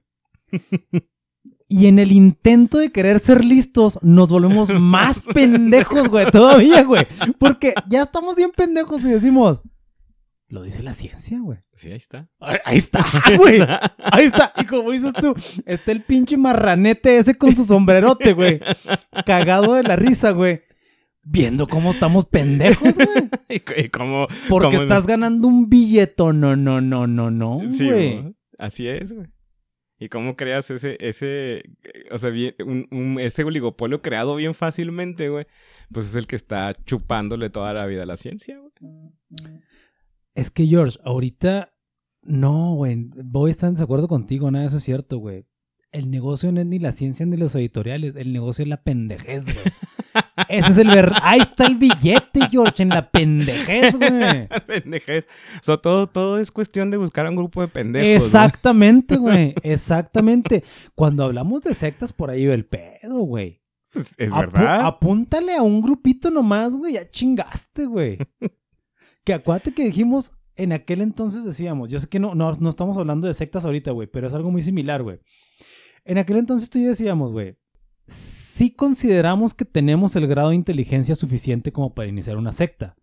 Y 1.69 1.87
en 1.87 1.97
el 1.97 2.11
intento 2.11 2.77
de 2.77 2.91
querer 2.91 3.19
ser 3.19 3.43
listos, 3.43 3.97
nos 4.01 4.27
volvemos 4.29 4.69
más 4.79 5.21
pendejos, 5.33 6.07
güey, 6.09 6.29
todavía, 6.29 6.83
güey. 6.83 7.07
Porque 7.39 7.73
ya 7.89 8.03
estamos 8.03 8.35
bien 8.35 8.51
pendejos 8.55 9.01
y 9.01 9.09
decimos, 9.09 9.61
lo 10.53 10.61
dice 10.61 10.83
la 10.83 10.93
ciencia, 10.93 11.39
güey. 11.39 11.57
Sí, 11.73 11.89
ahí 11.89 11.97
está. 11.97 12.29
Ahí 12.39 12.77
está, 12.77 13.03
güey. 13.37 13.59
Ahí 14.03 14.25
está. 14.25 14.53
Y 14.57 14.65
como 14.65 14.91
dices 14.91 15.11
tú, 15.13 15.33
está 15.65 15.91
el 15.91 16.03
pinche 16.03 16.37
marranete 16.37 17.17
ese 17.17 17.33
con 17.35 17.55
su 17.55 17.65
sombrerote, 17.65 18.33
güey. 18.33 18.59
Cagado 19.25 19.73
de 19.73 19.81
la 19.81 19.95
risa, 19.95 20.29
güey. 20.29 20.61
Viendo 21.23 21.67
cómo 21.67 21.91
estamos 21.91 22.25
pendejos, 22.27 22.93
güey. 22.95 23.31
y, 23.77 23.89
cómo... 23.89 24.27
Porque 24.47 24.75
cómo- 24.77 24.83
estás 24.83 25.07
ganando 25.07 25.47
un 25.47 25.69
billeto. 25.69 26.33
No, 26.33 26.55
no, 26.55 26.81
no, 26.81 27.07
no, 27.07 27.31
no, 27.31 27.59
Sí, 27.75 27.89
güey. 27.89 28.35
Así 28.59 28.87
es, 28.87 29.11
güey. 29.11 29.27
¿Y 29.97 30.09
cómo 30.09 30.35
creas 30.35 30.69
ese, 30.69 30.97
ese, 30.99 31.63
o 32.11 32.17
sea, 32.19 32.29
bien- 32.29 32.55
un- 32.63 32.87
un- 32.91 33.19
ese 33.19 33.43
oligopolio 33.43 34.03
creado 34.03 34.35
bien 34.35 34.53
fácilmente, 34.53 35.29
güey? 35.29 35.47
Pues 35.91 36.07
es 36.09 36.15
el 36.15 36.27
que 36.27 36.35
está 36.35 36.73
chupándole 36.85 37.49
toda 37.49 37.73
la 37.73 37.87
vida 37.87 38.03
a 38.03 38.05
la 38.05 38.17
ciencia, 38.17 38.59
güey. 38.59 38.71
Es 40.35 40.51
que, 40.51 40.65
George, 40.65 40.97
ahorita 41.03 41.73
no, 42.23 42.73
güey. 42.75 43.09
Voy 43.23 43.49
a 43.49 43.51
estar 43.51 43.67
en 43.67 43.75
desacuerdo 43.75 44.07
contigo, 44.07 44.49
nada 44.49 44.63
de 44.63 44.67
eso 44.69 44.77
es 44.77 44.83
cierto, 44.83 45.17
güey. 45.17 45.45
El 45.91 46.09
negocio 46.09 46.51
no 46.51 46.59
es 46.59 46.65
ni 46.65 46.79
la 46.79 46.91
ciencia 46.91 47.23
ni 47.25 47.37
los 47.37 47.53
editoriales, 47.53 48.15
el 48.15 48.33
negocio 48.33 48.63
es 48.63 48.69
la 48.69 48.81
pendejez, 48.81 49.45
güey. 49.53 49.65
Ese 50.49 50.71
es 50.71 50.77
el 50.79 50.87
ver. 50.87 51.11
Ahí 51.21 51.41
está 51.41 51.67
el 51.67 51.75
billete, 51.75 52.47
George, 52.51 52.81
en 52.81 52.89
la 52.89 53.11
pendejez, 53.11 53.95
güey. 53.95 54.47
Pendejez. 54.67 55.27
O 55.59 55.63
sea, 55.63 55.77
todo, 55.77 56.07
todo 56.07 56.39
es 56.39 56.51
cuestión 56.51 56.89
de 56.89 56.97
buscar 56.97 57.27
a 57.27 57.29
un 57.29 57.35
grupo 57.35 57.61
de 57.61 57.67
pendejos. 57.67 58.23
Exactamente, 58.25 59.17
güey. 59.17 59.53
Exactamente. 59.61 60.63
Cuando 60.95 61.23
hablamos 61.23 61.61
de 61.61 61.75
sectas, 61.75 62.11
por 62.13 62.31
ahí 62.31 62.47
va 62.47 62.55
el 62.55 62.65
pedo, 62.65 63.19
güey. 63.19 63.61
Pues 63.91 64.15
es 64.17 64.31
Apu- 64.31 64.39
verdad. 64.51 64.85
apúntale 64.87 65.55
a 65.55 65.61
un 65.61 65.81
grupito 65.81 66.31
nomás, 66.31 66.73
güey. 66.75 66.93
Ya 66.93 67.09
chingaste, 67.11 67.85
güey. 67.85 68.17
Que 69.23 69.33
acuérdate 69.33 69.73
que 69.73 69.85
dijimos, 69.85 70.33
en 70.55 70.71
aquel 70.71 71.01
entonces 71.01 71.43
decíamos, 71.43 71.89
yo 71.89 71.99
sé 71.99 72.07
que 72.07 72.19
no, 72.19 72.35
no, 72.35 72.51
no 72.53 72.69
estamos 72.69 72.97
hablando 72.97 73.27
de 73.27 73.33
sectas 73.33 73.65
ahorita, 73.65 73.91
güey, 73.91 74.07
pero 74.07 74.27
es 74.27 74.33
algo 74.33 74.51
muy 74.51 74.63
similar, 74.63 75.03
güey. 75.03 75.19
En 76.05 76.17
aquel 76.17 76.37
entonces 76.37 76.69
tú 76.69 76.79
y 76.79 76.83
yo 76.83 76.89
decíamos, 76.89 77.31
güey, 77.31 77.57
sí 78.07 78.71
consideramos 78.71 79.53
que 79.53 79.65
tenemos 79.65 80.15
el 80.15 80.27
grado 80.27 80.49
de 80.49 80.55
inteligencia 80.55 81.15
suficiente 81.15 81.71
como 81.71 81.93
para 81.93 82.09
iniciar 82.09 82.37
una 82.37 82.53
secta. 82.53 82.95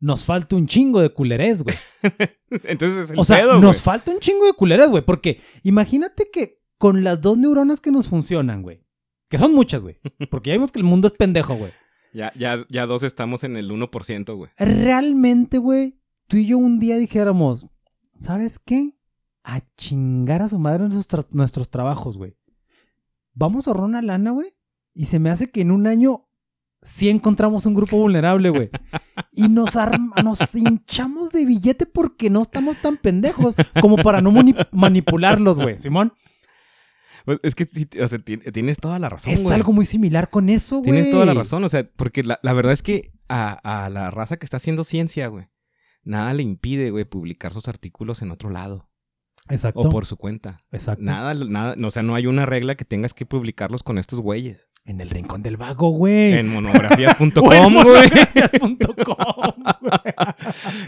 Nos 0.00 0.24
falta 0.24 0.56
un 0.56 0.66
chingo 0.66 1.00
de 1.00 1.10
culerés, 1.10 1.62
güey. 1.62 1.76
Entonces 2.64 3.04
es 3.04 3.10
el 3.10 3.18
O 3.18 3.24
sea, 3.24 3.38
pedo, 3.38 3.60
nos 3.60 3.82
falta 3.82 4.10
un 4.10 4.18
chingo 4.18 4.46
de 4.46 4.54
culeras, 4.54 4.88
güey. 4.88 5.04
Porque 5.04 5.42
imagínate 5.62 6.30
que 6.32 6.62
con 6.78 7.04
las 7.04 7.20
dos 7.20 7.36
neuronas 7.36 7.82
que 7.82 7.90
nos 7.90 8.08
funcionan, 8.08 8.62
güey. 8.62 8.82
Que 9.28 9.38
son 9.38 9.54
muchas, 9.54 9.82
güey. 9.82 9.98
Porque 10.30 10.48
ya 10.48 10.54
vimos 10.54 10.72
que 10.72 10.78
el 10.78 10.86
mundo 10.86 11.06
es 11.06 11.12
pendejo, 11.12 11.54
güey. 11.54 11.72
Ya, 12.12 12.32
ya, 12.36 12.64
ya 12.68 12.86
dos 12.86 13.02
estamos 13.02 13.44
en 13.44 13.56
el 13.56 13.70
1%, 13.70 14.36
güey. 14.36 14.50
Realmente, 14.56 15.58
güey, 15.58 15.98
tú 16.26 16.36
y 16.36 16.46
yo 16.46 16.58
un 16.58 16.78
día 16.80 16.96
dijéramos, 16.96 17.66
¿sabes 18.18 18.58
qué? 18.58 18.94
A 19.44 19.60
chingar 19.76 20.42
a 20.42 20.48
su 20.48 20.58
madre 20.58 20.84
tra- 20.86 21.26
nuestros 21.32 21.70
trabajos, 21.70 22.16
güey. 22.18 22.36
Vamos 23.34 23.66
a 23.66 23.70
ahorrar 23.70 23.84
una 23.86 24.02
lana, 24.02 24.32
güey. 24.32 24.52
Y 24.92 25.06
se 25.06 25.18
me 25.18 25.30
hace 25.30 25.50
que 25.50 25.60
en 25.60 25.70
un 25.70 25.86
año 25.86 26.26
sí 26.82 27.08
encontramos 27.08 27.64
un 27.66 27.74
grupo 27.74 27.96
vulnerable, 27.96 28.50
güey. 28.50 28.70
Y 29.32 29.48
nos, 29.48 29.74
nos 30.24 30.54
hinchamos 30.54 31.30
de 31.30 31.44
billete 31.44 31.86
porque 31.86 32.28
no 32.28 32.42
estamos 32.42 32.76
tan 32.82 32.96
pendejos 32.96 33.54
como 33.80 33.96
para 33.96 34.20
no 34.20 34.32
mani- 34.32 34.56
manipularlos, 34.72 35.58
güey. 35.60 35.78
Simón, 35.78 36.12
es 37.42 37.54
que 37.54 37.68
o 38.02 38.08
sea, 38.08 38.18
tienes 38.18 38.78
toda 38.78 38.98
la 38.98 39.08
razón, 39.08 39.32
es 39.32 39.42
güey. 39.42 39.54
algo 39.54 39.72
muy 39.72 39.86
similar 39.86 40.30
con 40.30 40.48
eso, 40.48 40.78
güey. 40.78 40.92
Tienes 40.92 41.10
toda 41.10 41.24
la 41.26 41.34
razón, 41.34 41.64
o 41.64 41.68
sea, 41.68 41.88
porque 41.96 42.22
la, 42.22 42.38
la 42.42 42.52
verdad 42.52 42.72
es 42.72 42.82
que 42.82 43.12
a, 43.28 43.84
a 43.84 43.88
la 43.90 44.10
raza 44.10 44.36
que 44.36 44.44
está 44.44 44.56
haciendo 44.58 44.84
ciencia, 44.84 45.26
güey, 45.28 45.46
nada 46.02 46.34
le 46.34 46.42
impide, 46.42 46.90
güey, 46.90 47.04
publicar 47.04 47.52
sus 47.52 47.68
artículos 47.68 48.22
en 48.22 48.30
otro 48.30 48.50
lado 48.50 48.89
Exacto. 49.50 49.80
o 49.80 49.90
por 49.90 50.06
su 50.06 50.16
cuenta. 50.16 50.62
Exacto. 50.72 51.02
Nada, 51.04 51.34
nada, 51.34 51.74
no, 51.76 51.88
o 51.88 51.90
sea, 51.90 52.02
no 52.02 52.14
hay 52.14 52.26
una 52.26 52.46
regla 52.46 52.74
que 52.74 52.84
tengas 52.84 53.14
que 53.14 53.26
publicarlos 53.26 53.82
con 53.82 53.98
estos 53.98 54.20
güeyes. 54.20 54.68
En 54.86 55.00
el 55.00 55.10
rincón 55.10 55.42
del 55.42 55.56
vago, 55.58 55.90
güey. 55.90 56.32
En 56.32 56.38
en 56.38 56.46
güey. 56.46 56.62
monografías.com, 56.62 57.82
güey. 57.82 58.10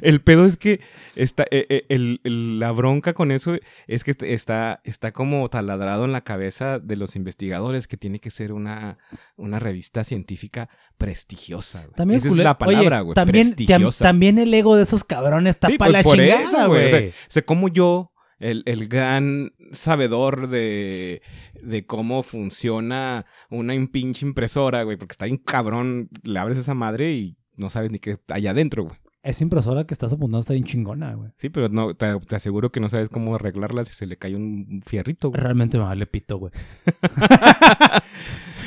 El 0.00 0.20
pedo 0.22 0.46
es 0.46 0.56
que 0.56 0.80
está, 1.14 1.44
eh, 1.50 1.66
eh, 1.68 1.84
el- 1.88 2.20
el- 2.24 2.58
la 2.58 2.72
bronca 2.72 3.12
con 3.14 3.30
eso 3.30 3.54
es 3.86 4.04
que 4.04 4.14
está, 4.20 4.80
está 4.84 5.12
como 5.12 5.48
taladrado 5.48 6.04
en 6.04 6.12
la 6.12 6.22
cabeza 6.22 6.78
de 6.78 6.96
los 6.96 7.16
investigadores 7.16 7.86
que 7.86 7.96
tiene 7.96 8.18
que 8.18 8.30
ser 8.30 8.52
una, 8.52 8.98
una 9.36 9.58
revista 9.58 10.04
científica 10.04 10.68
prestigiosa. 10.98 11.80
güey. 11.82 11.94
También 11.94 12.18
Esa 12.18 12.28
es 12.28 12.36
la 12.36 12.58
palabra, 12.58 13.00
güey. 13.00 13.14
También, 13.14 13.54
tam- 13.54 13.98
también 13.98 14.38
el 14.38 14.52
ego 14.54 14.76
de 14.76 14.84
esos 14.84 15.04
cabrones 15.04 15.56
está 15.56 15.68
Sí, 15.68 15.78
para 15.78 16.02
pues 16.02 16.18
la 16.18 16.24
chingada, 16.42 16.66
güey. 16.66 16.86
O 16.86 16.90
sea. 16.90 17.00
O 17.08 17.12
sea, 17.28 17.42
como 17.42 17.68
yo, 17.68 18.11
el, 18.42 18.62
el 18.66 18.88
gran 18.88 19.52
sabedor 19.72 20.48
de, 20.48 21.22
de 21.62 21.86
cómo 21.86 22.22
funciona 22.22 23.24
una 23.50 23.74
pinche 23.90 24.26
impresora, 24.26 24.82
güey, 24.82 24.96
porque 24.96 25.12
está 25.12 25.24
bien 25.26 25.38
cabrón, 25.38 26.08
le 26.22 26.38
abres 26.38 26.58
esa 26.58 26.74
madre 26.74 27.12
y 27.12 27.36
no 27.56 27.70
sabes 27.70 27.90
ni 27.90 27.98
qué 27.98 28.18
hay 28.28 28.46
adentro, 28.46 28.84
güey. 28.84 28.96
Esa 29.24 29.44
impresora 29.44 29.84
que 29.86 29.94
estás 29.94 30.12
apuntando 30.12 30.40
está 30.40 30.52
bien 30.54 30.64
chingona, 30.64 31.14
güey. 31.14 31.30
Sí, 31.36 31.48
pero 31.48 31.68
no, 31.68 31.94
te, 31.94 32.18
te 32.26 32.34
aseguro 32.34 32.72
que 32.72 32.80
no 32.80 32.88
sabes 32.88 33.08
cómo 33.08 33.36
arreglarla 33.36 33.84
si 33.84 33.94
se 33.94 34.04
le 34.06 34.16
cae 34.16 34.34
un 34.34 34.80
fierrito, 34.84 35.28
güey. 35.30 35.40
Realmente 35.40 35.78
me 35.78 35.84
vale 35.84 36.06
pito, 36.06 36.38
güey. 36.38 36.52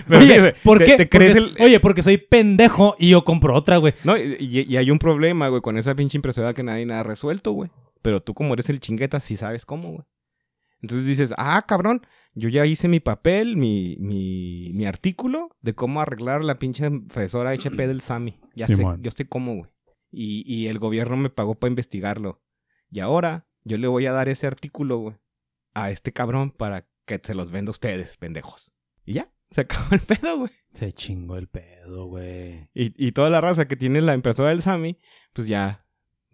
Pero 0.07 0.19
oye, 0.21 0.39
sea, 0.39 0.53
¿por 0.63 0.77
te- 0.79 0.85
qué? 0.85 0.97
te 0.97 1.09
crees 1.09 1.37
Porque- 1.37 1.55
el- 1.57 1.65
Oye, 1.65 1.79
porque 1.79 2.03
soy 2.03 2.17
pendejo 2.17 2.95
y 2.99 3.09
yo 3.09 3.23
compro 3.23 3.55
otra, 3.55 3.77
güey. 3.77 3.93
No, 4.03 4.15
y, 4.17 4.65
y- 4.67 4.77
hay 4.77 4.91
un 4.91 4.99
problema, 4.99 5.47
güey, 5.49 5.61
con 5.61 5.77
esa 5.77 5.95
pinche 5.95 6.17
impresora 6.17 6.53
que 6.53 6.63
nadie 6.63 6.91
ha 6.93 7.03
resuelto, 7.03 7.51
güey. 7.51 7.69
Pero 8.05 8.21
tú 8.21 8.35
como 8.35 8.53
eres 8.53 8.69
el 8.69 8.79
chingueta, 8.79 9.19
sí 9.19 9.35
sabes 9.35 9.65
cómo, 9.65 9.93
güey. 9.93 10.05
Entonces 10.79 11.07
dices, 11.07 11.33
ah, 11.39 11.65
cabrón, 11.67 12.05
yo 12.35 12.49
ya 12.49 12.63
hice 12.67 12.87
mi 12.87 12.99
papel, 12.99 13.57
mi, 13.57 13.97
mi, 13.99 14.69
mi 14.75 14.85
artículo 14.85 15.49
de 15.61 15.73
cómo 15.73 16.01
arreglar 16.01 16.43
la 16.43 16.59
pinche 16.59 16.85
impresora 16.85 17.49
HP 17.49 17.87
del 17.87 18.01
Sami. 18.01 18.39
Ya 18.53 18.67
sé, 18.67 18.85
yo 18.99 19.09
sé 19.09 19.27
cómo, 19.27 19.55
güey. 19.55 19.71
Y, 20.11 20.43
y 20.45 20.67
el 20.67 20.77
gobierno 20.77 21.17
me 21.17 21.31
pagó 21.31 21.55
para 21.55 21.71
investigarlo. 21.71 22.43
Y 22.91 22.99
ahora 22.99 23.47
yo 23.63 23.79
le 23.79 23.87
voy 23.87 24.05
a 24.05 24.11
dar 24.11 24.29
ese 24.29 24.45
artículo, 24.45 24.99
güey, 24.99 25.15
a 25.73 25.89
este 25.89 26.13
cabrón 26.13 26.51
para 26.51 26.87
que 27.07 27.19
se 27.23 27.33
los 27.33 27.49
venda 27.49 27.69
a 27.69 27.71
ustedes, 27.71 28.17
pendejos. 28.17 28.71
Y 29.03 29.13
ya, 29.13 29.33
se 29.49 29.61
acabó 29.61 29.95
el 29.95 30.01
pedo, 30.01 30.37
güey. 30.37 30.51
Se 30.73 30.93
chingó 30.93 31.37
el 31.37 31.47
pedo, 31.47 32.05
güey. 32.05 32.69
Y, 32.75 32.93
y 33.03 33.13
toda 33.13 33.31
la 33.31 33.41
raza 33.41 33.67
que 33.67 33.75
tiene 33.75 33.99
la 34.01 34.13
impresora 34.13 34.49
del 34.49 34.61
Sami, 34.61 34.99
pues 35.33 35.47
ya 35.47 35.84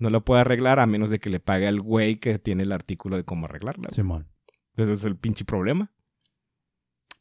no 0.02 0.10
lo 0.10 0.24
puede 0.26 0.42
arreglar 0.42 0.80
a 0.80 0.86
menos 0.86 1.10
de 1.10 1.20
que 1.20 1.30
le 1.30 1.40
pague 1.40 1.68
al 1.68 1.80
güey 1.80 2.18
que 2.18 2.40
tiene 2.40 2.64
el 2.64 2.72
artículo 2.72 3.16
de 3.18 3.24
cómo 3.24 3.46
arreglarla. 3.46 3.84
güey. 3.90 3.96
Simón. 3.96 4.28
Ese 4.76 4.94
es 4.94 5.06
el 5.06 5.16
pinche 5.16 5.46
problema. 5.46 5.92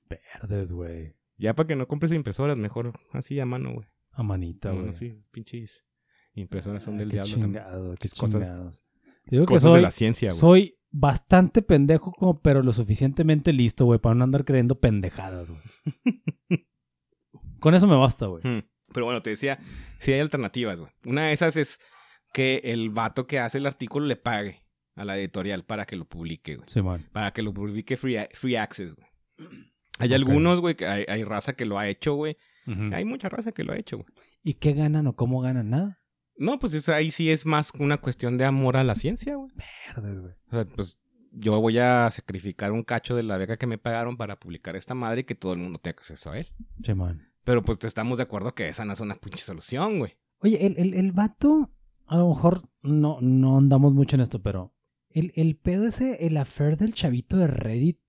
Verdes, 0.08 0.72
güey. 0.72 1.14
Ya 1.36 1.54
para 1.54 1.66
que 1.68 1.76
no 1.76 1.86
compres 1.86 2.12
impresoras, 2.12 2.58
mejor 2.58 2.98
así 3.12 3.38
a 3.40 3.46
mano, 3.46 3.72
güey. 3.74 3.86
A 4.12 4.22
manita, 4.22 4.72
güey. 4.72 4.86
no, 4.86 4.92
sí, 4.92 5.22
pinches 5.30 5.84
impresoras 6.34 6.82
son 6.82 6.94
Ah, 6.96 6.98
del 6.98 7.08
qué 7.08 7.14
diablo 7.14 7.32
también. 7.38 7.52
chingado, 7.64 7.94
qué 7.96 8.08
Cosas- 8.08 8.42
chingados. 8.42 8.84
Digo 9.26 9.44
que 9.46 9.54
Cosas 9.54 9.62
soy, 9.70 9.76
de 9.76 9.82
la 9.82 9.90
ciencia, 9.90 10.28
güey. 10.30 10.38
soy 10.38 10.78
bastante 10.90 11.62
pendejo, 11.62 12.12
como, 12.12 12.40
pero 12.40 12.62
lo 12.62 12.72
suficientemente 12.72 13.52
listo, 13.52 13.84
güey, 13.84 14.00
para 14.00 14.14
no 14.16 14.24
andar 14.24 14.44
creyendo 14.44 14.80
pendejadas, 14.80 15.50
güey. 15.50 15.62
Con 17.60 17.74
eso 17.74 17.86
me 17.86 17.96
basta, 17.96 18.26
güey. 18.26 18.42
Hmm. 18.44 18.62
Pero 18.92 19.06
bueno, 19.06 19.22
te 19.22 19.30
decía, 19.30 19.58
sí 19.98 20.12
hay 20.12 20.20
alternativas, 20.20 20.80
güey. 20.80 20.92
Una 21.04 21.26
de 21.26 21.32
esas 21.32 21.56
es 21.56 21.78
que 22.32 22.60
el 22.64 22.90
vato 22.90 23.26
que 23.26 23.38
hace 23.38 23.58
el 23.58 23.66
artículo 23.66 24.06
le 24.06 24.16
pague 24.16 24.62
a 24.96 25.04
la 25.04 25.16
editorial 25.18 25.64
para 25.64 25.86
que 25.86 25.96
lo 25.96 26.04
publique, 26.04 26.56
güey. 26.56 26.68
Simón. 26.68 27.06
para 27.12 27.32
que 27.32 27.42
lo 27.42 27.52
publique 27.54 27.96
free, 27.96 28.18
free 28.34 28.56
access, 28.56 28.94
güey. 28.94 29.08
Hay 29.98 30.14
algunos, 30.14 30.60
güey, 30.60 30.74
que 30.76 30.86
hay, 30.86 31.04
hay 31.08 31.24
raza 31.24 31.54
que 31.54 31.64
lo 31.66 31.78
ha 31.78 31.88
hecho, 31.88 32.14
güey. 32.14 32.36
Hay 32.92 33.04
mucha 33.04 33.28
raza 33.28 33.52
que 33.52 33.64
lo 33.64 33.72
ha 33.72 33.76
hecho, 33.76 33.96
güey. 33.98 34.08
¿Y 34.42 34.54
qué 34.54 34.72
ganan 34.72 35.06
o 35.08 35.16
cómo 35.16 35.40
ganan? 35.40 35.70
Nada. 35.70 36.00
No, 36.36 36.58
pues 36.58 36.72
es- 36.74 36.88
ahí 36.88 37.10
sí 37.10 37.30
es 37.30 37.44
más 37.44 37.72
una 37.78 37.98
cuestión 37.98 38.38
de 38.38 38.44
amor 38.44 38.76
a 38.76 38.84
la 38.84 38.94
ciencia, 38.94 39.34
güey. 39.36 39.50
Verdes, 39.96 40.20
güey. 40.20 40.32
O 40.46 40.50
sea, 40.50 40.64
pues 40.64 40.98
yo 41.32 41.60
voy 41.60 41.78
a 41.78 42.08
sacrificar 42.10 42.72
un 42.72 42.82
cacho 42.82 43.14
de 43.16 43.22
la 43.24 43.36
beca 43.36 43.56
que 43.56 43.66
me 43.66 43.76
pagaron 43.78 44.16
para 44.16 44.38
publicar 44.38 44.76
esta 44.76 44.94
madre 44.94 45.20
y 45.22 45.24
que 45.24 45.34
todo 45.34 45.52
el 45.52 45.58
mundo 45.58 45.78
tenga 45.78 45.96
acceso 45.98 46.30
a 46.30 46.38
él. 46.38 46.48
Simón. 46.82 47.22
Pero 47.44 47.62
pues 47.62 47.78
estamos 47.84 48.16
de 48.18 48.22
acuerdo 48.24 48.54
que 48.54 48.68
esa 48.68 48.84
no 48.84 48.92
es 48.92 49.00
una 49.00 49.16
pinche 49.16 49.42
solución, 49.42 49.98
güey. 49.98 50.16
Oye, 50.38 50.64
el, 50.66 50.78
el, 50.78 50.94
el 50.94 51.12
vato, 51.12 51.70
a 52.10 52.18
lo 52.18 52.28
mejor 52.28 52.68
no, 52.82 53.18
no 53.20 53.58
andamos 53.58 53.94
mucho 53.94 54.16
en 54.16 54.22
esto, 54.22 54.42
pero 54.42 54.74
el, 55.10 55.32
el 55.36 55.56
pedo 55.56 55.86
ese, 55.86 56.26
el 56.26 56.36
affair 56.38 56.76
del 56.76 56.92
chavito 56.92 57.36
de 57.36 57.46
Reddit, 57.46 58.00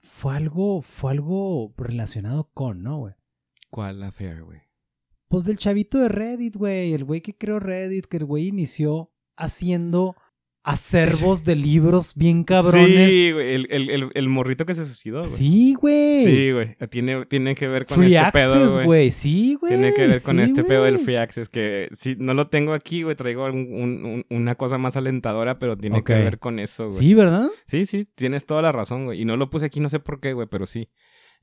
fue 0.00 0.36
algo, 0.36 0.80
fue 0.80 1.10
algo 1.10 1.74
relacionado 1.76 2.50
con, 2.54 2.84
¿no, 2.84 2.98
güey? 2.98 3.14
¿Cuál 3.68 4.04
affair, 4.04 4.44
güey? 4.44 4.60
Pues 5.26 5.44
del 5.44 5.58
chavito 5.58 5.98
de 5.98 6.08
Reddit, 6.08 6.54
güey. 6.54 6.92
El 6.92 7.04
güey 7.04 7.20
que 7.20 7.36
creó 7.36 7.58
Reddit, 7.58 8.06
que 8.06 8.18
el 8.18 8.26
güey 8.26 8.46
inició 8.46 9.10
haciendo 9.36 10.14
acervos 10.68 11.44
de 11.44 11.56
libros 11.56 12.12
bien 12.14 12.44
cabrones. 12.44 13.10
Sí, 13.10 13.32
güey. 13.32 13.54
El, 13.54 13.66
el, 13.70 13.90
el, 13.90 14.10
el 14.14 14.28
morrito 14.28 14.66
que 14.66 14.74
se 14.74 14.84
suicidó, 14.84 15.20
güey. 15.20 15.30
Sí, 15.32 15.74
güey. 15.74 16.24
Sí, 16.24 16.52
güey. 16.52 16.76
Tiene, 16.90 17.26
tiene 17.26 17.54
que 17.54 17.66
ver 17.68 17.86
con 17.86 17.98
Free 17.98 18.06
este 18.14 18.18
access, 18.18 18.32
pedo, 18.42 18.72
güey. 18.74 18.86
güey. 18.86 19.10
Sí, 19.10 19.54
güey. 19.60 19.72
Tiene 19.72 19.94
que 19.94 20.06
ver 20.06 20.22
con 20.22 20.36
sí, 20.36 20.42
este 20.42 20.64
pedo 20.64 20.84
del 20.84 20.98
free 20.98 21.16
access 21.16 21.48
que 21.48 21.88
si 21.92 22.16
no 22.18 22.34
lo 22.34 22.48
tengo 22.48 22.72
aquí, 22.74 23.02
güey, 23.02 23.16
traigo 23.16 23.46
un- 23.46 23.68
un- 23.72 24.04
un- 24.04 24.26
una 24.30 24.54
cosa 24.54 24.78
más 24.78 24.96
alentadora, 24.96 25.58
pero 25.58 25.76
tiene 25.76 26.04
que 26.04 26.12
ver 26.14 26.38
con 26.38 26.58
eso, 26.58 26.86
güey. 26.88 26.98
Sí, 26.98 27.14
¿verdad? 27.14 27.48
Sí, 27.66 27.86
sí, 27.86 28.06
tienes 28.14 28.44
toda 28.46 28.62
la 28.62 28.72
razón, 28.72 29.06
güey. 29.06 29.20
Y 29.20 29.24
no 29.24 29.36
lo 29.36 29.50
puse 29.50 29.66
aquí, 29.66 29.80
no 29.80 29.88
sé 29.88 29.98
por 30.00 30.20
qué, 30.20 30.32
güey, 30.32 30.46
pero 30.50 30.66
sí. 30.66 30.88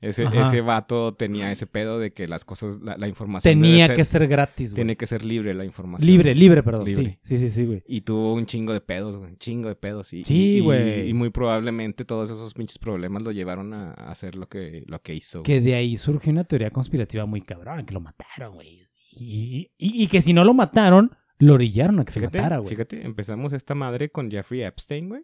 Ese, 0.00 0.24
Ajá. 0.24 0.42
ese 0.42 0.60
vato 0.60 1.14
tenía 1.14 1.50
ese 1.50 1.66
pedo 1.66 1.98
de 1.98 2.12
que 2.12 2.26
las 2.26 2.44
cosas, 2.44 2.80
la, 2.82 2.98
la 2.98 3.08
información 3.08 3.54
Tenía 3.60 3.86
ser- 3.86 3.96
que 3.96 4.04
ser 4.04 4.28
gratis, 4.28 4.70
güey. 4.72 4.74
tiene 4.76 4.96
que 4.96 5.06
ser 5.06 5.24
libre 5.24 5.54
la 5.54 5.64
información. 5.64 6.06
Libre, 6.06 6.34
libre, 6.34 6.62
perdón. 6.62 6.84
Libre. 6.84 7.18
Sí, 7.22 7.38
sí, 7.38 7.46
sí, 7.46 7.50
sí, 7.50 7.64
güey. 7.64 7.82
Y 7.86 8.02
tuvo 8.02 8.34
un 8.34 8.44
chingo 8.44 8.74
de 8.74 8.82
pedos, 8.82 9.16
güey. 9.16 9.30
Un 9.30 9.38
chingo 9.38 9.68
de 9.68 9.74
pedos. 9.74 10.12
Y, 10.12 10.22
Sí, 10.24 10.58
y- 10.58 10.60
güey. 10.60 11.08
Y, 11.08 11.14
muy 11.14 11.30
probablemente 11.30 12.04
todos 12.04 12.28
esos 12.30 12.52
pinches 12.52 12.78
problemas 12.78 13.22
lo 13.22 13.32
llevaron 13.32 13.72
a 13.72 13.92
a 13.92 14.10
hacer 14.10 14.34
lo 14.36 14.48
que, 14.48 14.84
lo 14.86 15.00
que 15.00 15.14
hizo. 15.14 15.42
Que 15.42 15.60
de 15.62 15.74
ahí 15.74 15.96
surgió 15.96 16.30
una 16.30 16.44
teoría 16.44 16.70
conspirativa 16.70 17.24
muy 17.24 17.40
cabrón, 17.40 17.86
que 17.86 17.94
lo 17.94 18.00
mataron, 18.00 18.54
güey. 18.54 18.82
Y, 19.12 19.70
y- 19.78 20.02
y 20.02 20.06
que 20.08 20.20
si 20.20 20.34
no 20.34 20.44
lo 20.44 20.52
mataron, 20.52 21.12
lo 21.38 21.54
orillaron 21.54 22.00
a 22.00 22.04
que 22.04 22.12
se 22.12 22.20
Fíjate, 22.20 22.38
matara, 22.38 22.58
güey. 22.58 22.68
fíjate, 22.70 23.04
empezamos 23.04 23.54
esta 23.54 23.74
madre 23.74 24.10
con 24.10 24.30
Jeffrey 24.30 24.62
Epstein, 24.62 25.08
güey. 25.08 25.22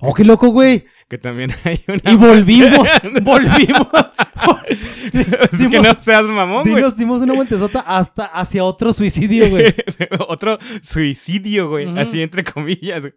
¡Oh, 0.00 0.12
qué 0.14 0.24
loco, 0.24 0.48
güey! 0.48 0.84
Que 1.08 1.18
también 1.18 1.50
hay 1.64 1.80
una... 1.88 2.12
Y 2.12 2.16
volvimos, 2.16 2.86
volvimos. 3.22 3.86
Es 5.12 5.68
que 5.70 5.80
no 5.80 5.94
seas 5.98 6.24
mamón, 6.24 6.62
güey. 6.64 6.74
Dimos, 6.76 6.96
dimos 6.96 7.22
una 7.22 7.32
vueltezota 7.32 7.80
hasta 7.80 8.24
hacia 8.26 8.64
otro 8.64 8.92
suicidio, 8.92 9.48
güey. 9.48 9.72
Otro 10.28 10.58
suicidio, 10.82 11.68
güey. 11.70 11.86
Así 11.98 12.20
entre 12.22 12.42
comillas. 12.44 13.00
güey. 13.02 13.14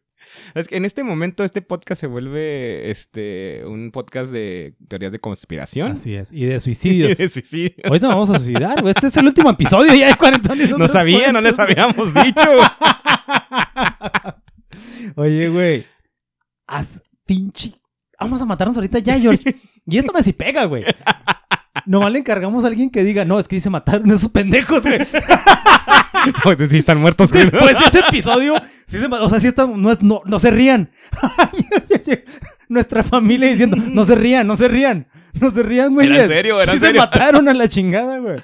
Es 0.54 0.68
que 0.68 0.78
en 0.78 0.86
este 0.86 1.04
momento 1.04 1.44
este 1.44 1.62
podcast 1.64 2.00
se 2.02 2.08
vuelve 2.08 2.90
este 2.92 3.64
un 3.66 3.90
podcast 3.92 4.32
de 4.32 4.76
teorías 4.88 5.12
de 5.12 5.20
conspiración. 5.20 5.94
Así 5.94 6.14
es. 6.16 6.32
Y 6.32 6.46
de 6.46 6.60
suicidios. 6.60 7.18
de 7.18 7.28
suicidio. 7.28 7.72
Ahorita 7.84 8.08
nos 8.08 8.16
vamos 8.16 8.30
a 8.30 8.38
suicidar, 8.40 8.80
güey. 8.82 8.94
Este 8.96 9.08
es 9.08 9.18
el 9.18 9.26
último 9.26 9.50
episodio 9.50 9.94
ya 9.94 10.08
de 10.10 10.16
40 10.16 10.54
años. 10.54 10.78
No 10.78 10.88
sabía, 10.88 11.32
no 11.34 11.42
les 11.42 11.58
habíamos 11.58 12.14
dicho. 12.14 12.46
güey. 12.46 12.68
Oye, 15.16 15.50
güey. 15.50 15.86
Haz 16.70 16.88
pinche. 17.26 17.74
Vamos 18.20 18.42
a 18.42 18.46
matarnos 18.46 18.78
ahorita 18.78 19.00
ya, 19.00 19.20
George. 19.20 19.56
Y 19.88 19.98
esto 19.98 20.14
me 20.14 20.22
si 20.22 20.34
pega, 20.34 20.66
güey. 20.66 20.84
Nomás 21.86 22.12
le 22.12 22.20
encargamos 22.20 22.64
a 22.64 22.68
alguien 22.68 22.92
que 22.92 23.04
diga, 23.04 23.26
no, 23.26 23.40
es 23.40 23.48
que 23.48 23.56
dice 23.56 23.70
mataron 23.72 24.12
esos 24.12 24.30
pendejos, 24.30 24.82
güey. 24.82 25.00
Pues 26.44 26.58
sí 26.70 26.78
están 26.80 27.00
muertos, 27.00 27.32
güey. 27.32 27.50
Después 27.50 27.80
de 27.80 27.86
ese 27.86 28.00
episodio, 28.00 28.56
sí 28.86 28.98
se 28.98 29.06
o 29.06 29.30
sea, 29.30 29.40
sí 29.40 29.48
están, 29.48 29.82
no, 29.82 29.90
es- 29.90 30.02
no, 30.02 30.22
no 30.26 30.38
se 30.38 30.52
rían. 30.52 30.92
Nuestra 32.68 33.04
familia 33.04 33.50
diciendo, 33.50 33.78
no 33.78 34.04
se 34.04 34.16
rían, 34.16 34.46
no 34.46 34.58
se 34.58 34.68
rían. 34.68 35.08
No 35.40 35.50
se 35.50 35.64
rían, 35.64 35.94
güey. 35.94 36.08
Era 36.08 36.24
en 36.24 36.28
serio, 36.28 36.62
era 36.62 36.74
sí 36.74 36.78
en 36.86 36.92
se 36.92 36.94
mataron 36.94 37.48
a 37.48 37.54
la 37.54 37.70
chingada, 37.70 38.18
güey. 38.18 38.40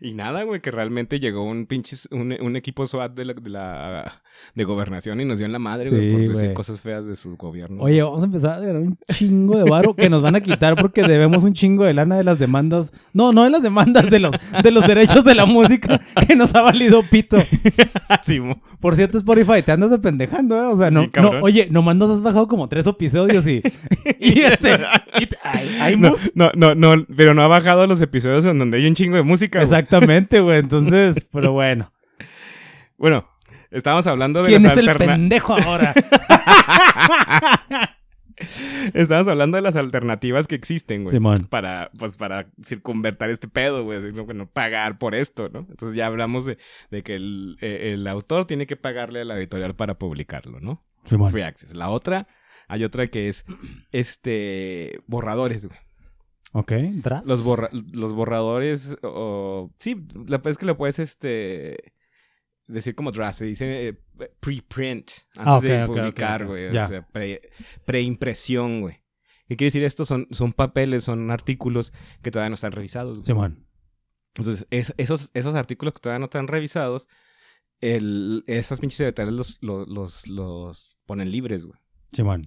Y 0.00 0.12
nada, 0.14 0.42
güey, 0.44 0.60
que 0.60 0.70
realmente 0.70 1.20
llegó 1.20 1.44
un 1.44 1.66
pinche 1.66 1.96
un, 2.10 2.36
un 2.40 2.56
equipo 2.56 2.86
SWAT 2.86 3.12
de 3.12 3.24
la, 3.24 3.34
de 3.34 3.50
la 3.50 4.22
de 4.54 4.64
gobernación 4.64 5.20
y 5.20 5.24
nos 5.24 5.38
dio 5.38 5.46
en 5.46 5.52
la 5.52 5.58
madre, 5.58 5.90
güey, 5.90 6.10
Sí, 6.10 6.26
por 6.26 6.34
decir 6.34 6.52
cosas 6.54 6.80
feas 6.80 7.06
de 7.06 7.16
su 7.16 7.36
gobierno. 7.36 7.82
Oye, 7.82 8.02
vamos 8.02 8.22
a 8.22 8.26
empezar 8.26 8.54
a 8.54 8.60
ganar 8.60 8.82
un 8.82 8.98
chingo 9.12 9.56
de 9.56 9.64
varo 9.64 9.94
que 9.94 10.08
nos 10.10 10.22
van 10.22 10.34
a 10.34 10.40
quitar 10.40 10.76
porque 10.76 11.02
debemos 11.02 11.44
un 11.44 11.54
chingo 11.54 11.84
de 11.84 11.94
lana 11.94 12.16
de 12.16 12.24
las 12.24 12.38
demandas. 12.38 12.92
No, 13.12 13.32
no 13.32 13.44
de 13.44 13.50
las 13.50 13.62
demandas, 13.62 14.10
de 14.10 14.18
los, 14.18 14.34
de 14.62 14.70
los 14.70 14.86
derechos 14.86 15.24
de 15.24 15.34
la 15.34 15.44
música 15.46 16.00
que 16.26 16.34
nos 16.34 16.54
ha 16.54 16.62
valido 16.62 17.02
pito. 17.02 17.36
Sí, 18.24 18.40
Por 18.80 18.96
cierto, 18.96 19.18
Spotify, 19.18 19.62
te 19.64 19.72
andas 19.72 19.90
de 19.90 19.98
pendejando, 19.98 20.56
¿eh? 20.56 20.66
O 20.66 20.76
sea, 20.76 20.90
no, 20.90 21.04
Sí, 21.04 21.10
no 21.20 21.30
oye, 21.42 21.68
nomás 21.70 21.96
nos 21.96 22.10
has 22.10 22.22
bajado 22.22 22.48
como 22.48 22.68
tres 22.68 22.86
episodios 22.86 23.46
y, 23.46 23.62
y 24.20 24.40
este, 24.40 24.72
y 25.20 25.28
hay, 25.42 25.68
hay 25.80 25.96
no, 25.96 26.14
no, 26.34 26.50
no, 26.54 26.74
no, 26.74 27.06
pero 27.16 27.34
no 27.34 27.42
ha 27.42 27.48
bajado 27.48 27.86
los 27.86 28.00
episodios 28.00 28.44
en 28.44 28.58
donde 28.58 28.78
hay 28.78 28.86
un 28.86 28.94
chingo 28.94 29.16
de 29.16 29.22
música. 29.22 29.62
Exactamente, 29.72 30.40
güey. 30.40 30.58
Entonces, 30.58 31.26
pero 31.32 31.52
bueno. 31.52 31.92
Bueno, 32.96 33.28
estábamos 33.70 34.06
hablando 34.06 34.42
de 34.42 34.48
¿Quién 34.48 34.62
las 34.62 34.72
es 34.72 34.78
el 34.78 34.96
pendejo 34.96 35.54
ahora? 35.54 35.94
Estábamos 38.94 39.28
hablando 39.28 39.56
de 39.56 39.62
las 39.62 39.76
alternativas 39.76 40.46
que 40.46 40.54
existen, 40.54 41.04
güey. 41.04 41.14
Simón. 41.14 41.46
Para, 41.48 41.90
pues, 41.98 42.16
para 42.16 42.50
circunvertar 42.64 43.30
este 43.30 43.48
pedo, 43.48 43.84
güey. 43.84 44.12
No, 44.12 44.24
bueno, 44.24 44.48
pagar 44.48 44.98
por 44.98 45.14
esto, 45.14 45.48
¿no? 45.50 45.66
Entonces 45.68 45.94
ya 45.94 46.06
hablamos 46.06 46.44
de, 46.44 46.58
de 46.90 47.02
que 47.02 47.16
el, 47.16 47.58
eh, 47.60 47.92
el 47.92 48.06
autor 48.06 48.46
tiene 48.46 48.66
que 48.66 48.76
pagarle 48.76 49.20
a 49.20 49.24
la 49.24 49.36
editorial 49.36 49.74
para 49.74 49.98
publicarlo, 49.98 50.60
¿no? 50.60 50.82
Simón. 51.04 51.30
Free 51.30 51.42
access. 51.42 51.74
La 51.74 51.90
otra, 51.90 52.28
hay 52.68 52.84
otra 52.84 53.08
que 53.08 53.28
es, 53.28 53.44
este, 53.92 55.00
borradores, 55.06 55.66
güey. 55.66 55.78
Ok, 56.52 56.72
drafts. 56.72 57.28
Los, 57.28 57.44
borra- 57.44 57.70
los 57.92 58.12
borradores, 58.12 58.98
o... 59.02 59.70
Sí, 59.78 59.96
la, 60.26 60.40
es 60.44 60.58
que 60.58 60.66
lo 60.66 60.76
puedes, 60.76 60.98
este... 60.98 61.92
Decir 62.66 62.94
como 62.94 63.10
draft, 63.10 63.38
se 63.40 63.44
dice 63.46 63.88
eh, 63.88 64.00
preprint 64.38 65.10
antes 65.36 65.44
Ah, 65.44 65.60
de 65.60 65.86
publicar, 65.86 66.46
güey. 66.46 66.68
O 66.68 66.86
sea, 66.86 67.04
pre- 67.08 67.50
preimpresión, 67.84 68.80
güey. 68.80 69.02
¿Qué 69.48 69.56
quiere 69.56 69.66
decir 69.68 69.82
esto? 69.82 70.04
Son, 70.04 70.28
son 70.30 70.52
papeles, 70.52 71.02
son 71.02 71.32
artículos 71.32 71.92
que 72.22 72.30
todavía 72.30 72.50
no 72.50 72.54
están 72.54 72.70
revisados. 72.70 73.16
güey. 73.16 73.24
Simón. 73.26 73.66
Entonces, 74.36 74.68
es- 74.70 74.94
esos, 74.98 75.30
esos 75.34 75.56
artículos 75.56 75.94
que 75.94 76.00
todavía 76.00 76.20
no 76.20 76.26
están 76.26 76.46
revisados, 76.46 77.08
el, 77.80 78.44
esas 78.46 78.78
pinches 78.78 79.00
editoriales 79.00 79.36
los, 79.36 79.58
los, 79.62 79.88
los, 79.88 80.26
los 80.28 80.96
ponen 81.06 81.32
libres, 81.32 81.64
güey. 81.64 81.78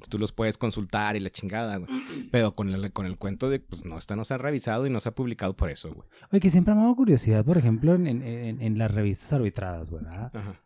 Tú 0.10 0.20
los 0.20 0.32
puedes 0.32 0.58
consultar 0.58 1.16
y 1.16 1.20
la 1.20 1.30
chingada, 1.30 1.78
güey. 1.78 1.90
Pero 2.32 2.54
con 2.56 2.70
el, 2.70 2.92
con 2.92 3.06
el 3.06 3.18
cuento 3.18 3.50
de, 3.50 3.60
pues, 3.60 3.86
no, 3.86 3.98
está, 3.98 4.16
no 4.16 4.26
se 4.26 4.34
ha 4.34 4.38
revisado 4.38 4.86
y 4.86 4.90
no 4.90 5.00
se 5.00 5.10
ha 5.10 5.16
publicado 5.16 5.56
por 5.56 5.70
eso, 5.70 5.94
güey. 5.94 6.08
Oye, 6.32 6.40
que 6.40 6.50
siempre 6.50 6.74
me 6.74 6.82
ha 6.82 6.84
dado 6.84 6.96
curiosidad, 6.96 7.44
por 7.46 7.58
ejemplo, 7.58 7.96
en, 7.96 8.08
en, 8.08 8.62
en- 8.62 8.78
las 8.78 8.92
revistas 8.94 9.34
arbitradas, 9.34 9.90
güey. 9.90 10.04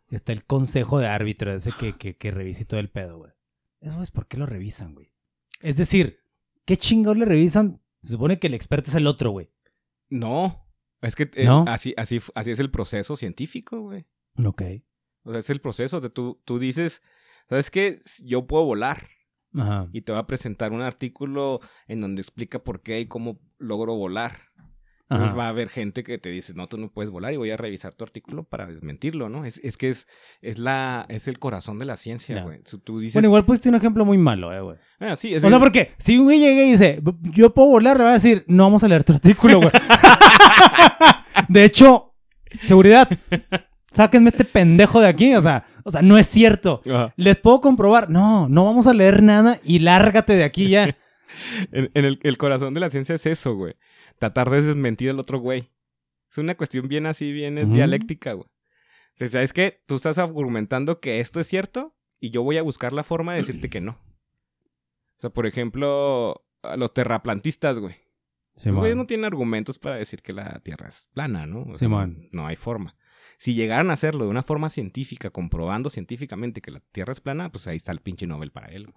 Está 0.09 0.31
el 0.33 0.43
consejo 0.45 0.99
de 0.99 1.07
árbitro 1.07 1.53
ese 1.53 1.71
que, 1.79 1.93
que, 1.97 2.15
que 2.15 2.31
revise 2.31 2.65
todo 2.65 2.79
el 2.79 2.89
pedo, 2.89 3.17
güey. 3.19 3.31
Eso 3.81 4.01
es 4.01 4.11
por 4.11 4.27
qué 4.27 4.37
lo 4.37 4.45
revisan, 4.45 4.95
güey. 4.95 5.11
Es 5.61 5.77
decir, 5.77 6.19
¿qué 6.65 6.77
chingados 6.77 7.17
le 7.17 7.25
revisan? 7.25 7.81
Se 8.01 8.13
supone 8.13 8.39
que 8.39 8.47
el 8.47 8.53
experto 8.53 8.89
es 8.89 8.95
el 8.95 9.07
otro, 9.07 9.31
güey. 9.31 9.51
No. 10.09 10.65
Es 11.01 11.15
que 11.15 11.29
eh, 11.35 11.45
¿No? 11.45 11.65
así, 11.67 11.93
así, 11.97 12.19
así 12.33 12.51
es 12.51 12.59
el 12.59 12.71
proceso 12.71 13.15
científico, 13.15 13.81
güey. 13.81 14.05
Ok. 14.43 14.61
O 15.23 15.31
sea, 15.31 15.39
es 15.39 15.49
el 15.49 15.61
proceso 15.61 15.99
de 15.99 16.09
tú, 16.09 16.41
tú 16.45 16.57
dices, 16.57 17.01
¿sabes 17.49 17.71
qué? 17.71 17.95
Yo 18.25 18.47
puedo 18.47 18.65
volar. 18.65 19.07
Ajá. 19.55 19.87
Y 19.91 20.01
te 20.01 20.11
va 20.11 20.19
a 20.19 20.27
presentar 20.27 20.71
un 20.71 20.81
artículo 20.81 21.59
en 21.87 22.01
donde 22.01 22.21
explica 22.21 22.59
por 22.59 22.81
qué 22.81 22.99
y 22.99 23.05
cómo 23.07 23.39
logro 23.57 23.95
volar. 23.95 24.31
Ajá. 25.09 25.15
Entonces 25.23 25.37
va 25.37 25.45
a 25.45 25.49
haber 25.49 25.69
gente 25.69 26.03
que 26.03 26.17
te 26.17 26.29
dice, 26.29 26.53
no, 26.53 26.67
tú 26.67 26.77
no 26.77 26.91
puedes 26.91 27.09
volar 27.09 27.33
y 27.33 27.37
voy 27.37 27.49
a 27.49 27.55
revisar 27.55 27.93
tu 27.93 28.03
artículo 28.03 28.43
para 28.43 28.65
desmentirlo, 28.65 29.29
¿no? 29.29 29.45
Es, 29.45 29.59
es 29.63 29.77
que 29.77 29.87
es, 29.87 30.05
es, 30.41 30.57
la, 30.59 31.05
es 31.07 31.29
el 31.29 31.39
corazón 31.39 31.79
de 31.79 31.85
la 31.85 31.95
ciencia, 31.95 32.43
güey. 32.43 32.61
Tú- 32.63 32.79
Tú 32.79 32.99
dices, 32.99 33.13
Bueno, 33.13 33.27
igual 33.29 33.45
pusiste 33.45 33.69
un 33.69 33.75
ejemplo 33.75 34.03
muy 34.03 34.17
malo, 34.17 34.53
eh, 34.53 34.59
güey. 34.59 34.77
ah, 34.99 35.15
sí, 35.15 35.33
es 35.33 35.43
O 35.45 35.49
sea, 35.49 35.59
porque 35.59 35.93
si 35.97 36.17
un 36.17 36.25
güey 36.25 36.39
llega 36.39 36.61
y 36.63 36.71
dice, 36.71 37.01
yo 37.31 37.53
puedo 37.53 37.69
volar, 37.69 37.97
le 37.97 38.03
va 38.03 38.09
a 38.09 38.13
decir, 38.15 38.43
no 38.47 38.63
vamos 38.63 38.83
a 38.83 38.89
leer 38.89 39.05
tu 39.05 39.13
artículo, 39.13 39.59
güey. 39.61 39.71
de 41.47 41.63
hecho, 41.63 42.13
seguridad, 42.65 43.07
sáquenme 43.91 44.29
este 44.29 44.43
pendejo 44.45 44.99
de 44.99 45.07
aquí, 45.07 45.33
o 45.35 45.41
sea, 45.41 45.65
o 45.87 45.91
sea, 45.91 46.01
no 46.01 46.17
es 46.17 46.27
cierto. 46.27 46.81
Ajá. 46.85 47.13
Les 47.15 47.37
puedo 47.37 47.61
comprobar, 47.61 48.09
no, 48.09 48.49
no 48.49 48.65
vamos 48.65 48.87
a 48.87 48.93
leer 48.93 49.23
nada 49.23 49.61
y 49.63 49.79
lárgate 49.79 50.33
de 50.33 50.43
aquí 50.43 50.69
ya. 50.69 50.95
En, 51.71 51.91
en 51.93 52.05
el, 52.05 52.19
el 52.23 52.37
corazón 52.37 52.73
de 52.73 52.79
la 52.79 52.89
ciencia 52.89 53.13
es 53.13 53.25
eso, 53.25 53.53
güey. 53.53 53.75
Tratar 54.17 54.49
de 54.49 54.61
desmentir 54.61 55.11
al 55.11 55.19
otro 55.19 55.39
güey. 55.39 55.69
Es 56.31 56.37
una 56.39 56.55
cuestión 56.55 56.87
bien 56.87 57.05
así, 57.05 57.31
bien 57.31 57.73
dialéctica, 57.73 58.33
güey. 58.33 58.47
O 58.47 59.17
sea, 59.17 59.27
¿sabes 59.27 59.53
qué? 59.53 59.83
Tú 59.85 59.95
estás 59.95 60.17
argumentando 60.17 60.99
que 60.99 61.19
esto 61.19 61.39
es 61.39 61.47
cierto 61.47 61.95
y 62.19 62.31
yo 62.31 62.43
voy 62.43 62.57
a 62.57 62.63
buscar 62.63 62.91
la 62.93 63.03
forma 63.03 63.33
de 63.33 63.39
decirte 63.39 63.69
que 63.69 63.81
no. 63.81 63.91
O 63.91 65.19
sea, 65.19 65.29
por 65.29 65.45
ejemplo, 65.45 66.45
a 66.63 66.75
los 66.77 66.93
terraplantistas, 66.93 67.77
güey. 67.77 67.95
Esos 68.55 68.73
güeyes 68.75 68.97
no 68.97 69.05
tienen 69.05 69.25
argumentos 69.25 69.77
para 69.77 69.97
decir 69.97 70.21
que 70.23 70.33
la 70.33 70.59
Tierra 70.61 70.87
es 70.87 71.07
plana, 71.13 71.45
¿no? 71.45 71.61
O 71.61 71.77
sea, 71.77 71.87
Simón. 71.87 72.29
no 72.31 72.47
hay 72.47 72.55
forma. 72.55 72.95
Si 73.37 73.53
llegaran 73.53 73.89
a 73.89 73.93
hacerlo 73.93 74.25
de 74.25 74.31
una 74.31 74.43
forma 74.43 74.69
científica, 74.69 75.29
comprobando 75.29 75.89
científicamente 75.89 76.61
que 76.61 76.71
la 76.71 76.81
Tierra 76.91 77.13
es 77.13 77.21
plana, 77.21 77.51
pues 77.51 77.67
ahí 77.67 77.77
está 77.77 77.91
el 77.91 78.01
pinche 78.01 78.27
Nobel 78.27 78.51
para 78.51 78.67
él. 78.67 78.87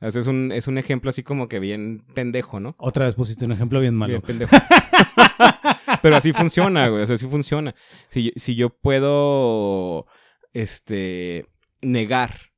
O 0.00 0.10
sea, 0.10 0.20
es 0.20 0.26
un, 0.26 0.52
es 0.52 0.68
un 0.68 0.78
ejemplo 0.78 1.10
así 1.10 1.22
como 1.22 1.48
que 1.48 1.58
bien 1.58 2.04
pendejo, 2.14 2.60
¿no? 2.60 2.74
Otra 2.78 3.04
vez 3.04 3.14
pusiste 3.14 3.44
un 3.44 3.52
ejemplo 3.52 3.80
bien 3.80 3.94
malo. 3.94 4.12
Bien 4.12 4.22
pendejo. 4.22 4.56
Pero 6.02 6.16
así 6.16 6.32
funciona, 6.32 6.88
güey. 6.88 7.02
O 7.02 7.06
sea, 7.06 7.14
así 7.14 7.26
funciona. 7.26 7.74
Si, 8.08 8.32
si 8.36 8.54
yo 8.54 8.70
puedo 8.70 10.06
este 10.52 11.46
negar 11.82 12.52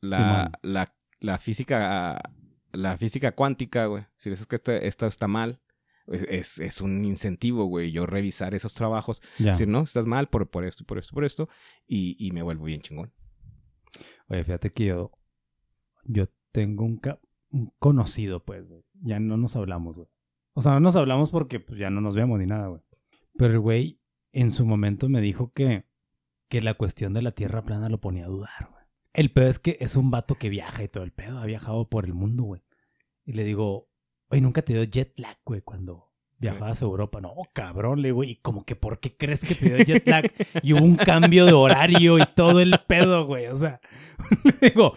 la, 0.00 0.50
la, 0.62 0.94
la 1.20 1.38
física 1.38 2.20
la 2.72 2.96
física 2.96 3.32
cuántica, 3.32 3.86
güey. 3.86 4.04
Si 4.16 4.30
dices 4.30 4.46
que 4.46 4.60
esto 4.82 5.06
está 5.06 5.28
mal, 5.28 5.60
es, 6.10 6.58
es, 6.58 6.80
un 6.80 7.04
incentivo, 7.04 7.64
güey, 7.66 7.92
yo 7.92 8.06
revisar 8.06 8.54
esos 8.54 8.74
trabajos. 8.74 9.22
Ya. 9.38 9.52
Decir, 9.52 9.68
no, 9.68 9.82
estás 9.82 10.06
mal 10.06 10.28
por, 10.28 10.48
por 10.48 10.64
esto, 10.64 10.84
por 10.84 10.98
esto, 10.98 11.14
por 11.14 11.24
esto, 11.24 11.48
y, 11.86 12.16
y 12.18 12.32
me 12.32 12.42
vuelvo 12.42 12.64
bien 12.64 12.80
chingón. 12.80 13.12
Oye, 14.28 14.44
fíjate 14.44 14.72
que 14.72 14.86
yo, 14.86 15.12
yo 16.04 16.24
tengo 16.52 16.84
un, 16.84 17.00
un 17.50 17.72
conocido, 17.78 18.44
pues, 18.44 18.66
güey. 18.66 18.84
Ya 19.00 19.20
no 19.20 19.36
nos 19.36 19.56
hablamos, 19.56 19.96
güey. 19.96 20.08
O 20.54 20.60
sea, 20.60 20.72
no 20.72 20.80
nos 20.80 20.96
hablamos 20.96 21.30
porque 21.30 21.60
pues, 21.60 21.78
ya 21.78 21.90
no 21.90 22.00
nos 22.00 22.16
vemos 22.16 22.38
ni 22.38 22.46
nada, 22.46 22.68
güey. 22.68 22.82
Pero 23.36 23.54
el 23.54 23.60
güey 23.60 24.00
en 24.32 24.50
su 24.50 24.66
momento 24.66 25.08
me 25.08 25.20
dijo 25.20 25.52
que, 25.52 25.84
que 26.48 26.60
la 26.60 26.74
cuestión 26.74 27.14
de 27.14 27.22
la 27.22 27.32
tierra 27.32 27.62
plana 27.62 27.88
lo 27.88 28.00
ponía 28.00 28.24
a 28.24 28.28
dudar, 28.28 28.68
güey. 28.70 28.84
El 29.12 29.32
pedo 29.32 29.48
es 29.48 29.58
que 29.58 29.76
es 29.80 29.96
un 29.96 30.10
vato 30.10 30.36
que 30.36 30.48
viaja 30.48 30.82
y 30.82 30.88
todo 30.88 31.04
el 31.04 31.12
pedo. 31.12 31.38
Ha 31.38 31.46
viajado 31.46 31.88
por 31.88 32.04
el 32.04 32.14
mundo, 32.14 32.44
güey. 32.44 32.62
Y 33.24 33.32
le 33.32 33.44
digo, 33.44 33.87
oye, 34.30 34.40
¿nunca 34.40 34.62
te 34.62 34.72
dio 34.72 34.84
jet 34.84 35.18
lag, 35.18 35.36
güey, 35.44 35.60
cuando 35.62 36.10
viajabas 36.38 36.82
a 36.82 36.84
Europa? 36.84 37.20
No, 37.20 37.34
cabrón, 37.52 38.02
le 38.02 38.08
digo, 38.08 38.24
y 38.24 38.36
como 38.36 38.64
que, 38.64 38.76
¿por 38.76 39.00
qué 39.00 39.16
crees 39.16 39.44
que 39.44 39.54
te 39.54 39.74
dio 39.74 39.84
jet 39.84 40.08
lag? 40.08 40.30
Y 40.62 40.72
hubo 40.72 40.84
un 40.84 40.96
cambio 40.96 41.46
de 41.46 41.52
horario 41.52 42.18
y 42.18 42.26
todo 42.34 42.60
el 42.60 42.78
pedo, 42.86 43.26
güey. 43.26 43.46
O 43.46 43.58
sea, 43.58 43.80
le 44.60 44.68
digo, 44.68 44.94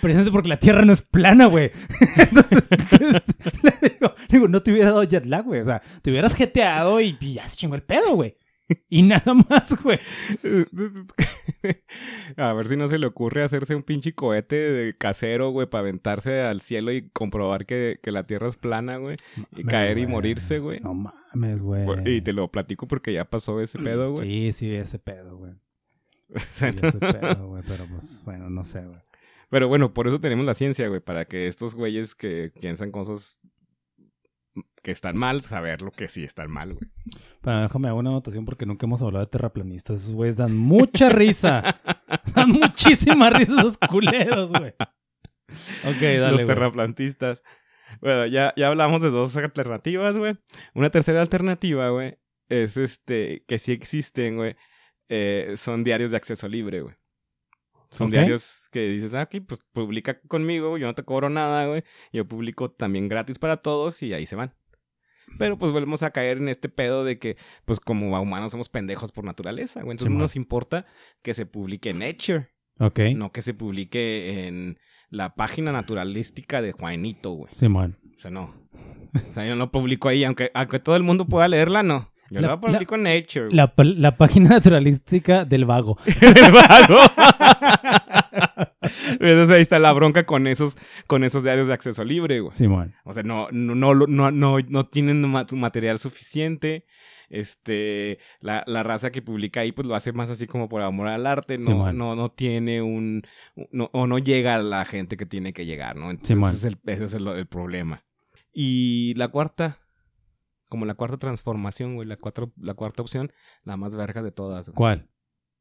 precisamente 0.00 0.32
porque 0.32 0.48
la 0.48 0.58
Tierra 0.58 0.84
no 0.84 0.92
es 0.92 1.02
plana, 1.02 1.46
güey. 1.46 1.70
Entonces, 2.16 2.62
le 3.62 3.88
digo, 3.88 4.14
le 4.16 4.38
digo, 4.38 4.48
no 4.48 4.62
te 4.62 4.72
hubiera 4.72 4.90
dado 4.90 5.04
jet 5.04 5.26
lag, 5.26 5.44
güey. 5.44 5.60
O 5.60 5.64
sea, 5.64 5.82
te 6.02 6.10
hubieras 6.10 6.34
jeteado 6.34 7.00
y 7.00 7.16
ya 7.34 7.46
se 7.48 7.56
chingó 7.56 7.74
el 7.74 7.82
pedo, 7.82 8.14
güey. 8.14 8.36
Y 8.88 9.02
nada 9.02 9.34
más, 9.34 9.82
güey. 9.82 9.98
A 12.36 12.52
ver 12.52 12.68
si 12.68 12.76
no 12.76 12.88
se 12.88 12.98
le 12.98 13.06
ocurre 13.06 13.42
hacerse 13.42 13.74
un 13.74 13.82
pinche 13.82 14.14
cohete 14.14 14.56
de 14.56 14.94
casero, 14.94 15.50
güey, 15.50 15.66
para 15.66 15.82
aventarse 15.82 16.40
al 16.40 16.60
cielo 16.60 16.92
y 16.92 17.08
comprobar 17.10 17.66
que, 17.66 17.98
la 18.04 18.26
Tierra 18.26 18.48
es 18.48 18.56
plana, 18.56 18.96
güey. 18.96 19.16
Y 19.56 19.64
caer 19.64 19.98
y 19.98 20.06
morirse, 20.06 20.58
güey. 20.58 20.80
No 20.80 20.94
mames, 20.94 21.62
güey. 21.62 21.86
Y 22.06 22.20
te 22.22 22.32
lo 22.32 22.48
platico 22.50 22.86
porque 22.88 23.12
ya 23.12 23.24
pasó 23.24 23.60
ese 23.60 23.78
pedo, 23.78 24.12
güey. 24.12 24.28
Sí, 24.28 24.52
sí, 24.52 24.74
ese 24.74 24.98
pedo, 24.98 25.36
güey. 25.36 25.52
Sí, 26.54 26.66
ese 26.66 26.98
pedo, 26.98 27.48
güey. 27.48 27.62
Pero 27.66 27.86
pues, 27.88 28.22
bueno, 28.24 28.50
no 28.50 28.64
sé, 28.64 28.86
güey. 28.86 29.00
Pero 29.48 29.66
bueno, 29.66 29.92
por 29.92 30.06
eso 30.06 30.20
tenemos 30.20 30.46
la 30.46 30.54
ciencia, 30.54 30.86
güey, 30.86 31.00
para 31.00 31.24
que 31.24 31.48
estos 31.48 31.74
güeyes 31.74 32.14
que 32.14 32.52
piensan 32.60 32.92
cosas 32.92 33.40
que 34.82 34.90
están 34.90 35.16
mal, 35.16 35.42
saber 35.42 35.82
lo 35.82 35.90
que 35.90 36.08
sí 36.08 36.24
están 36.24 36.50
mal, 36.50 36.74
güey. 36.74 36.90
Pero 37.42 37.62
déjame 37.62 37.88
hago 37.88 37.98
una 37.98 38.10
anotación 38.10 38.44
porque 38.44 38.66
nunca 38.66 38.86
hemos 38.86 39.02
hablado 39.02 39.24
de 39.24 39.30
terraplanistas. 39.30 40.02
Esos 40.02 40.14
güeyes 40.14 40.36
dan 40.36 40.56
mucha 40.56 41.08
risa. 41.08 41.80
dan 42.34 42.50
muchísima 42.50 43.30
risa 43.30 43.60
esos 43.60 43.78
culeros, 43.78 44.50
güey. 44.50 44.74
Ok, 45.84 46.00
dale. 46.00 46.30
Los 46.32 46.44
terraplantistas. 46.44 47.42
Bueno, 48.00 48.26
ya, 48.26 48.52
ya 48.56 48.68
hablamos 48.68 49.02
de 49.02 49.10
dos 49.10 49.36
alternativas, 49.36 50.16
güey. 50.16 50.36
Una 50.74 50.90
tercera 50.90 51.20
alternativa, 51.20 51.88
güey, 51.90 52.18
es 52.48 52.76
este, 52.76 53.44
que 53.46 53.58
sí 53.58 53.72
existen, 53.72 54.36
güey. 54.36 54.56
Eh, 55.08 55.54
son 55.56 55.82
diarios 55.82 56.12
de 56.12 56.16
acceso 56.16 56.48
libre, 56.48 56.82
güey. 56.82 56.94
Son 57.90 58.10
diarios 58.10 58.68
que 58.70 58.88
dices, 58.88 59.14
ah, 59.14 59.22
ok, 59.22 59.42
pues 59.46 59.60
publica 59.72 60.20
conmigo, 60.20 60.78
yo 60.78 60.86
no 60.86 60.94
te 60.94 61.02
cobro 61.02 61.28
nada, 61.28 61.66
güey. 61.66 61.82
Yo 62.12 62.26
publico 62.26 62.70
también 62.70 63.08
gratis 63.08 63.38
para 63.38 63.56
todos 63.58 64.02
y 64.02 64.12
ahí 64.12 64.26
se 64.26 64.36
van. 64.36 64.54
Pero 65.38 65.58
pues 65.58 65.72
volvemos 65.72 66.02
a 66.02 66.10
caer 66.10 66.38
en 66.38 66.48
este 66.48 66.68
pedo 66.68 67.04
de 67.04 67.18
que, 67.18 67.36
pues 67.64 67.80
como 67.80 68.20
humanos 68.20 68.52
somos 68.52 68.68
pendejos 68.68 69.12
por 69.12 69.24
naturaleza, 69.24 69.82
güey. 69.82 69.92
Entonces 69.92 70.12
no 70.12 70.20
nos 70.20 70.36
importa 70.36 70.86
que 71.22 71.34
se 71.34 71.46
publique 71.46 71.90
en 71.90 71.98
Nature. 71.98 72.48
Ok. 72.78 73.00
No 73.14 73.32
que 73.32 73.42
se 73.42 73.54
publique 73.54 74.46
en 74.46 74.78
la 75.08 75.34
página 75.34 75.72
naturalística 75.72 76.62
de 76.62 76.72
Juanito, 76.72 77.32
güey. 77.32 77.52
Sí, 77.52 77.68
man. 77.68 77.98
O 78.16 78.20
sea, 78.20 78.30
no. 78.30 78.54
O 79.30 79.34
sea, 79.34 79.46
yo 79.46 79.56
no 79.56 79.70
publico 79.70 80.08
ahí, 80.08 80.24
aunque, 80.24 80.50
aunque 80.54 80.78
todo 80.78 80.96
el 80.96 81.02
mundo 81.02 81.26
pueda 81.26 81.48
leerla, 81.48 81.82
no. 81.82 82.12
Yo 82.30 82.40
la, 82.40 82.60
publico 82.60 82.94
en 82.94 83.02
Nature. 83.02 83.48
La, 83.50 83.72
la, 83.76 84.16
página 84.16 84.50
naturalística 84.60 85.44
del 85.44 85.64
vago. 85.64 85.98
del 86.04 86.52
vago. 86.52 86.98
Entonces 89.12 89.50
ahí 89.50 89.62
está 89.62 89.78
la 89.78 89.92
bronca 89.92 90.24
con 90.24 90.46
esos, 90.46 90.76
con 91.06 91.24
esos 91.24 91.42
diarios 91.42 91.68
de 91.68 91.74
acceso 91.74 92.04
libre, 92.04 92.40
güey. 92.40 92.54
Simón. 92.54 92.94
O 93.04 93.12
sea, 93.12 93.22
no, 93.22 93.48
no, 93.50 93.74
no, 93.74 93.94
no, 94.06 94.30
no, 94.30 94.58
no 94.60 94.86
tienen 94.86 95.28
material 95.28 95.98
suficiente. 95.98 96.86
Este, 97.28 98.18
la, 98.40 98.64
la, 98.66 98.82
raza 98.82 99.12
que 99.12 99.22
publica 99.22 99.60
ahí, 99.60 99.70
pues 99.70 99.86
lo 99.86 99.94
hace 99.94 100.12
más 100.12 100.30
así 100.30 100.48
como 100.48 100.68
por 100.68 100.82
amor 100.82 101.06
al 101.06 101.26
arte. 101.26 101.58
No, 101.58 101.92
no, 101.92 102.16
no 102.16 102.28
tiene 102.30 102.82
un, 102.82 103.22
no, 103.70 103.88
o 103.92 104.08
no 104.08 104.18
llega 104.18 104.56
a 104.56 104.62
la 104.62 104.84
gente 104.84 105.16
que 105.16 105.26
tiene 105.26 105.52
que 105.52 105.64
llegar, 105.64 105.94
¿no? 105.94 106.10
Entonces 106.10 106.36
ese 106.36 106.56
es, 106.56 106.64
el, 106.64 106.78
ese 106.86 107.04
es 107.04 107.14
el, 107.14 107.46
problema. 107.46 108.02
Y 108.52 109.14
la 109.14 109.28
cuarta, 109.28 109.78
como 110.70 110.86
la 110.86 110.94
cuarta 110.94 111.18
transformación, 111.18 111.96
güey, 111.96 112.08
la, 112.08 112.16
cuatro, 112.16 112.52
la 112.56 112.72
cuarta 112.72 113.02
opción, 113.02 113.30
la 113.64 113.76
más 113.76 113.94
verga 113.96 114.22
de 114.22 114.30
todas. 114.32 114.70
¿Cuál? 114.70 115.10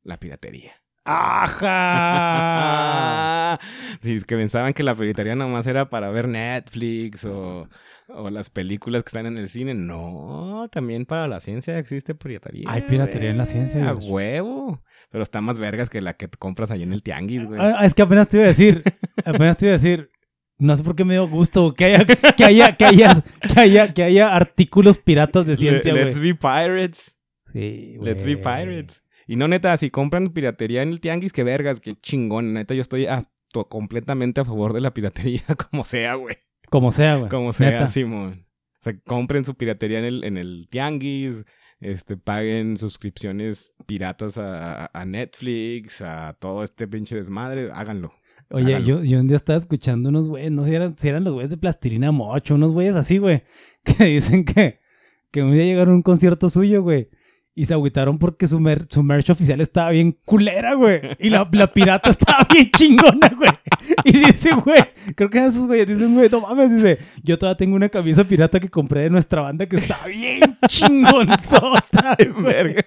La 0.03 0.17
piratería. 0.19 0.71
¡Ajá! 1.03 2.39
sí, 4.01 4.13
es 4.13 4.25
que 4.25 4.35
pensaban 4.35 4.73
que 4.73 4.83
la 4.83 4.93
piratería 4.93 5.33
nomás 5.35 5.65
era 5.65 5.89
para 5.89 6.11
ver 6.11 6.27
Netflix 6.27 7.25
o, 7.25 7.67
o, 8.07 8.29
las 8.29 8.51
películas 8.51 9.03
que 9.03 9.07
están 9.07 9.25
en 9.25 9.39
el 9.39 9.49
cine. 9.49 9.73
No, 9.73 10.67
también 10.71 11.07
para 11.07 11.27
la 11.27 11.39
ciencia 11.39 11.79
existe 11.79 12.13
piratería. 12.13 12.65
Hay 12.69 12.83
piratería 12.83 13.31
en 13.31 13.39
la 13.39 13.47
ciencia. 13.47 13.89
A 13.89 13.95
huevo. 13.95 14.83
Pero 15.09 15.23
está 15.23 15.41
más 15.41 15.57
vergas 15.57 15.89
que 15.89 16.01
la 16.01 16.13
que 16.13 16.27
compras 16.27 16.69
ahí 16.69 16.83
en 16.83 16.93
el 16.93 17.01
tianguis, 17.01 17.45
güey. 17.45 17.59
Ah, 17.59 17.83
es 17.83 17.95
que 17.95 18.03
apenas 18.03 18.27
te 18.27 18.37
iba 18.37 18.45
a 18.45 18.49
decir, 18.49 18.83
apenas 19.25 19.57
te 19.57 19.65
iba 19.65 19.73
a 19.73 19.77
decir, 19.79 20.11
no 20.59 20.75
sé 20.75 20.83
por 20.83 20.95
qué 20.95 21.05
me 21.05 21.13
dio 21.13 21.27
gusto 21.27 21.73
que 21.73 21.85
haya, 21.85 22.05
que 22.05 22.43
haya, 22.43 22.75
que 22.75 22.85
haya, 22.85 23.23
que 23.41 23.59
haya, 23.59 23.93
que 23.93 24.03
haya 24.03 24.35
artículos 24.35 24.97
piratas 24.97 25.47
de 25.47 25.57
ciencia, 25.57 25.91
güey. 25.91 26.05
Let's 26.05 26.19
be 26.19 26.35
pirates. 26.35 27.17
Sí, 27.51 27.95
güey. 27.97 28.11
Let's 28.11 28.23
be 28.23 28.37
pirates. 28.37 29.03
Y 29.25 29.35
no, 29.35 29.47
neta, 29.47 29.75
si 29.77 29.89
compran 29.89 30.29
piratería 30.29 30.81
en 30.81 30.89
el 30.89 30.99
tianguis, 30.99 31.33
que 31.33 31.43
vergas, 31.43 31.79
qué 31.79 31.95
chingón. 31.95 32.53
Neta, 32.53 32.73
yo 32.73 32.81
estoy 32.81 33.07
completamente 33.69 34.41
a 34.41 34.45
favor 34.45 34.73
de 34.73 34.81
la 34.81 34.93
piratería, 34.93 35.43
como 35.69 35.85
sea, 35.85 36.15
güey. 36.15 36.37
Como 36.69 36.91
sea, 36.91 37.15
güey. 37.15 37.29
Como 37.29 37.53
sea, 37.53 37.87
Simón. 37.87 38.45
O 38.79 38.83
sea, 38.83 38.99
compren 39.05 39.45
su 39.45 39.55
piratería 39.55 39.99
en 39.99 40.05
el, 40.05 40.23
en 40.23 40.37
el 40.37 40.67
tianguis, 40.69 41.45
este, 41.79 42.17
paguen 42.17 42.77
suscripciones 42.77 43.75
piratas 43.85 44.37
a, 44.37 44.89
Netflix, 45.05 46.01
a 46.01 46.35
todo 46.39 46.63
este 46.63 46.87
pinche 46.87 47.15
desmadre, 47.15 47.71
háganlo. 47.73 48.13
Oye, 48.51 48.83
yo, 48.83 49.03
yo 49.03 49.19
un 49.19 49.27
día 49.27 49.37
estaba 49.37 49.59
escuchando 49.59 50.09
unos 50.09 50.27
güeyes, 50.27 50.51
no 50.51 50.63
sé 50.63 50.69
si 50.69 50.75
eran, 50.75 50.95
si 50.95 51.07
eran 51.07 51.23
los 51.23 51.33
güeyes 51.33 51.51
de 51.51 51.57
Plastilina 51.57 52.11
Mocho, 52.11 52.55
unos 52.55 52.71
güeyes 52.71 52.95
así, 52.95 53.19
güey, 53.19 53.43
que 53.83 54.05
dicen 54.05 54.43
que, 54.43 54.79
que 55.31 55.43
un 55.43 55.53
día 55.53 55.63
llegaron 55.63 55.93
a 55.93 55.97
un 55.97 56.01
concierto 56.01 56.49
suyo, 56.49 56.81
güey, 56.81 57.09
y 57.55 57.65
se 57.65 57.73
agüitaron 57.73 58.17
porque 58.17 58.47
su, 58.47 58.57
su 58.89 59.03
merch 59.03 59.29
oficial 59.29 59.59
estaba 59.61 59.89
bien 59.91 60.17
culera, 60.25 60.75
güey. 60.75 61.01
Y 61.19 61.29
la, 61.29 61.47
la 61.51 61.73
pirata 61.73 62.09
estaba 62.09 62.47
bien 62.51 62.69
chingona, 62.71 63.29
güey. 63.35 63.51
Y 64.03 64.11
dice, 64.11 64.51
güey, 64.53 64.83
creo 65.15 65.29
que 65.29 65.45
esos 65.45 65.67
güeyes 65.67 65.87
dicen, 65.87 66.13
güey, 66.13 66.29
no 66.29 66.41
mames, 66.41 66.75
dice, 66.75 66.99
yo 67.23 67.37
todavía 67.37 67.57
tengo 67.57 67.75
una 67.75 67.89
camisa 67.89 68.23
pirata 68.23 68.59
que 68.59 68.69
compré 68.69 69.01
de 69.01 69.09
nuestra 69.09 69.41
banda 69.41 69.65
que 69.65 69.77
está 69.77 70.05
bien 70.07 70.41
chingonzota, 70.67 72.17
vergas. 72.41 72.85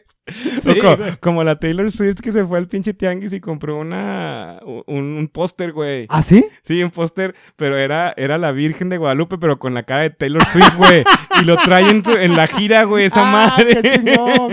como, 1.21 1.45
la 1.45 1.59
Taylor 1.59 1.91
Swift 1.91 2.21
que 2.21 2.33
se 2.33 2.47
fue 2.47 2.59
al 2.59 2.69
pinche 2.69 2.95
tianguis 2.95 3.33
y 3.33 3.41
compró 3.41 3.79
una 3.79 4.61
un, 4.87 5.29
póster, 5.33 5.73
güey. 5.73 6.07
¿Ah, 6.09 6.23
sí? 6.23 6.45
Sí, 6.63 6.83
un 6.83 6.91
póster, 6.91 7.35
pero 7.57 7.77
era, 7.77 8.15
era 8.17 8.39
la 8.39 8.53
Virgen 8.53 8.89
de 8.89 8.99
Guadalupe, 8.99 9.39
pero 9.39 9.59
con 9.59 9.75
la 9.75 9.83
cara 9.83 10.03
de 10.03 10.11
Taylor 10.11 10.45
Swift, 10.47 10.77
güey. 10.77 11.05
y 11.41 11.45
lo 11.45 11.57
traen 11.57 12.03
en, 12.21 12.37
la 12.37 12.47
gira, 12.47 12.85
güey, 12.85 13.07
esa 13.07 13.29
ah, 13.29 13.33
madre. 13.33 13.81
Qué 13.83 14.01
chingón, 14.01 14.53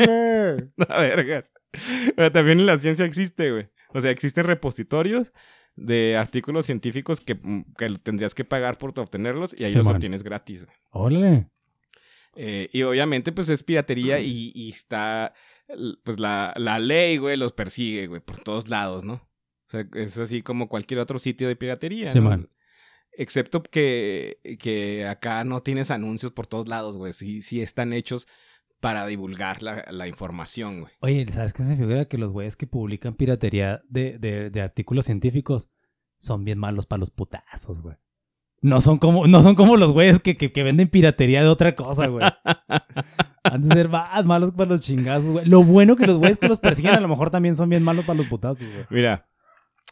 güey. 0.54 0.70
no, 0.78 0.86
vergas. 0.88 1.52
Pero 2.16 2.32
también 2.32 2.60
en 2.60 2.66
la 2.66 2.78
ciencia 2.78 3.06
existe, 3.06 3.52
güey. 3.52 3.70
O 3.90 4.02
sea, 4.02 4.12
existen 4.12 4.46
repositorios 4.46 5.32
de 5.76 6.18
artículos 6.18 6.66
científicos 6.66 7.22
que, 7.22 7.36
mm, 7.36 7.74
que 7.78 7.90
tendrías 8.04 8.36
que 8.36 8.44
pagar 8.44 8.78
por 8.78 8.98
obtenerlos 9.00 9.60
y 9.60 9.64
ahí 9.64 9.74
los 9.74 9.88
obtienes 9.88 10.24
gratis. 10.24 10.66
Órale. 10.90 11.48
Eh, 12.36 12.70
y 12.72 12.84
obviamente, 12.84 13.32
pues 13.32 13.50
es 13.50 13.64
piratería 13.64 14.20
y, 14.20 14.52
y 14.54 14.70
está, 14.70 15.34
pues 16.04 16.20
la, 16.20 16.54
la 16.58 16.80
ley, 16.80 17.18
güey, 17.18 17.38
los 17.38 17.54
persigue, 17.54 18.08
güey, 18.08 18.22
por 18.22 18.40
todos 18.40 18.70
lados, 18.70 19.04
¿no? 19.04 19.14
O 19.14 19.72
sea, 19.72 19.86
es 19.94 20.18
así 20.18 20.42
como 20.42 20.70
cualquier 20.70 21.00
otro 21.00 21.20
sitio 21.20 21.48
de 21.48 21.56
piratería. 21.56 22.12
Sí, 22.12 22.20
man. 22.20 22.50
Excepto 23.12 23.62
que, 23.62 24.40
que 24.60 25.06
acá 25.06 25.44
no 25.44 25.62
tienes 25.62 25.92
anuncios 25.92 26.32
por 26.32 26.48
todos 26.48 26.68
lados, 26.68 26.98
güey. 26.98 27.14
Sí, 27.14 27.42
sí 27.42 27.62
están 27.62 27.94
hechos 27.94 28.28
para 28.80 29.06
divulgar 29.06 29.62
la, 29.62 29.86
la 29.90 30.08
información, 30.08 30.82
güey. 30.82 30.94
Oye, 31.02 31.26
¿sabes 31.32 31.54
qué 31.54 31.64
se 31.64 31.76
figura? 31.76 32.06
Que 32.06 32.18
los 32.18 32.32
güeyes 32.32 32.56
que 32.56 32.68
publican 32.68 33.16
piratería 33.16 33.82
de, 33.90 34.18
de, 34.20 34.50
de 34.50 34.62
artículos 34.62 35.06
científicos 35.06 35.70
son 36.18 36.44
bien 36.44 36.58
malos 36.58 36.86
para 36.86 37.00
los 37.00 37.12
putazos, 37.12 37.82
güey. 37.82 37.96
No 38.62 38.82
son 38.82 38.98
como, 38.98 39.26
no 39.26 39.42
son 39.42 39.56
como 39.56 39.78
los 39.78 39.94
güeyes 39.94 40.20
que, 40.20 40.36
que, 40.36 40.52
que 40.52 40.64
venden 40.64 40.90
piratería 40.90 41.42
de 41.42 41.48
otra 41.48 41.76
cosa, 41.76 42.08
güey. 42.08 42.26
Han 43.44 43.62
de 43.62 43.74
ser 43.74 43.90
más 43.90 44.26
malos 44.26 44.52
para 44.52 44.72
los 44.72 44.82
chingazos, 44.82 45.30
güey. 45.32 45.46
Lo 45.46 45.64
bueno 45.64 45.96
que 45.96 46.06
los 46.06 46.18
güeyes 46.18 46.38
que 46.38 46.50
los 46.50 46.60
persiguen 46.60 46.94
a 46.94 47.00
lo 47.00 47.08
mejor 47.08 47.30
también 47.30 47.56
son 47.56 47.70
bien 47.70 47.84
malos 47.84 48.06
para 48.06 48.18
los 48.18 48.28
putazos, 48.28 48.68
güey. 48.70 48.86
Mira, 48.90 49.30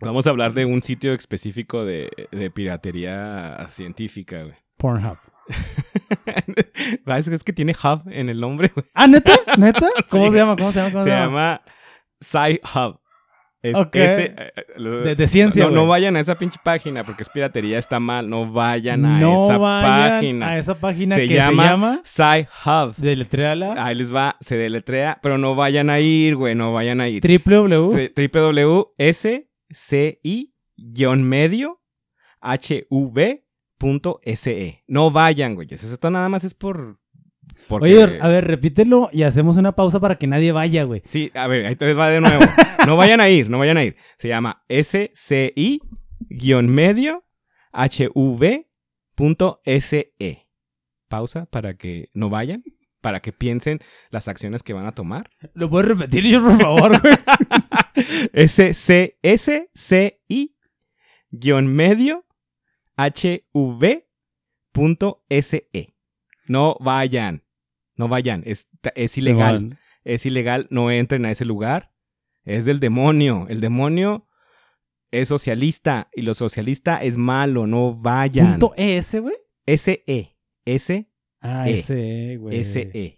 vamos 0.02 0.28
a 0.28 0.32
hablar 0.32 0.54
de 0.54 0.66
un 0.66 0.84
sitio 0.84 1.14
específico 1.14 1.86
de, 1.86 2.10
de 2.32 2.52
piratería 2.52 3.66
científica, 3.70 4.44
güey. 4.44 4.56
Pornhub. 4.78 5.18
es 7.32 7.44
que 7.44 7.54
tiene 7.54 7.74
hub 7.74 8.04
en 8.12 8.30
el 8.30 8.40
nombre, 8.40 8.72
güey. 8.74 8.86
¿Ah, 8.94 9.08
neta? 9.08 9.32
¿Neta? 9.58 9.88
¿Cómo 10.10 10.26
Sí. 10.26 10.32
se 10.32 10.38
llama? 10.38 10.56
¿Cómo 10.56 10.72
se 10.72 10.80
llama? 10.80 10.92
¿Cómo 10.92 11.04
Se 11.04 11.10
llama 11.10 11.62
Sci-Hub. 12.22 13.00
Es 13.64 13.74
Ok. 13.76 13.96
ese, 13.96 14.26
eh, 14.26 14.36
eh, 14.56 14.64
lo- 14.78 15.02
De, 15.02 15.16
de 15.16 15.28
ciencia, 15.28 15.68
no, 15.70 15.88
vayan 15.88 16.16
a 16.16 16.20
esa 16.20 16.38
pinche 16.38 16.60
página 16.64 17.04
porque 17.04 17.24
es 17.24 17.30
piratería, 17.30 17.80
está 17.80 18.00
mal. 18.00 18.30
No 18.30 18.52
vayan 18.52 19.04
a 19.04 19.20
No 19.20 19.46
esa 19.46 19.58
vayan 19.58 20.10
página. 20.12 20.50
a 20.50 20.60
esa 20.60 20.80
página 20.80 21.16
Se 21.16 21.28
que 21.28 21.34
llama- 21.34 21.64
se 21.64 21.70
llama... 21.70 22.00
Sci-Hub. 22.04 22.94
Deletréala. 22.98 23.84
Ahí 23.84 23.96
les 23.96 24.14
va, 24.14 24.38
se 24.42 24.58
deletrea, 24.58 25.18
pero 25.24 25.40
no 25.40 25.56
vayan 25.56 25.90
a 25.90 26.00
ir, 26.00 26.36
güey, 26.36 26.54
no 26.56 26.72
vayan 26.72 27.02
a 27.02 27.10
ir. 27.10 27.22
www. 27.24 28.12
Www.sci-medio 28.16 28.88
hv.se. 33.80 34.84
No 34.88 35.12
vayan, 35.12 35.56
güey. 35.56 35.68
Esto 35.72 36.10
nada 36.12 36.30
más 36.30 36.44
es 36.44 36.54
por. 36.54 37.00
porque- 37.68 37.86
Oye, 37.98 38.20
a 38.22 38.28
ver, 38.28 38.46
repítelo 38.46 39.10
y 39.12 39.24
hacemos 39.24 39.58
una 39.58 39.74
pausa 39.74 40.00
para 40.00 40.18
que 40.18 40.28
nadie 40.28 40.52
vaya, 40.52 40.84
güey. 40.84 41.04
Sí, 41.08 41.32
a 41.34 41.48
ver, 41.48 41.66
ahí 41.66 41.76
te 41.76 41.94
va 41.94 42.10
de 42.10 42.22
nuevo. 42.22 42.44
No 42.86 42.96
vayan 42.98 43.20
a 43.22 43.30
ir, 43.30 43.50
no 43.50 43.60
vayan 43.60 43.78
a 43.78 43.84
ir. 43.84 43.96
Se 44.18 44.28
llama 44.28 44.64
sci-medio 44.70 45.84
hv.se. 49.16 50.48
Pausa 51.10 51.46
para 51.46 51.76
que 51.78 52.10
no 52.14 52.30
vayan, 52.30 52.64
para 53.02 53.22
que 53.22 53.32
piensen 53.32 53.80
las 54.10 54.28
acciones 54.28 54.62
que 54.64 54.74
van 54.74 54.86
a 54.88 54.92
tomar. 54.94 55.30
¿Lo 55.54 55.70
puedes 55.70 55.88
repetir 55.88 56.26
yo, 56.26 56.44
por 56.44 56.60
favor, 56.60 57.02
güey? 57.02 57.14
SCSCI-medio 61.32 62.26
HV.SE. 64.74 65.94
No 66.48 66.78
vayan. 66.80 67.44
No 67.96 68.08
vayan. 68.08 68.44
Es, 68.46 68.70
es 68.96 69.18
ilegal. 69.18 69.78
Es 70.04 70.26
ilegal. 70.26 70.68
No 70.70 70.90
entren 70.92 71.26
a 71.26 71.32
ese 71.32 71.46
lugar. 71.46 71.92
Es 72.44 72.66
del 72.66 72.80
demonio. 72.80 73.46
El 73.50 73.60
demonio 73.62 74.28
es 75.12 75.28
socialista. 75.28 76.10
Y 76.14 76.22
lo 76.22 76.34
socialista 76.34 77.04
es 77.04 77.18
malo. 77.18 77.68
No 77.68 77.96
vayan. 77.96 78.60
Punto 78.60 78.74
ES, 78.78 79.20
güey. 79.22 79.36
SE. 79.66 80.36
S. 80.66 81.10
Ah, 81.42 81.70
E. 81.70 81.82
SE, 81.82 82.38
güey. 82.38 82.64
SE. 82.64 83.18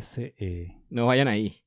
SE. 0.00 0.74
No 0.90 1.06
vayan 1.06 1.28
ahí. 1.28 1.62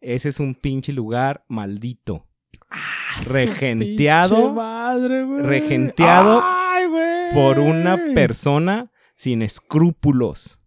Ese 0.00 0.28
es 0.30 0.40
un 0.40 0.54
pinche 0.54 0.92
lugar 0.92 1.44
maldito. 1.48 2.28
Ah, 2.70 3.20
Regenteado. 3.26 4.36
pinche 4.36 4.52
madre, 4.52 5.22
güey. 5.24 5.42
Regenteado 5.42 6.42
Ay, 6.82 6.88
güey. 6.88 7.34
por 7.34 7.58
una 7.58 7.98
persona 8.14 8.90
sin 9.16 9.42
escrúpulos. 9.42 10.58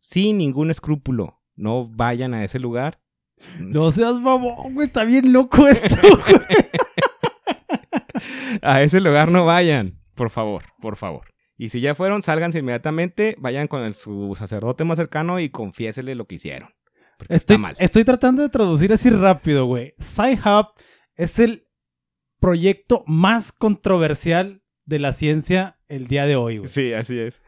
Sin 0.00 0.38
ningún 0.38 0.70
escrúpulo. 0.70 1.40
No 1.56 1.88
vayan 1.88 2.34
a 2.34 2.44
ese 2.44 2.58
lugar. 2.58 3.00
No 3.58 3.90
seas 3.90 4.14
mamón, 4.14 4.74
güey. 4.74 4.86
Está 4.86 5.04
bien 5.04 5.32
loco 5.32 5.66
esto. 5.68 5.96
A 8.62 8.82
ese 8.82 9.00
lugar 9.00 9.30
no 9.30 9.44
vayan. 9.46 9.98
Por 10.14 10.30
favor, 10.30 10.64
por 10.80 10.96
favor. 10.96 11.26
Y 11.56 11.68
si 11.70 11.80
ya 11.80 11.94
fueron, 11.94 12.22
sálganse 12.22 12.58
inmediatamente. 12.58 13.36
Vayan 13.38 13.68
con 13.68 13.82
el- 13.82 13.94
su 13.94 14.34
sacerdote 14.36 14.84
más 14.84 14.98
cercano 14.98 15.40
y 15.40 15.48
confiésele 15.48 16.14
lo 16.14 16.26
que 16.26 16.36
hicieron. 16.36 16.70
Estoy, 17.20 17.36
está 17.36 17.58
mal. 17.58 17.76
estoy 17.78 18.04
tratando 18.04 18.42
de 18.42 18.48
traducir 18.48 18.92
así 18.92 19.08
rápido, 19.10 19.66
güey. 19.66 19.94
Sci-Hub 19.98 20.68
es 21.14 21.38
el 21.38 21.68
proyecto 22.40 23.04
más 23.06 23.52
controversial 23.52 24.61
de 24.84 24.98
la 24.98 25.12
ciencia 25.12 25.78
el 25.88 26.06
día 26.08 26.26
de 26.26 26.36
hoy, 26.36 26.58
güey. 26.58 26.68
Sí, 26.68 26.92
así 26.92 27.18
es. 27.18 27.42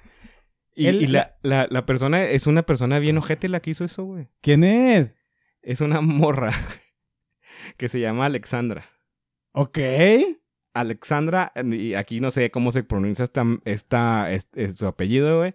Y, 0.76 1.06
la, 1.06 1.36
la- 1.42 1.68
la 1.70 1.86
persona 1.86 2.24
es 2.24 2.46
una 2.46 2.62
persona 2.64 2.98
bien 2.98 3.16
ojete 3.18 3.48
la 3.48 3.60
que 3.60 3.70
hizo 3.70 3.84
eso, 3.84 4.04
güey. 4.04 4.28
¿Quién 4.40 4.64
es? 4.64 5.14
Es 5.62 5.80
una 5.80 6.00
morra 6.00 6.50
que 7.76 7.88
se 7.88 8.00
llama 8.00 8.26
Alexandra. 8.26 8.86
Ok. 9.52 9.78
Alexandra, 10.72 11.52
y 11.70 11.94
aquí 11.94 12.20
no 12.20 12.30
sé 12.32 12.50
cómo 12.50 12.72
se 12.72 12.82
pronuncia 12.82 13.22
esta, 13.24 13.44
esta, 13.64 14.32
es, 14.32 14.48
es 14.54 14.74
su 14.76 14.86
apellido, 14.88 15.38
güey. 15.38 15.54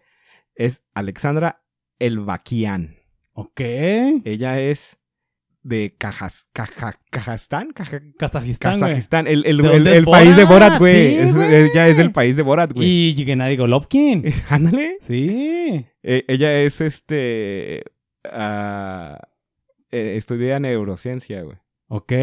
Es 0.55 0.83
Alexandra 0.93 1.61
Elbakian. 1.99 2.95
Ok. 3.33 3.59
Ella 3.59 4.61
es 4.61 4.98
de 5.61 5.93
Cajas, 5.97 6.47
Caja, 6.53 6.99
Kazajstán, 7.09 7.71
Caja- 7.73 8.01
Kazajistán. 8.17 8.79
Kazajistán, 8.79 9.27
el, 9.27 9.45
el, 9.45 9.57
¿De 9.57 9.75
el- 9.75 9.87
el 9.87 10.05
país 10.05 10.35
de 10.35 10.45
Borat? 10.45 10.79
Güey. 10.79 11.11
Sí, 11.11 11.17
Es- 11.19 11.35
ella 11.35 11.87
es 11.89 11.97
del 11.97 12.11
país 12.11 12.35
de 12.35 12.43
Borat, 12.43 12.71
güey. 12.73 12.87
Y 13.19 13.25
Gennady 13.25 13.57
Golovkin. 13.57 14.23
Ándale. 14.49 14.97
Sí. 15.01 15.85
Eh, 16.03 16.23
ella 16.27 16.61
es 16.61 16.79
este. 16.81 17.83
ah, 18.23 19.19
eh, 19.91 20.13
estudia 20.17 20.59
neurociencia, 20.59 21.41
güey. 21.43 21.57
Ok. 21.87 22.13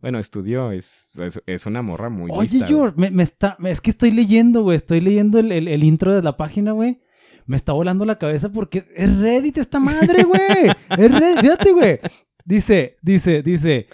Bueno, 0.00 0.18
estudió, 0.18 0.72
es, 0.72 1.16
es, 1.18 1.40
es 1.46 1.66
una 1.66 1.80
morra 1.82 2.08
muy 2.08 2.28
Oye, 2.32 2.48
lista. 2.50 2.66
George, 2.66 2.94
me, 2.98 3.10
me 3.10 3.22
está, 3.22 3.56
es 3.64 3.80
que 3.80 3.90
estoy 3.90 4.10
leyendo, 4.10 4.62
güey. 4.62 4.76
Estoy 4.76 5.00
leyendo 5.00 5.38
el, 5.38 5.52
el- 5.52 5.68
el 5.68 5.84
intro 5.84 6.12
de 6.14 6.22
la 6.22 6.36
página, 6.36 6.72
güey. 6.72 7.00
Me 7.46 7.56
está 7.56 7.72
volando 7.72 8.04
la 8.04 8.18
cabeza 8.18 8.50
porque 8.50 8.84
es 8.96 9.16
Reddit 9.18 9.58
esta 9.58 9.78
madre, 9.80 10.22
güey. 10.24 10.40
es 10.98 11.10
Reddit, 11.20 11.40
fíjate, 11.40 11.72
güey. 11.72 12.00
Dice, 12.44 12.96
dice, 13.02 13.42
dice. 13.42 13.86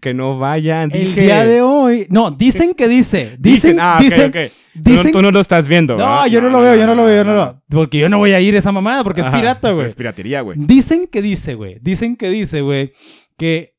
Que 0.00 0.14
no 0.14 0.38
vayan, 0.38 0.90
El 0.94 1.08
dije. 1.08 1.20
día 1.22 1.44
de 1.44 1.60
hoy. 1.60 2.06
No, 2.08 2.30
dicen 2.30 2.72
que 2.72 2.88
dice. 2.88 3.36
Dicen, 3.38 3.72
Dicen, 3.72 3.78
ah, 3.80 3.98
dicen, 4.00 4.30
ok, 4.30 4.36
ok. 4.36 4.82
Tú 4.82 4.92
no- 5.04 5.10
tú 5.10 5.22
no 5.22 5.30
lo 5.30 5.40
estás 5.40 5.68
viendo, 5.68 5.92
No, 5.96 5.98
¿verdad? 6.06 6.26
yo 6.26 6.40
no, 6.40 6.48
lo 6.48 6.60
veo, 6.62 6.74
yo 6.76 6.86
no 6.86 6.94
lo 6.94 7.04
veo, 7.04 7.16
yo 7.16 7.24
no 7.24 7.34
lo 7.34 7.62
Porque 7.68 7.98
yo 7.98 8.08
no 8.08 8.16
voy 8.18 8.32
a 8.32 8.40
ir 8.40 8.54
a 8.54 8.58
esa 8.58 8.72
mamada 8.72 9.04
porque 9.04 9.20
es 9.20 9.26
pirata, 9.28 9.72
güey. 9.72 9.84
Es 9.84 9.94
piratería, 9.94 10.40
güey. 10.40 10.58
Dicen 10.58 11.06
que 11.06 11.20
dice, 11.20 11.54
güey. 11.54 11.78
Dicen 11.82 12.16
que 12.16 12.30
dice, 12.30 12.62
güey, 12.62 12.92
que 13.36 13.74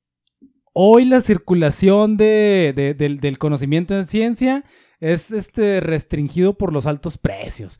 hoy 0.74 1.06
la 1.06 1.22
circulación 1.22 2.18
de, 2.18 2.74
de- 2.76 2.94
del, 2.94 3.20
del 3.20 3.38
conocimiento 3.40 3.98
en 3.98 4.06
ciencia 4.06 4.64
es 5.00 5.32
este, 5.32 5.80
restringido 5.80 6.56
por 6.56 6.72
los 6.72 6.86
altos 6.86 7.18
precios. 7.18 7.80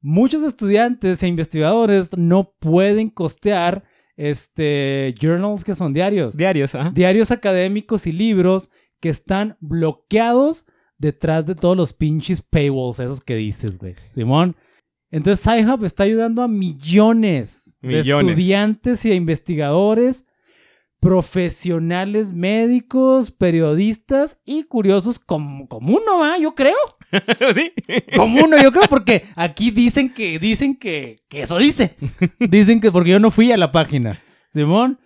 Muchos 0.00 0.42
estudiantes 0.44 1.22
e 1.22 1.28
investigadores 1.28 2.16
no 2.16 2.54
pueden 2.58 3.10
costear 3.10 3.84
este, 4.16 5.14
journals 5.20 5.64
que 5.64 5.74
son 5.74 5.92
diarios. 5.92 6.36
Diarios, 6.36 6.74
¿ah? 6.74 6.90
Diarios 6.94 7.30
académicos 7.30 8.06
y 8.06 8.12
libros 8.12 8.70
que 9.00 9.08
están 9.08 9.56
bloqueados 9.60 10.66
detrás 10.98 11.46
de 11.46 11.54
todos 11.54 11.76
los 11.76 11.92
pinches 11.92 12.42
paywalls, 12.42 12.98
esos 12.98 13.20
que 13.20 13.36
dices, 13.36 13.78
güey. 13.78 13.94
Simón. 14.10 14.56
Entonces, 15.10 15.40
SciHub 15.44 15.84
está 15.84 16.04
ayudando 16.04 16.42
a 16.42 16.48
millones, 16.48 17.78
de 17.80 18.00
estudiantes 18.00 19.04
y 19.04 19.12
a 19.12 19.14
investigadores, 19.14 20.25
profesionales 21.06 22.32
médicos, 22.32 23.30
periodistas 23.30 24.40
y 24.44 24.64
curiosos 24.64 25.20
como, 25.20 25.68
como 25.68 25.96
uno, 25.98 26.18
¿va? 26.18 26.36
Yo 26.36 26.56
creo. 26.56 26.74
¿Sí? 27.54 27.72
Como 28.16 28.44
uno, 28.44 28.60
yo 28.60 28.72
creo, 28.72 28.88
porque 28.90 29.26
aquí 29.36 29.70
dicen 29.70 30.12
que, 30.12 30.40
dicen 30.40 30.74
que, 30.74 31.20
que 31.28 31.42
eso 31.42 31.58
dice. 31.58 31.94
Dicen 32.40 32.80
que, 32.80 32.90
porque 32.90 33.10
yo 33.10 33.20
no 33.20 33.30
fui 33.30 33.52
a 33.52 33.56
la 33.56 33.70
página. 33.70 34.20
Simón, 34.52 34.98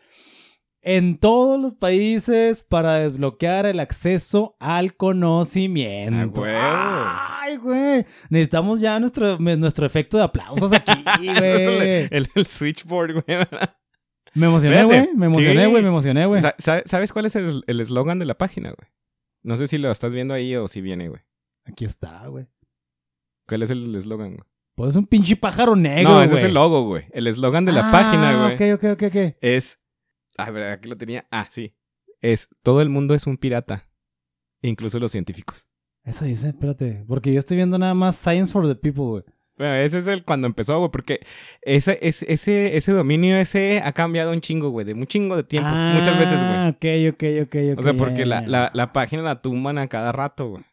en 0.80 1.18
todos 1.18 1.60
los 1.60 1.74
países 1.74 2.62
para 2.62 2.94
desbloquear 3.00 3.66
el 3.66 3.78
acceso 3.78 4.56
al 4.58 4.94
conocimiento. 4.96 6.44
Ah, 6.46 7.40
Ay, 7.42 7.56
güey. 7.56 8.06
Necesitamos 8.30 8.80
ya 8.80 8.98
nuestro, 9.00 9.38
nuestro 9.38 9.84
efecto 9.84 10.16
de 10.16 10.22
aplausos 10.22 10.72
aquí, 10.72 11.04
güey. 11.38 12.08
el, 12.10 12.26
el 12.34 12.46
switchboard, 12.46 13.22
güey. 13.22 13.38
Me 14.34 14.46
emocioné, 14.46 14.84
güey. 14.84 15.08
Me 15.14 15.26
emocioné, 15.26 15.64
Sí. 15.64 15.70
güey. 15.70 15.82
Me 15.82 15.88
emocioné, 15.88 16.26
güey. 16.26 16.40
Sa- 16.42 16.54
sa- 16.58 16.82
¿Sabes 16.86 17.12
cuál 17.12 17.26
es 17.26 17.36
el 17.36 17.62
eslogan 17.66 18.18
de 18.18 18.24
la 18.26 18.38
página, 18.38 18.70
güey? 18.70 18.90
No 19.42 19.56
sé 19.56 19.66
si 19.66 19.78
lo 19.78 19.90
estás 19.90 20.12
viendo 20.12 20.34
ahí 20.34 20.54
o 20.56 20.68
si 20.68 20.80
viene, 20.80 21.08
güey. 21.08 21.20
Aquí 21.64 21.84
está, 21.84 22.26
güey. 22.28 22.46
¿Cuál 23.48 23.62
es 23.62 23.70
el 23.70 23.94
eslogan, 23.94 24.34
güey? 24.34 24.44
Pues 24.76 24.90
es 24.90 24.96
un 24.96 25.06
pinche 25.06 25.36
pájaro 25.36 25.74
negro, 25.76 26.10
No, 26.10 26.16
güey. 26.16 26.26
ese 26.26 26.36
es 26.38 26.44
el 26.44 26.54
logo, 26.54 26.84
güey. 26.86 27.04
El 27.12 27.26
eslogan 27.26 27.64
de 27.64 27.72
la 27.72 27.88
Ah, 27.88 27.92
página, 27.92 28.54
güey. 28.56 28.72
Ok, 28.74 28.82
ok, 28.82 28.90
ok, 28.92 29.02
ok. 29.08 29.36
Es. 29.40 29.78
A 30.38 30.50
ver, 30.50 30.70
aquí 30.72 30.88
lo 30.88 30.96
tenía. 30.96 31.26
Ah, 31.30 31.48
sí. 31.50 31.74
Es. 32.20 32.48
Todo 32.62 32.80
el 32.82 32.88
mundo 32.88 33.14
es 33.14 33.26
un 33.26 33.36
pirata. 33.36 33.88
Incluso 34.62 34.98
los 34.98 35.10
científicos. 35.12 35.66
Eso 36.04 36.24
dice, 36.24 36.48
espérate. 36.48 37.04
Porque 37.08 37.32
yo 37.32 37.40
estoy 37.40 37.56
viendo 37.56 37.78
nada 37.78 37.94
más 37.94 38.16
Science 38.16 38.52
for 38.52 38.66
the 38.66 38.74
People, 38.74 39.04
güey. 39.04 39.24
Bueno, 39.60 39.74
ese 39.74 39.98
es 39.98 40.06
el 40.06 40.24
cuando 40.24 40.46
empezó, 40.46 40.78
güey, 40.78 40.90
porque 40.90 41.20
ese, 41.60 41.98
ese, 42.00 42.32
ese, 42.32 42.78
ese 42.78 42.92
dominio 42.92 43.36
ese 43.36 43.82
ha 43.84 43.92
cambiado 43.92 44.32
un 44.32 44.40
chingo, 44.40 44.70
güey, 44.70 44.86
de 44.86 44.94
un 44.94 45.06
chingo 45.06 45.36
de 45.36 45.44
tiempo. 45.44 45.68
muchas 45.68 46.18
veces, 46.18 46.38
güey. 46.38 46.50
Ah, 46.50 46.72
ok, 46.74 47.12
ok, 47.12 47.24
ok, 47.42 47.56
ok. 47.74 47.78
O 47.78 47.82
sea, 47.82 47.92
porque 47.92 48.24
la, 48.24 48.40
la, 48.40 48.70
la 48.72 48.94
página 48.94 49.22
la 49.22 49.42
tumban 49.42 49.76
a 49.76 49.86
cada 49.88 50.12
rato, 50.12 50.48
güey. 50.48 50.64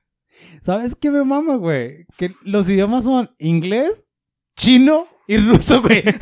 ¿Sabes 0.61 0.95
qué 0.95 1.11
me 1.11 1.25
mama, 1.25 1.57
güey? 1.57 2.05
Que 2.15 2.31
los 2.43 2.69
idiomas 2.69 3.03
son 3.03 3.29
inglés, 3.39 4.07
chino 4.55 5.05
y 5.27 5.37
ruso, 5.37 5.81
güey. 5.81 6.03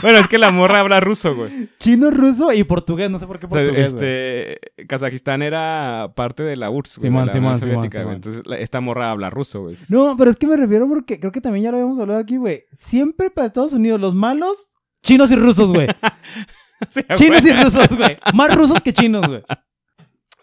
Bueno, 0.00 0.18
es 0.18 0.28
que 0.28 0.38
la 0.38 0.50
morra 0.52 0.80
habla 0.80 1.00
ruso, 1.00 1.34
güey. 1.34 1.68
chino, 1.80 2.10
ruso 2.10 2.52
y 2.52 2.62
portugués. 2.64 3.10
No 3.10 3.18
sé 3.18 3.26
por 3.26 3.38
qué 3.40 3.46
O 3.46 3.48
sea, 3.50 3.58
portugués, 3.64 3.94
güey. 3.94 4.04
este, 4.04 4.86
Kazajistán 4.86 5.42
era 5.42 6.12
parte 6.14 6.42
de 6.44 6.56
la 6.56 6.70
URSS, 6.70 6.98
güey, 6.98 7.08
Simón, 7.10 7.26
la 7.26 7.32
Simón, 7.32 7.58
Simón, 7.58 7.74
Soviética, 7.76 8.02
güey. 8.04 8.14
Entonces, 8.16 8.42
la- 8.46 8.58
esta 8.58 8.80
morra 8.80 9.10
habla 9.10 9.28
ruso, 9.28 9.62
güey. 9.62 9.76
No, 9.88 10.16
pero 10.16 10.30
es 10.30 10.36
que 10.36 10.46
me 10.46 10.56
refiero 10.56 10.88
porque 10.88 11.18
creo 11.18 11.32
que 11.32 11.40
también 11.40 11.64
ya 11.64 11.70
lo 11.72 11.78
habíamos 11.78 11.98
hablado 11.98 12.20
aquí, 12.20 12.36
güey. 12.36 12.64
Siempre 12.78 13.30
para 13.30 13.46
Estados 13.46 13.72
Unidos, 13.72 14.00
los 14.00 14.14
malos, 14.14 14.56
chinos 15.02 15.30
y 15.32 15.36
rusos, 15.36 15.72
güey. 15.72 15.88
Sí, 16.90 17.00
chinos 17.14 17.42
güey. 17.42 17.54
y 17.58 17.62
rusos, 17.62 17.88
güey. 17.96 18.18
Más 18.34 18.54
rusos 18.54 18.80
que 18.82 18.92
chinos, 18.92 19.26
güey. 19.26 19.42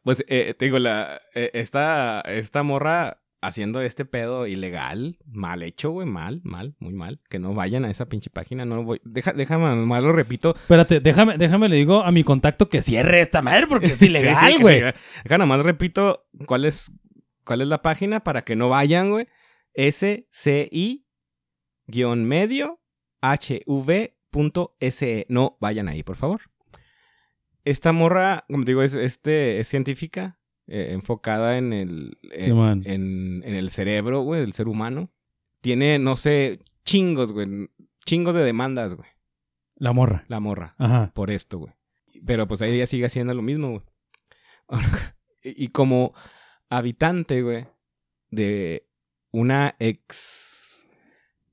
Pues, 0.03 0.23
eh, 0.27 0.53
te 0.57 0.65
digo, 0.65 0.79
la, 0.79 1.21
eh, 1.35 1.51
esta, 1.53 2.21
esta 2.21 2.63
morra 2.63 3.21
haciendo 3.45 3.81
este 3.81 4.05
pedo 4.05 4.47
ilegal, 4.47 5.17
mal 5.25 5.61
hecho, 5.63 5.91
güey, 5.91 6.07
mal, 6.07 6.41
mal, 6.43 6.75
muy 6.79 6.93
mal. 6.93 7.19
Que 7.29 7.39
no 7.39 7.53
vayan 7.53 7.85
a 7.85 7.91
esa 7.91 8.07
pinche 8.07 8.29
página, 8.29 8.65
no 8.65 8.83
voy. 8.83 9.01
Deja, 9.03 9.33
déjame, 9.33 9.65
nomás 9.75 10.03
lo 10.03 10.11
repito. 10.13 10.55
Espérate, 10.55 10.99
déjame, 10.99 11.37
déjame 11.37 11.69
le 11.69 11.75
digo 11.75 12.03
a 12.03 12.11
mi 12.11 12.23
contacto 12.23 12.69
que 12.69 12.81
cierre 12.81 13.21
esta 13.21 13.41
madre 13.41 13.67
porque 13.67 13.87
es 13.87 13.97
Sí, 13.99 14.05
ilegal, 14.05 14.53
sí, 14.53 14.61
güey. 14.61 14.79
se- 14.79 14.93
Deja 15.23 15.37
nomás 15.37 15.61
repito 15.63 16.25
cuál 16.45 16.65
es, 16.65 16.91
cuál 17.45 17.61
es 17.61 17.67
la 17.67 17.81
página 17.81 18.21
para 18.21 18.43
que 18.43 18.55
no 18.55 18.69
vayan, 18.69 19.09
güey. 19.11 19.27
SCI-medio 19.75 21.03
hv.se. 23.21 25.25
No 25.29 25.57
vayan 25.61 25.87
ahí, 25.87 26.03
por 26.03 26.15
favor. 26.17 26.41
Esta 27.65 27.93
morra, 27.93 28.43
como 28.49 28.65
te 28.65 28.71
digo, 28.71 28.83
es, 28.83 28.93
este, 28.93 29.59
es 29.59 29.69
científica, 29.69 30.37
eh, 30.67 30.89
enfocada 30.91 31.57
en 31.57 31.73
el, 31.73 32.17
en, 32.31 32.87
en, 32.87 33.43
en 33.45 33.55
el 33.55 33.69
cerebro, 33.69 34.21
güey, 34.21 34.41
del 34.41 34.53
ser 34.53 34.67
humano. 34.67 35.11
Tiene, 35.61 35.99
no 35.99 36.15
sé, 36.15 36.59
chingos, 36.83 37.31
güey. 37.31 37.69
Chingos 38.05 38.35
de 38.35 38.43
demandas, 38.43 38.93
güey. 38.95 39.09
La 39.75 39.91
morra. 39.91 40.23
La 40.27 40.39
morra 40.39 40.75
Ajá. 40.77 41.11
por 41.13 41.31
esto, 41.31 41.59
güey. 41.59 41.73
Pero 42.25 42.47
pues 42.47 42.61
ella 42.61 42.85
sigue 42.85 43.05
haciendo 43.05 43.33
lo 43.33 43.41
mismo, 43.41 43.69
güey. 43.69 43.83
y 45.43 45.65
y 45.65 45.67
como 45.69 46.13
habitante, 46.69 47.41
güey, 47.41 47.67
de 48.31 48.87
una 49.31 49.75
ex 49.79 50.69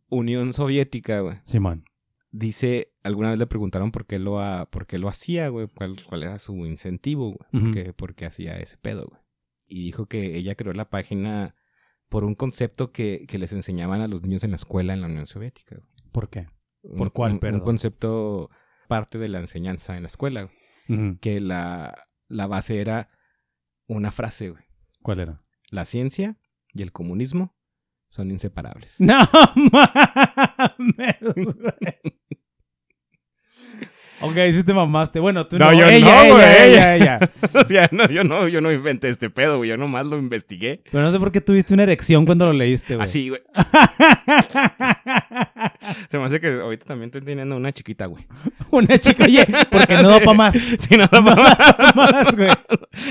Unión 0.09 0.53
Soviética, 0.53 1.21
güey, 1.21 1.39
Simón. 1.45 1.85
Dice, 2.31 2.93
alguna 3.03 3.31
vez 3.31 3.39
le 3.39 3.47
preguntaron 3.47 3.91
por 3.93 4.07
qué 4.07 4.19
lo, 4.19 4.41
ha- 4.41 4.67
por 4.71 4.87
qué 4.87 4.99
lo 4.99 5.09
hacía, 5.09 5.49
güey, 5.49 5.67
cuál, 5.69 5.97
cuál 6.09 6.23
era 6.23 6.39
su 6.39 6.55
incentivo, 6.67 7.33
güey, 7.33 7.49
Ujú. 7.53 7.65
por 7.65 7.73
qué- 7.75 7.93
por 7.93 8.15
qué 8.15 8.27
hacía 8.27 8.59
ese 8.59 8.77
pedo, 8.77 9.07
güey. 9.09 9.21
Y 9.67 9.85
dijo 9.85 10.07
que 10.07 10.37
ella 10.37 10.55
creó 10.57 10.73
la 10.73 10.91
página 10.91 11.55
por 12.09 12.25
un 12.25 12.35
concepto 12.35 12.91
que, 12.93 13.25
que 13.29 13.39
les 13.39 13.53
enseñaban 13.53 14.01
a 14.01 14.09
los 14.09 14.23
niños 14.23 14.43
en 14.45 14.51
la 14.51 14.57
escuela 14.57 14.95
en 14.95 15.01
la 15.01 15.07
Unión 15.07 15.27
Soviética, 15.27 15.77
güey. 15.77 15.89
¿Por 16.13 16.29
qué? 16.29 16.47
Un- 16.83 16.99
¿Por 16.99 17.13
cuál, 17.13 17.33
un- 17.35 17.39
perdón? 17.41 17.61
Un 17.61 17.67
concepto 17.67 18.51
parte 18.89 19.19
de 19.19 19.29
la 19.29 19.39
enseñanza 19.41 19.97
en 19.97 20.03
la 20.03 20.09
escuela, 20.09 20.43
güey 20.43 20.55
que 21.21 21.39
la, 21.41 22.09
la 22.27 22.49
base 22.49 22.81
era 22.81 23.11
una 23.87 24.11
frase, 24.11 24.51
güey. 24.51 24.65
¿Cuál 25.03 25.21
era? 25.21 25.39
La 25.71 25.85
ciencia 25.85 26.37
y 26.75 26.83
el 26.83 26.91
comunismo 26.91 27.55
son 28.11 28.31
inseparables. 28.31 28.97
No 29.01 29.27
mames. 29.73 31.17
Ok, 34.23 34.35
sí 34.53 34.63
te 34.65 34.75
mamaste. 34.75 35.19
Bueno, 35.19 35.47
tú 35.47 35.59
no. 35.59 35.71
No, 35.71 35.73
yo 35.73 35.87
ella, 35.87 36.01
no, 36.01 36.23
ella, 36.23 36.33
güey, 36.35 36.71
ella, 36.71 36.97
ella. 37.21 37.21
o 37.55 37.67
sea, 37.67 37.89
no, 37.91 38.07
yo 38.11 38.23
no, 38.23 38.49
yo 38.49 38.61
no 38.61 38.71
inventé 38.71 39.09
este 39.09 39.31
pedo, 39.31 39.57
güey. 39.57 39.71
Yo 39.71 39.79
nomás 39.79 40.07
lo 40.07 40.19
investigué. 40.19 40.83
Pero 40.93 41.03
no 41.03 41.11
sé 41.11 41.19
por 41.19 41.33
qué 41.33 41.41
tuviste 41.41 41.73
una 41.73 41.85
erección 41.85 42.27
cuando 42.27 42.45
lo 42.45 42.53
leíste, 42.53 42.97
güey. 42.97 43.05
Así, 43.05 43.31
güey. 43.31 43.41
Se 46.09 46.19
me 46.19 46.25
hace 46.25 46.39
que 46.39 46.49
ahorita 46.49 46.85
también 46.85 47.07
estoy 47.09 47.23
teniendo 47.23 47.57
una 47.57 47.73
chiquita, 47.73 48.05
güey. 48.07 48.27
una 48.71 48.99
chica, 48.99 49.25
oye, 49.25 49.47
porque 49.71 49.95
no 49.95 50.11
da 50.11 50.21
para 50.21 50.35
más. 50.35 50.55
Sí, 50.55 50.97
no, 50.99 51.07
da 51.07 51.25
pa' 51.25 51.93
más, 51.95 52.37
güey. 52.37 52.51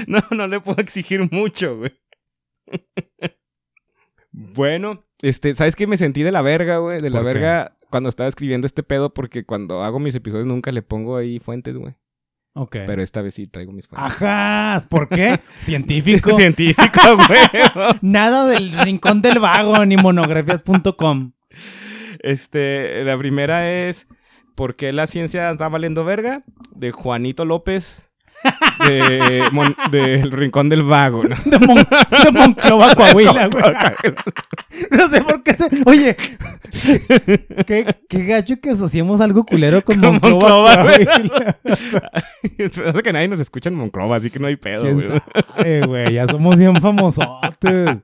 no, 0.06 0.22
no 0.30 0.48
le 0.48 0.60
puedo 0.60 0.80
exigir 0.80 1.28
mucho, 1.32 1.78
güey. 1.78 1.92
Bueno, 4.54 5.06
este, 5.22 5.54
¿sabes 5.54 5.76
qué? 5.76 5.88
Me 5.88 5.98
sentí 5.98 6.24
de 6.24 6.32
la 6.32 6.42
verga, 6.42 6.78
güey. 6.78 7.02
De 7.02 7.10
la 7.10 7.22
verga 7.22 7.78
cuando 7.90 8.10
estaba 8.10 8.30
escribiendo 8.30 8.68
este 8.68 8.84
pedo 8.84 9.14
porque 9.14 9.46
cuando 9.46 9.84
hago 9.84 10.00
mis 10.00 10.16
episodios 10.16 10.48
nunca 10.48 10.72
le 10.72 10.82
pongo 10.82 11.18
ahí 11.18 11.40
fuentes, 11.40 11.78
güey. 11.78 11.96
Ok. 12.54 12.78
Pero 12.86 13.02
esta 13.02 13.22
vez 13.22 13.36
sí 13.36 13.46
traigo 13.48 13.72
mis 13.72 13.88
fuentes. 13.88 14.22
Ajá, 14.22 14.82
¿por 14.90 15.08
qué? 15.08 15.40
Científico. 15.62 16.36
Científico, 16.36 17.00
güey. 17.28 17.94
Nada 18.02 18.48
del 18.48 18.78
rincón 18.80 19.22
del 19.22 19.40
vago 19.40 19.86
ni 19.86 19.98
monografías.com. 19.98 21.34
Este, 22.22 23.04
la 23.06 23.18
primera 23.18 23.72
es 23.72 24.08
¿Por 24.60 24.76
qué 24.76 24.92
la 24.92 25.08
ciencia 25.08 25.50
está 25.52 25.70
valiendo 25.70 26.04
verga? 26.04 26.44
De 26.76 26.92
Juanito 26.92 27.46
López. 27.46 28.09
De 28.86 29.44
Mon- 29.52 29.76
del 29.92 30.32
Rincón 30.32 30.70
del 30.70 30.84
Vago, 30.84 31.24
¿no? 31.24 31.36
De, 31.46 31.60
Mon 31.66 31.76
de 31.78 32.32
Monclova, 32.32 32.96
Coahuila, 32.96 33.48
güey. 33.48 33.64
No 34.92 35.10
sé 35.10 35.22
por 35.22 35.44
qué 35.44 35.54
se... 35.56 35.70
Oye, 35.86 36.16
qué, 37.66 37.86
qué 38.08 38.26
gacho 38.26 38.60
que 38.62 38.70
asociemos 38.72 39.20
algo 39.22 39.46
culero 39.46 39.84
con, 39.84 40.00
Con 40.00 40.14
Monclova, 40.14 40.76
Monclova, 40.76 40.84
güey. 40.84 41.06
Coahuila. 41.06 41.60
Hace 42.90 43.04
que 43.04 43.14
nadie 43.14 43.28
nos 43.28 43.40
escucha 43.40 43.70
en 43.70 43.76
Monclova, 43.76 44.16
así 44.18 44.30
que 44.30 44.40
no 44.40 44.48
hay 44.48 44.56
pedo, 44.56 44.84
¿Quién 44.84 44.96
güey. 44.96 45.08
sabe, 45.56 45.82
güey? 45.86 46.14
Ya 46.14 46.28
somos 46.28 46.56
bien 46.58 46.76
famosotes. 46.82 48.00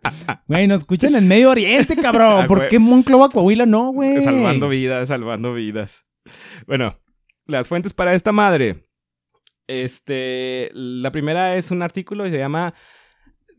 Güey, 0.47 0.67
nos 0.67 0.79
escuchan 0.79 1.15
en 1.15 1.27
Medio 1.27 1.51
Oriente, 1.51 1.95
cabrón. 1.95 2.43
Ah, 2.43 2.47
¿Por 2.47 2.57
güey. 2.59 2.69
qué 2.69 2.79
Monclova, 2.79 3.29
Coahuila 3.29 3.65
no, 3.65 3.91
güey? 3.91 4.21
Salvando 4.21 4.67
vidas, 4.69 5.07
salvando 5.07 5.53
vidas. 5.53 6.03
Bueno, 6.67 6.97
las 7.45 7.67
fuentes 7.67 7.93
para 7.93 8.13
esta 8.13 8.31
madre. 8.31 8.85
Este, 9.67 10.69
la 10.73 11.11
primera 11.11 11.55
es 11.55 11.71
un 11.71 11.81
artículo 11.81 12.25
y 12.27 12.31
se 12.31 12.37
llama 12.37 12.73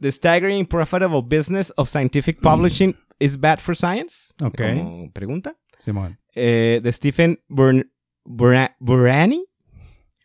The 0.00 0.10
Staggering 0.12 0.66
Profitable 0.66 1.22
Business 1.22 1.72
of 1.76 1.88
Scientific 1.88 2.40
Publishing 2.40 2.94
is 3.18 3.38
Bad 3.38 3.58
for 3.58 3.76
Science. 3.76 4.32
Ok. 4.42 4.60
Como 4.60 5.10
pregunta. 5.12 5.56
Simón. 5.78 6.18
Eh, 6.34 6.80
de 6.82 6.92
Stephen 6.92 7.40
Burn, 7.48 7.90
Burra- 8.24 8.76
Burani, 8.78 9.44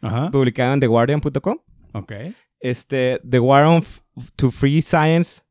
Ajá. 0.01 0.29
publicado 0.31 0.73
en 0.73 0.79
TheGuardian.com. 0.79 1.57
Ok. 1.93 2.13
Este, 2.59 3.19
The 3.29 3.39
War 3.39 3.65
on 3.65 3.83
to 4.35 4.51
Free 4.51 4.81
Science, 4.81 5.43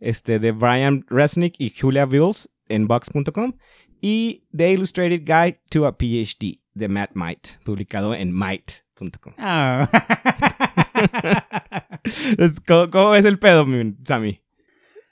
este, 0.00 0.38
de 0.38 0.52
Brian 0.52 1.04
Resnick 1.08 1.54
y 1.58 1.70
Julia 1.70 2.04
Bills 2.06 2.48
en 2.68 2.86
Vox.com. 2.88 3.52
Y 4.00 4.46
The 4.56 4.72
Illustrated 4.72 5.22
Guide 5.24 5.60
to 5.70 5.86
a 5.86 5.96
PhD, 5.96 6.62
de 6.74 6.88
Matt 6.88 7.10
Might, 7.14 7.58
publicado 7.64 8.14
en 8.14 8.32
Ah. 9.38 9.88
¿Cómo, 12.66 12.90
cómo 12.90 13.10
ves 13.10 13.24
el 13.24 13.38
pedo, 13.38 13.66
Sammy? 14.04 14.40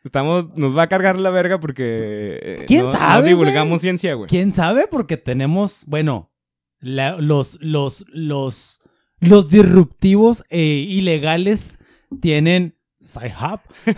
Estamos, 0.05 0.57
nos 0.57 0.77
va 0.77 0.83
a 0.83 0.89
cargar 0.89 1.19
la 1.19 1.31
verga 1.31 1.59
porque 1.59 2.39
eh, 2.41 2.65
¿Quién 2.67 2.85
no, 2.87 2.91
sabe, 2.91 3.23
no 3.23 3.29
divulgamos 3.29 3.81
ciencia, 3.81 4.15
güey. 4.15 4.29
¿Quién 4.29 4.53
sabe? 4.53 4.87
Porque 4.89 5.17
tenemos, 5.17 5.85
bueno, 5.89 6.33
la- 6.79 7.17
los, 7.17 7.59
los, 7.61 8.05
los, 8.09 8.81
los 9.19 9.49
disruptivos 9.49 10.45
e 10.49 10.61
ilegales 10.63 11.79
tienen 12.21 12.77
Sci-Hub. 13.01 13.61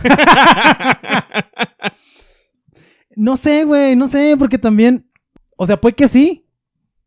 No 3.15 3.35
sé, 3.35 3.65
güey, 3.65 3.97
no 3.97 4.07
sé, 4.07 4.35
porque 4.37 4.57
también, 4.57 5.11
o 5.57 5.65
sea, 5.65 5.81
puede 5.81 5.95
que 5.95 6.07
sí, 6.07 6.47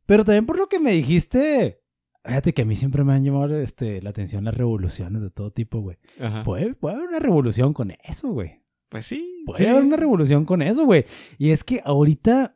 pero 0.05 0.25
también 0.25 0.45
por 0.45 0.59
lo 0.59 0.69
que 0.69 0.79
me 0.79 0.93
dijiste, 0.93 1.81
fíjate 2.25 2.55
que 2.55 2.63
a 2.63 2.65
mí 2.65 2.75
siempre 2.75 3.05
me 3.05 3.13
han 3.15 3.25
llamado 3.25 3.57
este, 3.61 4.01
la 4.03 4.11
atención 4.11 4.45
las 4.45 4.55
revoluciones 4.57 5.23
de 5.23 5.31
todo 5.31 5.51
tipo, 5.53 5.81
güey. 5.81 5.99
Puede, 6.45 6.75
puede 6.75 6.97
haber 6.97 7.09
una 7.09 7.19
revolución 7.19 7.73
con 7.73 7.93
eso, 8.05 8.29
güey. 8.31 8.63
Pues 8.89 9.07
sí. 9.07 9.43
Puede 9.47 9.65
sí. 9.65 9.67
haber 9.67 9.83
una 9.85 9.97
revolución 9.97 10.45
con 10.45 10.63
eso, 10.63 10.85
güey. 10.85 11.05
Y 11.39 11.51
es 11.51 11.65
que 11.65 11.81
ahorita, 11.85 12.55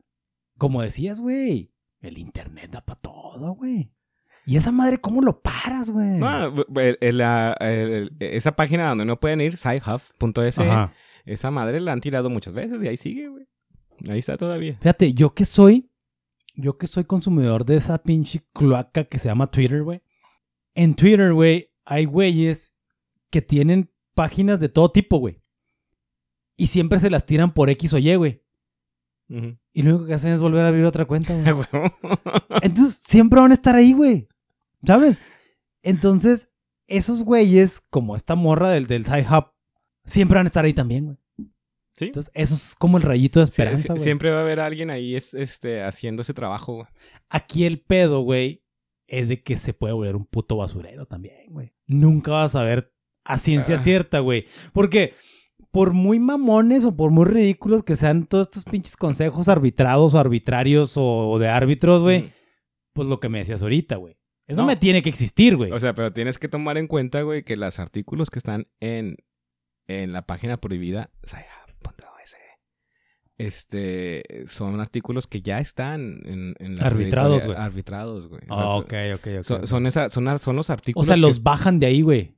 como 0.58 0.82
decías, 0.82 1.18
güey, 1.20 1.72
el 2.00 2.18
internet 2.18 2.70
da 2.70 2.80
para 2.84 3.00
todo, 3.00 3.52
güey. 3.54 3.90
Y 4.44 4.56
esa 4.56 4.70
madre, 4.70 4.98
¿cómo 4.98 5.22
lo 5.22 5.40
paras, 5.40 5.90
güey? 5.90 6.18
No, 6.18 6.54
el- 6.80 6.98
el- 7.00 7.18
la- 7.18 7.56
el- 7.60 8.12
esa 8.20 8.54
página 8.54 8.88
donde 8.90 9.04
no 9.04 9.18
pueden 9.18 9.40
ir, 9.40 9.56
scihuff.es, 9.56 10.58
Ajá. 10.60 10.92
esa 11.24 11.50
madre 11.50 11.80
la 11.80 11.92
han 11.92 12.00
tirado 12.00 12.30
muchas 12.30 12.54
veces 12.54 12.80
y 12.82 12.86
ahí 12.86 12.96
sigue, 12.96 13.28
güey. 13.28 13.46
Ahí 14.08 14.18
está 14.20 14.36
todavía. 14.36 14.76
Fíjate, 14.78 15.14
yo 15.14 15.34
que 15.34 15.44
soy, 15.46 15.90
yo 16.57 16.78
que 16.78 16.86
soy 16.86 17.04
consumidor 17.04 17.64
de 17.64 17.76
esa 17.76 17.98
pinche 18.02 18.44
cloaca 18.52 19.04
que 19.04 19.18
se 19.18 19.28
llama 19.28 19.50
Twitter, 19.50 19.82
güey. 19.82 20.02
En 20.74 20.94
Twitter, 20.94 21.32
güey, 21.32 21.70
hay 21.84 22.07
güeyes 22.07 22.74
que 23.30 23.42
tienen 23.42 23.92
páginas 24.14 24.59
de 24.59 24.68
todo 24.68 24.90
tipo, 24.90 25.18
güey. 25.18 25.42
Y 26.57 26.68
siempre 26.68 26.98
se 26.98 27.11
las 27.11 27.26
tiran 27.26 27.52
por 27.52 27.68
X 27.70 27.92
o 27.92 27.98
Y, 27.98 28.14
güey. 28.16 28.42
Y 29.28 29.82
lo 29.82 29.90
único 29.90 30.07
que 30.07 30.14
hacen 30.14 30.32
es 30.32 30.40
volver 30.40 30.64
a 30.64 30.68
abrir 30.68 30.84
otra 30.84 31.04
cuenta, 31.04 31.34
güey. 31.52 31.66
Entonces, 32.62 33.02
siempre 33.04 33.40
van 33.40 33.50
a 33.50 33.54
estar 33.54 33.74
ahí, 33.74 33.92
güey. 33.92 34.28
¿Sabes? 34.84 35.18
Entonces, 35.82 36.50
esos 36.86 37.22
güeyes, 37.22 37.80
como 37.90 38.16
esta 38.16 38.34
morra 38.34 38.70
del, 38.70 38.86
del 38.86 39.04
Sci 39.04 39.20
Hub, 39.28 39.52
siempre 40.04 40.36
van 40.36 40.46
a 40.46 40.48
estar 40.48 40.64
ahí 40.64 40.72
también, 40.72 41.04
güey. 41.07 41.18
Sí. 41.97 42.07
Entonces, 42.07 42.30
eso 42.34 42.55
es 42.55 42.74
como 42.74 42.99
el 42.99 43.03
rayito 43.03 43.40
de 43.40 43.44
esperanza, 43.44 43.82
sí, 43.84 43.88
güey. 43.88 44.01
siempre 44.03 44.30
va 44.30 44.38
a 44.38 44.42
haber 44.42 44.61
alguien 44.61 44.90
ahí 44.90 45.16
es, 45.16 45.32
este, 45.34 45.82
haciendo 45.82 46.22
ese 46.22 46.34
trabajo, 46.34 46.74
güey. 46.74 46.86
Aquí 47.30 47.64
el 47.64 47.80
pedo, 47.80 48.20
güey, 48.20 48.62
es 49.07 49.28
de 49.28 49.42
que 49.42 49.57
se 49.57 49.72
puede 49.72 49.94
volver 49.94 50.14
un 50.16 50.26
puto 50.26 50.57
basurero 50.57 51.07
también, 51.07 51.51
güey. 51.53 51.72
Nunca 51.86 52.32
vas 52.32 52.55
a 52.57 52.62
ver 52.62 52.92
a 53.24 53.38
ciencia 53.38 53.76
Ah. 53.76 53.78
cierta, 53.78 54.18
güey. 54.20 54.47
Porque 54.72 55.14
por 55.70 55.92
muy 55.92 56.18
mamones 56.18 56.84
o 56.84 56.94
por 56.97 57.11
muy 57.11 57.24
ridículos 57.24 57.82
que 57.82 57.97
sean 57.97 58.26
todos 58.26 58.47
estos 58.49 58.64
pinches 58.64 58.97
consejos 58.97 59.49
arbitrados 59.49 60.14
o 60.14 60.18
arbitrarios 60.18 60.94
o 60.97 61.38
de 61.38 61.49
árbitros, 61.49 62.03
güey, 62.03 62.18
Ujú. 62.24 62.28
pues 62.94 63.09
lo 63.09 63.20
que 63.20 63.28
me 63.28 63.38
decías 63.38 63.62
ahorita, 63.62 63.97
güey. 63.97 64.16
Eso 64.47 64.61
No. 64.62 64.66
me 64.68 64.76
tiene 64.76 65.03
que 65.03 65.09
existir, 65.09 65.57
güey. 65.57 65.72
O 65.72 65.80
sea, 65.80 65.94
pero 65.94 66.12
tienes 66.12 66.38
que 66.38 66.49
tomar 66.49 66.76
en 66.78 66.86
cuenta, 66.88 67.22
güey, 67.22 67.42
que 67.42 67.57
los 67.57 67.78
artículos 67.78 68.30
que 68.30 68.38
están 68.38 68.68
en, 68.80 69.16
en 69.88 70.12
la 70.12 70.22
página 70.26 70.61
prohibida, 70.61 71.11
sci-hub.es, 71.24 71.65
este, 73.39 74.45
son 74.47 74.80
artículos 74.80 75.26
que 75.26 75.43
ya 75.43 75.59
están 75.61 76.20
en, 76.24 76.55
en 76.59 76.74
las 76.76 76.93
Arbitrados, 76.93 77.45
güey. 77.47 77.57
Arbitrados, 77.59 78.28
güey. 78.28 78.43
Ah, 78.49 78.70
O 78.76 78.78
ok, 78.80 78.91
sea, 78.91 79.14
ok, 79.16 79.26
ok. 79.39 79.45
Son, 79.45 79.61
ok. 79.61 79.66
son, 79.66 79.87
esa- 79.87 80.09
son, 80.11 80.39
son 80.39 80.57
los 80.57 80.70
o 80.70 80.72
artículos 80.72 81.07
sea, 81.07 81.14
que 81.16 81.20
los 81.20 81.43
bajan 81.43 81.78
de 81.78 81.87
ahí, 81.87 82.03
güey. 82.03 82.37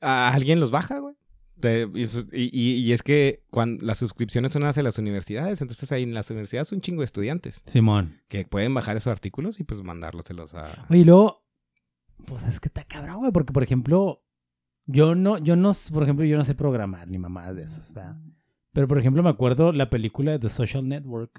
a 0.00 0.32
alguien 0.32 0.60
los 0.60 0.70
baja, 0.70 0.98
güey. 1.00 1.14
Te- 1.60 1.88
y, 1.94 2.50
y- 2.52 2.74
y 2.76 2.92
es 2.92 3.02
que 3.02 3.42
cuando 3.50 3.84
las 3.86 3.96
suscripciones 3.98 4.52
son 4.52 4.64
hacia 4.64 4.82
las 4.82 4.98
universidades, 4.98 5.62
entonces 5.62 5.90
ahí 5.90 6.02
en 6.02 6.12
las 6.12 6.28
universidades 6.30 6.70
un 6.72 6.82
chingo 6.82 7.00
de 7.00 7.06
estudiantes 7.06 7.62
Simón. 7.66 8.20
que 8.28 8.44
pueden 8.44 8.74
bajar 8.74 8.96
esos 8.98 9.10
artículos 9.10 9.58
y 9.58 9.64
pues 9.64 9.82
mandárloselos 9.82 10.52
a... 10.54 10.84
Oye, 10.90 11.00
y 11.00 11.04
luego, 11.04 11.44
pues 12.26 12.46
es 12.46 12.60
que 12.60 12.68
está 12.68 12.84
cabrón, 12.84 13.20
güey, 13.20 13.32
porque 13.32 13.54
por 13.54 13.62
ejemplo, 13.62 14.22
yo 14.84 15.14
no, 15.14 15.38
yo 15.38 15.56
no, 15.56 15.72
por 15.94 16.02
ejemplo, 16.02 16.26
yo 16.26 16.36
no 16.36 16.44
sé 16.44 16.54
programar 16.54 17.08
ni 17.08 17.16
mamadas 17.16 17.56
de 17.56 17.62
esas, 17.62 17.92
¿verdad? 17.94 18.16
Pero 18.76 18.86
por 18.88 18.98
ejemplo, 18.98 19.22
me 19.22 19.30
acuerdo 19.30 19.72
la 19.72 19.88
película 19.88 20.32
de 20.32 20.38
The 20.38 20.50
Social 20.50 20.86
Network. 20.86 21.30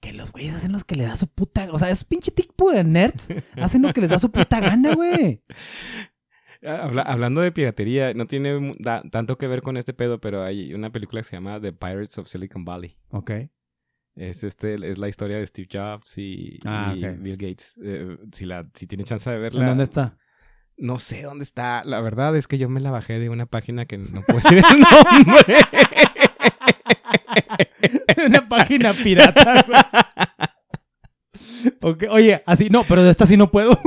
Que 0.00 0.12
los 0.12 0.30
güeyes 0.30 0.54
hacen 0.54 0.70
los 0.70 0.84
que 0.84 0.94
les 0.94 1.08
da 1.08 1.16
su 1.16 1.26
puta. 1.26 1.68
O 1.72 1.78
sea, 1.78 1.90
esos 1.90 2.04
pinche 2.04 2.30
tipo 2.30 2.70
de 2.70 2.84
nerds 2.84 3.26
hacen 3.56 3.82
lo 3.82 3.92
que 3.92 4.00
les 4.00 4.10
da 4.10 4.20
su 4.20 4.30
puta 4.30 4.60
gana, 4.60 4.94
güey. 4.94 5.42
Habla- 6.62 7.02
hablando 7.02 7.40
de 7.40 7.50
piratería, 7.52 8.14
no 8.14 8.26
tiene 8.26 8.72
da- 8.78 9.02
tanto 9.10 9.36
que 9.36 9.48
ver 9.48 9.62
con 9.62 9.76
este 9.76 9.94
pedo, 9.94 10.20
pero 10.20 10.44
hay 10.44 10.72
una 10.74 10.92
película 10.92 11.20
que 11.22 11.28
se 11.28 11.36
llama 11.36 11.60
The 11.60 11.72
Pirates 11.72 12.18
of 12.18 12.28
Silicon 12.28 12.64
Valley. 12.64 12.96
Ok. 13.10 13.30
Es, 14.14 14.44
este, 14.44 14.74
es 14.74 14.98
la 14.98 15.08
historia 15.08 15.38
de 15.38 15.46
Steve 15.46 15.68
Jobs 15.72 16.18
y, 16.18 16.60
Ah, 16.64 16.94
y. 16.96 17.00
Bill 17.16 17.36
Gates. 17.36 17.74
Eh, 17.82 18.16
si, 18.32 18.44
la, 18.46 18.68
si 18.74 18.86
tiene 18.86 19.02
chance 19.04 19.28
de 19.28 19.36
¿En 19.36 19.42
verla. 19.42 19.66
dónde 19.66 19.84
está? 19.84 20.18
No 20.76 20.98
sé 20.98 21.22
dónde 21.22 21.42
está. 21.44 21.82
La 21.84 22.00
verdad 22.00 22.36
es 22.36 22.46
que 22.46 22.58
yo 22.58 22.68
me 22.68 22.80
la 22.80 22.90
bajé 22.90 23.18
de 23.18 23.28
una 23.28 23.46
página 23.46 23.86
que 23.86 23.98
no 23.98 24.22
puedo 24.22 24.38
decir 24.40 24.58
el 24.58 24.64
nombre. 25.26 25.56
Una 28.26 28.48
página 28.48 28.92
pirata, 28.92 29.64
güey. 29.66 29.80
Oye, 32.10 32.42
así, 32.46 32.68
no, 32.70 32.84
pero 32.84 33.02
de 33.02 33.10
esta 33.10 33.26
sí 33.26 33.36
no 33.36 33.50
puedo. 33.50 33.78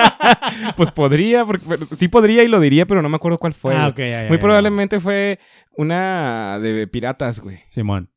pues 0.76 0.90
podría, 0.90 1.44
porque, 1.44 1.64
pero- 1.68 1.86
sí 1.96 2.08
podría 2.08 2.42
y 2.44 2.48
lo 2.48 2.60
diría, 2.60 2.86
pero 2.86 3.02
no 3.02 3.08
me 3.08 3.16
acuerdo 3.16 3.38
cuál 3.38 3.54
fue. 3.54 3.74
ah, 3.76 3.92
ya, 3.96 4.06
ya, 4.08 4.28
Muy 4.28 4.36
ya. 4.38 4.40
probablemente 4.40 5.00
fue 5.00 5.38
una 5.76 6.58
de 6.60 6.86
piratas, 6.88 7.40
güey. 7.40 7.60
Simón. 7.70 8.10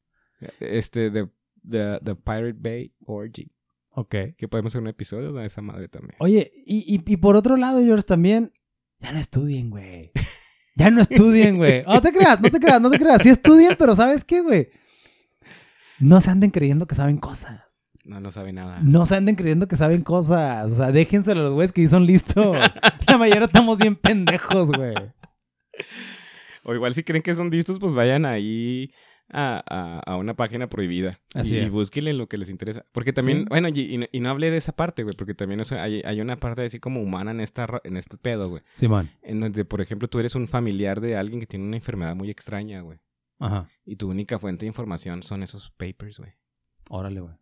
Este, 0.60 1.10
de, 1.10 1.30
de, 1.62 2.00
de 2.02 2.16
Pirate 2.16 2.56
Bay 2.58 2.94
Orgy. 3.06 3.52
Ok. 3.92 4.16
Que 4.38 4.48
podemos 4.48 4.72
hacer 4.72 4.82
un 4.82 4.88
episodio 4.88 5.32
de 5.34 5.46
esa 5.46 5.62
madre 5.62 5.88
también. 5.88 6.16
Oye, 6.20 6.52
y, 6.66 6.96
y, 6.96 7.02
y 7.14 7.18
por 7.18 7.36
otro 7.36 7.58
lado, 7.58 7.80
George, 7.80 8.04
también, 8.04 8.52
ya 9.00 9.12
no 9.12 9.20
estudien, 9.20 9.70
güey. 9.70 10.12
Ya 10.76 10.90
no 10.90 11.02
estudien, 11.02 11.58
güey. 11.58 11.84
No 11.88 12.02
te 12.02 12.12
creas, 12.12 12.42
no 12.42 12.50
te 12.50 12.60
creas, 12.60 12.82
no 12.82 12.90
te 12.90 13.00
creas. 13.00 13.22
Sí 13.22 13.30
estudien, 13.30 13.76
pero 13.78 13.96
¿sabes 13.96 14.24
qué, 14.24 14.42
güey? 14.42 14.70
No 16.00 16.20
se 16.22 16.32
anden 16.32 16.52
creyendo 16.52 16.88
que 16.88 16.96
saben 16.96 17.18
cosas. 17.18 17.62
No, 18.04 18.20
no 18.20 18.32
sabe 18.32 18.52
nada. 18.52 18.80
No 18.82 19.06
se 19.06 19.16
anden 19.16 19.36
creyendo 19.36 19.68
que 19.68 19.78
saben 19.78 20.02
cosas. 20.02 20.72
O 20.72 20.76
sea, 20.76 20.92
déjenselo 20.92 21.42
a 21.42 21.44
los 21.46 21.54
güeyes 21.54 21.72
que 21.72 21.82
sí 21.82 21.88
son 21.88 22.06
listos. 22.06 22.58
La 23.08 23.18
mayoría 23.18 23.46
estamos 23.46 23.80
bien 23.80 23.96
pendejos, 23.96 24.72
güey. 24.72 24.96
O 26.66 26.74
igual 26.74 26.94
si 26.94 27.04
creen 27.04 27.24
que 27.24 27.34
son 27.34 27.50
listos, 27.50 27.80
pues 27.80 27.94
vayan 27.94 28.26
ahí 28.26 28.92
a, 29.34 29.64
a, 29.68 30.00
a 30.00 30.16
una 30.18 30.36
página 30.36 30.70
prohibida. 30.70 31.20
Así 31.34 31.56
y, 31.56 31.60
es. 31.60 31.74
búsquenle 31.74 32.14
lo 32.14 32.28
que 32.28 32.38
les 32.38 32.50
interesa. 32.50 32.86
Porque 32.92 33.12
también, 33.12 33.40
Sí. 33.40 33.46
bueno, 33.50 33.68
y, 33.70 33.82
y 33.82 33.98
no- 33.98 34.06
y 34.12 34.20
no 34.20 34.30
hablé 34.30 34.52
de 34.52 34.58
esa 34.58 34.72
parte, 34.74 35.04
güey, 35.04 35.16
porque 35.18 35.34
también 35.34 35.62
hay, 35.80 36.02
hay 36.06 36.22
una 36.22 36.40
parte 36.40 36.62
así 36.64 36.80
como 36.80 37.02
humana 37.02 37.32
en, 37.32 37.40
esta, 37.40 37.82
en 37.84 37.98
este 37.98 38.18
pedo, 38.18 38.50
güey. 38.50 38.62
Simón. 38.74 39.10
En 39.22 39.40
donde, 39.40 39.66
por 39.66 39.82
ejemplo, 39.82 40.08
tú 40.08 40.20
eres 40.20 40.36
un 40.36 40.48
familiar 40.48 41.02
de 41.02 41.16
alguien 41.18 41.40
que 41.40 41.48
tiene 41.48 41.66
una 41.66 41.78
enfermedad 41.78 42.16
muy 42.16 42.30
extraña, 42.30 42.82
güey. 42.82 43.00
Ajá. 43.40 43.68
Y 43.86 43.96
tu 43.98 44.10
única 44.10 44.40
fuente 44.40 44.66
de 44.66 44.68
información 44.68 45.24
son 45.24 45.44
esos 45.44 45.72
papers, 45.72 46.20
güey. 46.20 46.32
Órale, 46.90 47.20
güey. 47.20 47.34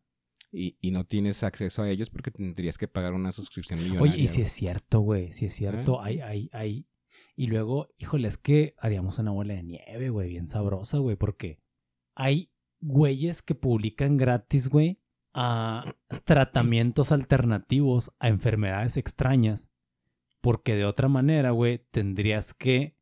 Y, 0.54 0.78
y 0.82 0.92
no 0.92 1.06
tienes 1.06 1.44
acceso 1.44 1.84
a 1.84 1.90
ellos 1.90 2.10
porque 2.10 2.30
tendrías 2.32 2.78
que 2.78 2.88
pagar 2.88 3.14
una 3.14 3.32
suscripción 3.32 3.80
millonaria. 3.80 4.14
Oye, 4.14 4.22
y 4.24 4.28
si 4.28 4.42
es 4.42 4.52
cierto, 4.52 5.00
güey. 5.00 5.32
Si 5.32 5.46
es 5.46 5.54
cierto, 5.54 6.02
hay, 6.02 6.20
hay, 6.20 6.50
hay. 6.52 6.88
Y 7.38 7.48
luego, 7.48 7.88
híjole, 7.98 8.28
es 8.28 8.38
que 8.38 8.76
haríamos 8.80 9.18
una 9.18 9.32
bola 9.32 9.54
de 9.54 9.64
nieve, 9.64 10.10
güey, 10.10 10.28
bien 10.30 10.50
sabrosa, 10.50 10.98
güey, 10.98 11.16
porque 11.16 11.60
hay 12.22 12.52
güeyes 12.82 13.42
que 13.42 13.56
publican 13.56 14.16
gratis, 14.16 14.70
güey, 14.70 15.02
a 15.34 15.96
tratamientos 16.24 17.12
alternativos 17.12 18.12
a 18.20 18.28
enfermedades 18.28 18.96
extrañas. 18.96 19.72
Porque 20.40 20.76
de 20.76 20.86
otra 20.86 21.08
manera, 21.08 21.50
güey, 21.50 21.80
tendrías 21.90 22.54
que 22.54 22.96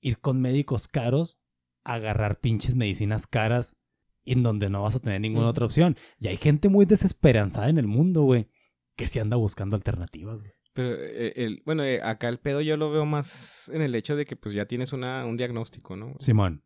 ir 0.00 0.18
con 0.18 0.40
médicos 0.40 0.88
caros 0.88 1.40
a 1.84 1.94
agarrar 1.94 2.40
pinches 2.40 2.74
medicinas 2.74 3.28
caras 3.28 3.76
en 4.24 4.42
donde 4.42 4.68
no 4.68 4.82
vas 4.82 4.96
a 4.96 5.00
tener 5.00 5.20
ninguna 5.20 5.48
otra 5.48 5.66
opción. 5.66 5.96
Y 6.18 6.26
hay 6.26 6.36
gente 6.36 6.68
muy 6.68 6.86
desesperanzada 6.86 7.68
en 7.68 7.78
el 7.78 7.86
mundo, 7.86 8.22
güey, 8.22 8.48
que 8.96 9.06
se 9.06 9.20
anda 9.20 9.36
buscando 9.36 9.76
alternativas, 9.76 10.42
güey. 10.42 10.54
Pero, 10.72 10.96
eh, 10.96 11.34
el, 11.36 11.62
bueno, 11.64 11.84
eh, 11.84 12.00
acá 12.02 12.28
el 12.28 12.40
pedo 12.40 12.62
yo 12.62 12.76
lo 12.76 12.90
veo 12.90 13.06
más 13.06 13.70
en 13.72 13.82
el 13.82 13.94
hecho 13.94 14.16
de 14.16 14.24
que 14.24 14.34
pues 14.34 14.56
ya 14.56 14.66
tienes 14.66 14.92
una, 14.92 15.24
un 15.24 15.36
diagnóstico, 15.36 15.94
¿no? 15.94 16.16
Simón. 16.18 16.64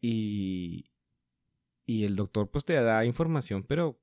Y, 0.00 0.90
y 1.86 2.04
el 2.04 2.16
doctor 2.16 2.50
pues 2.50 2.64
te 2.64 2.74
da 2.74 3.04
información, 3.04 3.64
pero 3.64 4.00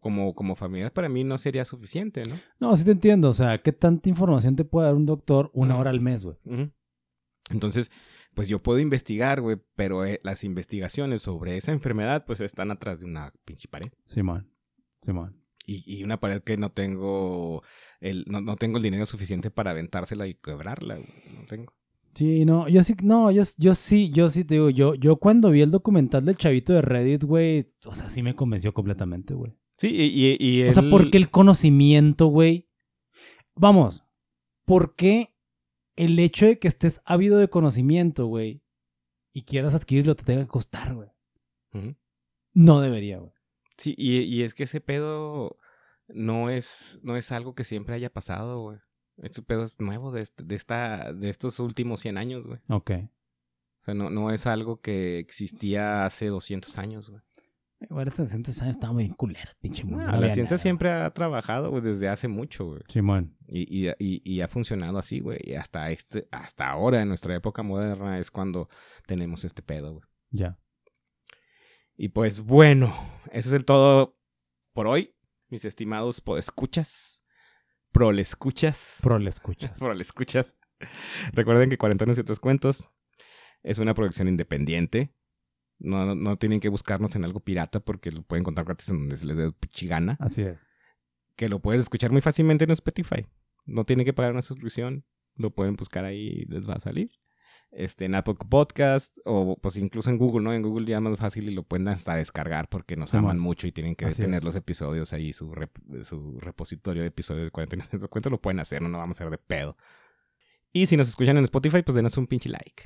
como, 0.00 0.34
como 0.34 0.56
familiar 0.56 0.92
para 0.92 1.08
mí 1.08 1.24
no 1.24 1.38
sería 1.38 1.64
suficiente, 1.64 2.22
¿no? 2.28 2.38
No, 2.60 2.76
sí 2.76 2.84
te 2.84 2.92
entiendo. 2.92 3.28
O 3.28 3.32
sea, 3.32 3.58
¿qué 3.58 3.72
tanta 3.72 4.08
información 4.08 4.56
te 4.56 4.64
puede 4.64 4.86
dar 4.86 4.94
un 4.94 5.06
doctor 5.06 5.50
una 5.54 5.76
hora 5.76 5.90
al 5.90 6.00
mes, 6.00 6.24
güey? 6.24 6.36
Entonces, 7.50 7.90
pues 8.34 8.48
yo 8.48 8.62
puedo 8.62 8.78
investigar, 8.78 9.40
güey, 9.40 9.58
pero 9.74 10.04
eh, 10.04 10.20
las 10.22 10.44
investigaciones 10.44 11.22
sobre 11.22 11.56
esa 11.56 11.72
enfermedad 11.72 12.24
pues 12.26 12.40
están 12.40 12.70
atrás 12.70 13.00
de 13.00 13.06
una 13.06 13.32
pinche 13.44 13.68
pared. 13.68 13.90
Simón. 14.04 14.52
Simón. 15.02 15.42
Y, 15.66 15.82
y 15.86 16.02
una 16.02 16.18
pared 16.18 16.42
que 16.42 16.56
no 16.56 16.72
tengo 16.72 17.62
el, 18.00 18.24
no, 18.28 18.40
no 18.40 18.56
tengo 18.56 18.78
el 18.78 18.82
dinero 18.82 19.04
suficiente 19.04 19.50
para 19.50 19.72
aventársela 19.72 20.26
y 20.26 20.34
quebrarla, 20.34 20.96
güey. 20.96 21.12
No 21.34 21.46
tengo. 21.46 21.77
Sí, 22.14 22.44
no, 22.44 22.68
yo 22.68 22.82
sí, 22.82 22.94
no, 23.02 23.30
yo, 23.30 23.42
yo 23.58 23.74
sí, 23.74 24.10
yo 24.10 24.28
sí 24.30 24.44
te 24.44 24.54
digo, 24.54 24.70
yo, 24.70 24.94
yo 24.94 25.16
cuando 25.16 25.50
vi 25.50 25.60
el 25.60 25.70
documental 25.70 26.24
del 26.24 26.36
chavito 26.36 26.72
de 26.72 26.82
Reddit, 26.82 27.22
güey, 27.22 27.72
o 27.86 27.94
sea, 27.94 28.10
sí 28.10 28.22
me 28.22 28.34
convenció 28.34 28.74
completamente, 28.74 29.34
güey. 29.34 29.56
Sí, 29.76 29.88
y, 29.94 30.36
y, 30.40 30.64
O 30.64 30.72
sea, 30.72 30.82
¿por 30.90 31.10
qué 31.10 31.18
el 31.18 31.30
conocimiento, 31.30 32.26
güey? 32.26 32.68
Vamos, 33.54 34.04
¿por 34.64 34.96
qué 34.96 35.36
el 35.94 36.18
hecho 36.18 36.46
de 36.46 36.58
que 36.58 36.66
estés 36.66 37.00
ávido 37.04 37.38
de 37.38 37.48
conocimiento, 37.48 38.26
güey, 38.26 38.62
y 39.32 39.44
quieras 39.44 39.74
adquirirlo 39.74 40.16
te 40.16 40.24
tenga 40.24 40.42
que 40.42 40.48
costar, 40.48 40.94
güey? 40.94 41.10
No 42.52 42.80
debería, 42.80 43.18
güey. 43.18 43.32
Sí, 43.76 43.94
y, 43.96 44.18
y 44.22 44.42
es 44.42 44.54
que 44.54 44.64
ese 44.64 44.80
pedo 44.80 45.56
no 46.08 46.50
es, 46.50 46.98
no 47.02 47.16
es 47.16 47.30
algo 47.30 47.54
que 47.54 47.62
siempre 47.62 47.94
haya 47.94 48.12
pasado, 48.12 48.60
güey. 48.60 48.78
Este 49.22 49.42
pedo 49.42 49.62
es 49.64 49.80
nuevo 49.80 50.12
de, 50.12 50.20
este- 50.22 50.44
de, 50.44 50.54
esta, 50.54 51.12
de 51.12 51.30
estos 51.30 51.58
últimos 51.60 52.00
100 52.00 52.18
años, 52.18 52.46
güey. 52.46 52.60
Ok. 52.70 52.90
O 53.80 53.84
sea, 53.84 53.94
no, 53.94 54.10
no 54.10 54.30
es 54.30 54.46
algo 54.46 54.80
que 54.80 55.18
existía 55.18 56.04
hace 56.04 56.26
200 56.26 56.78
años, 56.78 57.10
güey. 57.10 57.22
Igual 57.80 58.08
hace 58.08 58.26
60 58.26 58.50
años 58.64 58.76
estaba 58.76 58.92
muy 58.92 59.08
culero, 59.10 59.52
pinche 59.60 59.84
mundo. 59.84 60.04
No, 60.04 60.12
no 60.12 60.20
la 60.20 60.30
ciencia 60.30 60.56
nada, 60.56 60.62
siempre 60.62 60.90
ha 60.90 61.08
trabajado 61.14 61.70
güey, 61.70 61.80
desde 61.80 62.08
hace 62.08 62.26
mucho, 62.26 62.64
güey. 62.64 62.78
güey. 62.80 62.90
Simón. 62.92 63.36
Y, 63.46 63.86
y, 63.86 63.88
y, 64.00 64.20
y 64.24 64.40
ha 64.40 64.48
funcionado 64.48 64.98
así, 64.98 65.20
güey. 65.20 65.38
Y 65.44 65.54
hasta, 65.54 65.88
este, 65.90 66.26
hasta 66.32 66.68
ahora, 66.68 67.00
en 67.02 67.08
nuestra 67.08 67.36
época 67.36 67.62
moderna, 67.62 68.18
es 68.18 68.32
cuando 68.32 68.68
tenemos 69.06 69.44
este 69.44 69.62
pedo, 69.62 69.92
güey. 69.92 70.04
Ya. 70.30 70.58
Y 71.96 72.08
pues 72.08 72.40
bueno, 72.40 72.94
ese 73.30 73.48
es 73.48 73.52
el 73.54 73.64
todo 73.64 74.16
por 74.72 74.86
hoy, 74.88 75.14
mis 75.48 75.64
estimados 75.64 76.20
podescuchas, 76.20 77.17
prolescuchas. 77.92 78.98
Pro 79.02 79.18
le 79.18 79.30
escuchas. 79.30 79.78
Prolescuchas. 79.78 80.54
Recuerden 81.32 81.70
que 81.70 81.78
Cuarentones 81.78 82.18
y 82.18 82.20
otros 82.20 82.40
cuentos 82.40 82.84
es 83.62 83.78
una 83.78 83.94
producción 83.94 84.28
independiente. 84.28 85.14
No, 85.78 86.14
no, 86.14 86.36
tienen 86.36 86.60
que 86.60 86.68
buscarnos 86.68 87.14
en 87.16 87.24
algo 87.24 87.40
pirata 87.40 87.80
porque 87.80 88.10
lo 88.10 88.22
pueden 88.22 88.42
encontrar 88.42 88.66
gratis 88.66 88.88
en 88.88 88.98
donde 88.98 89.16
se 89.16 89.26
les 89.26 89.36
dé 89.36 89.52
chigana. 89.68 90.16
Así 90.20 90.42
es. 90.42 90.66
Que 91.36 91.48
lo 91.48 91.60
pueden 91.60 91.80
escuchar 91.80 92.10
muy 92.10 92.20
fácilmente 92.20 92.64
en 92.64 92.72
Spotify. 92.72 93.26
No 93.64 93.84
tienen 93.84 94.04
que 94.04 94.12
pagar 94.12 94.32
una 94.32 94.42
suscripción. 94.42 95.04
Lo 95.36 95.54
pueden 95.54 95.76
buscar 95.76 96.04
ahí 96.04 96.28
y 96.28 96.44
les 96.46 96.68
va 96.68 96.74
a 96.74 96.80
salir. 96.80 97.12
Este, 97.70 98.06
en 98.06 98.14
Apple 98.14 98.34
Podcast 98.48 99.18
o 99.26 99.56
pues 99.60 99.76
incluso 99.76 100.08
en 100.08 100.16
Google, 100.16 100.42
¿no? 100.42 100.54
En 100.54 100.62
Google 100.62 100.86
ya 100.86 101.00
más 101.00 101.18
fácil 101.18 101.50
y 101.50 101.54
lo 101.54 101.64
pueden 101.64 101.86
hasta 101.88 102.16
descargar 102.16 102.68
porque 102.68 102.96
nos 102.96 103.12
aman 103.14 103.38
mucho 103.38 103.66
y 103.66 103.72
tienen 103.72 103.94
que 103.94 104.06
tener 104.06 104.42
los 104.42 104.56
episodios 104.56 105.12
ahí, 105.12 105.32
su, 105.34 105.52
su 106.02 106.40
repositorio 106.40 107.02
de 107.02 107.08
episodios 107.08 107.44
de 107.44 107.50
49 107.50 108.08
cuenta 108.08 108.30
lo 108.30 108.40
pueden 108.40 108.60
hacer, 108.60 108.80
no 108.80 108.88
nos 108.88 108.98
vamos 108.98 109.20
a 109.20 109.24
hacer 109.24 109.30
de 109.30 109.38
pedo. 109.38 109.76
Y 110.72 110.86
si 110.86 110.96
nos 110.96 111.08
escuchan 111.08 111.36
en 111.36 111.44
Spotify, 111.44 111.82
pues 111.82 111.94
denos 111.94 112.16
un 112.16 112.26
pinche 112.26 112.48
like. 112.48 112.84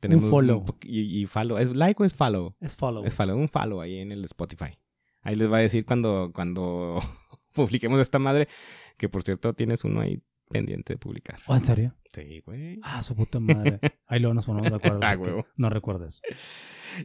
Tenemos 0.00 0.24
un 0.24 0.30
follow. 0.30 0.64
y, 0.82 1.26
follow. 1.26 1.58
¿Es 1.58 1.74
like 1.74 2.02
o 2.02 2.06
es 2.06 2.14
follow? 2.14 2.54
Es 2.60 2.76
follow. 2.76 3.04
Es 3.04 3.14
follow. 3.14 3.36
Un 3.36 3.48
follow 3.48 3.80
ahí 3.80 3.98
en 3.98 4.12
el 4.12 4.24
Spotify. 4.24 4.78
Ahí 5.22 5.34
les 5.34 5.50
va 5.50 5.58
a 5.58 5.60
decir 5.60 5.84
cuando, 5.84 6.30
cuando 6.32 7.00
publiquemos 7.54 8.00
esta 8.00 8.18
madre. 8.18 8.48
Que 8.96 9.08
por 9.08 9.22
cierto 9.22 9.54
tienes 9.54 9.84
uno 9.84 10.00
ahí 10.00 10.22
pendiente 10.48 10.94
de 10.94 10.98
publicar. 10.98 11.38
¿Oh, 11.46 11.56
en 11.56 11.64
serio? 11.64 11.94
Sí, 12.12 12.40
güey. 12.44 12.80
Ah, 12.82 13.02
su 13.02 13.14
puta 13.14 13.38
madre. 13.40 13.80
Ahí 14.06 14.20
luego 14.20 14.34
nos 14.34 14.46
ponemos 14.46 14.70
de 14.70 14.76
acuerdo. 14.76 15.00
ah, 15.02 15.14
güey. 15.14 15.44
No 15.56 15.70
recuerdes. 15.70 16.22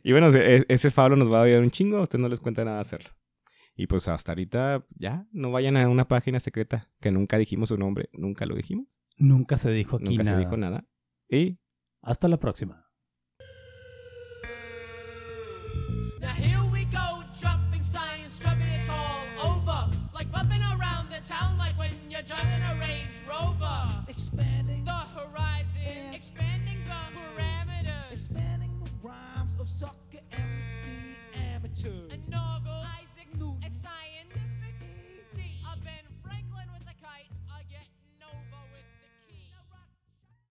Y 0.04 0.12
bueno, 0.12 0.30
e, 0.30 0.66
ese 0.68 0.92
follow 0.92 1.18
nos 1.18 1.32
va 1.32 1.42
a 1.42 1.44
ayudar 1.44 1.62
un 1.62 1.72
chingo. 1.72 1.98
A 1.98 2.04
usted 2.04 2.20
no 2.20 2.30
les 2.30 2.40
cuenta 2.40 2.64
nada 2.64 2.80
hacerlo. 2.80 3.10
Y 3.76 3.88
pues 3.88 4.08
hasta 4.08 4.32
ahorita 4.32 4.86
ya 4.96 5.26
no 5.32 5.52
vayan 5.52 5.78
a 5.78 5.90
una 5.90 6.08
página 6.08 6.40
secreta 6.40 6.92
que 7.02 7.12
nunca 7.12 7.38
dijimos 7.38 7.70
su 7.70 7.78
nombre. 7.78 8.10
Nunca 8.14 8.46
lo 8.46 8.56
dijimos. 8.56 9.02
Nunca 9.18 9.58
se 9.58 9.72
dijo 9.72 9.98
aquí 9.98 10.10
nunca 10.10 10.24
nada. 10.24 10.38
se 10.38 10.40
dijo 10.40 10.58
nada. 10.58 10.86
Y 11.30 11.60
hasta 12.02 12.28
la 12.28 12.38
próxima. 12.38 12.84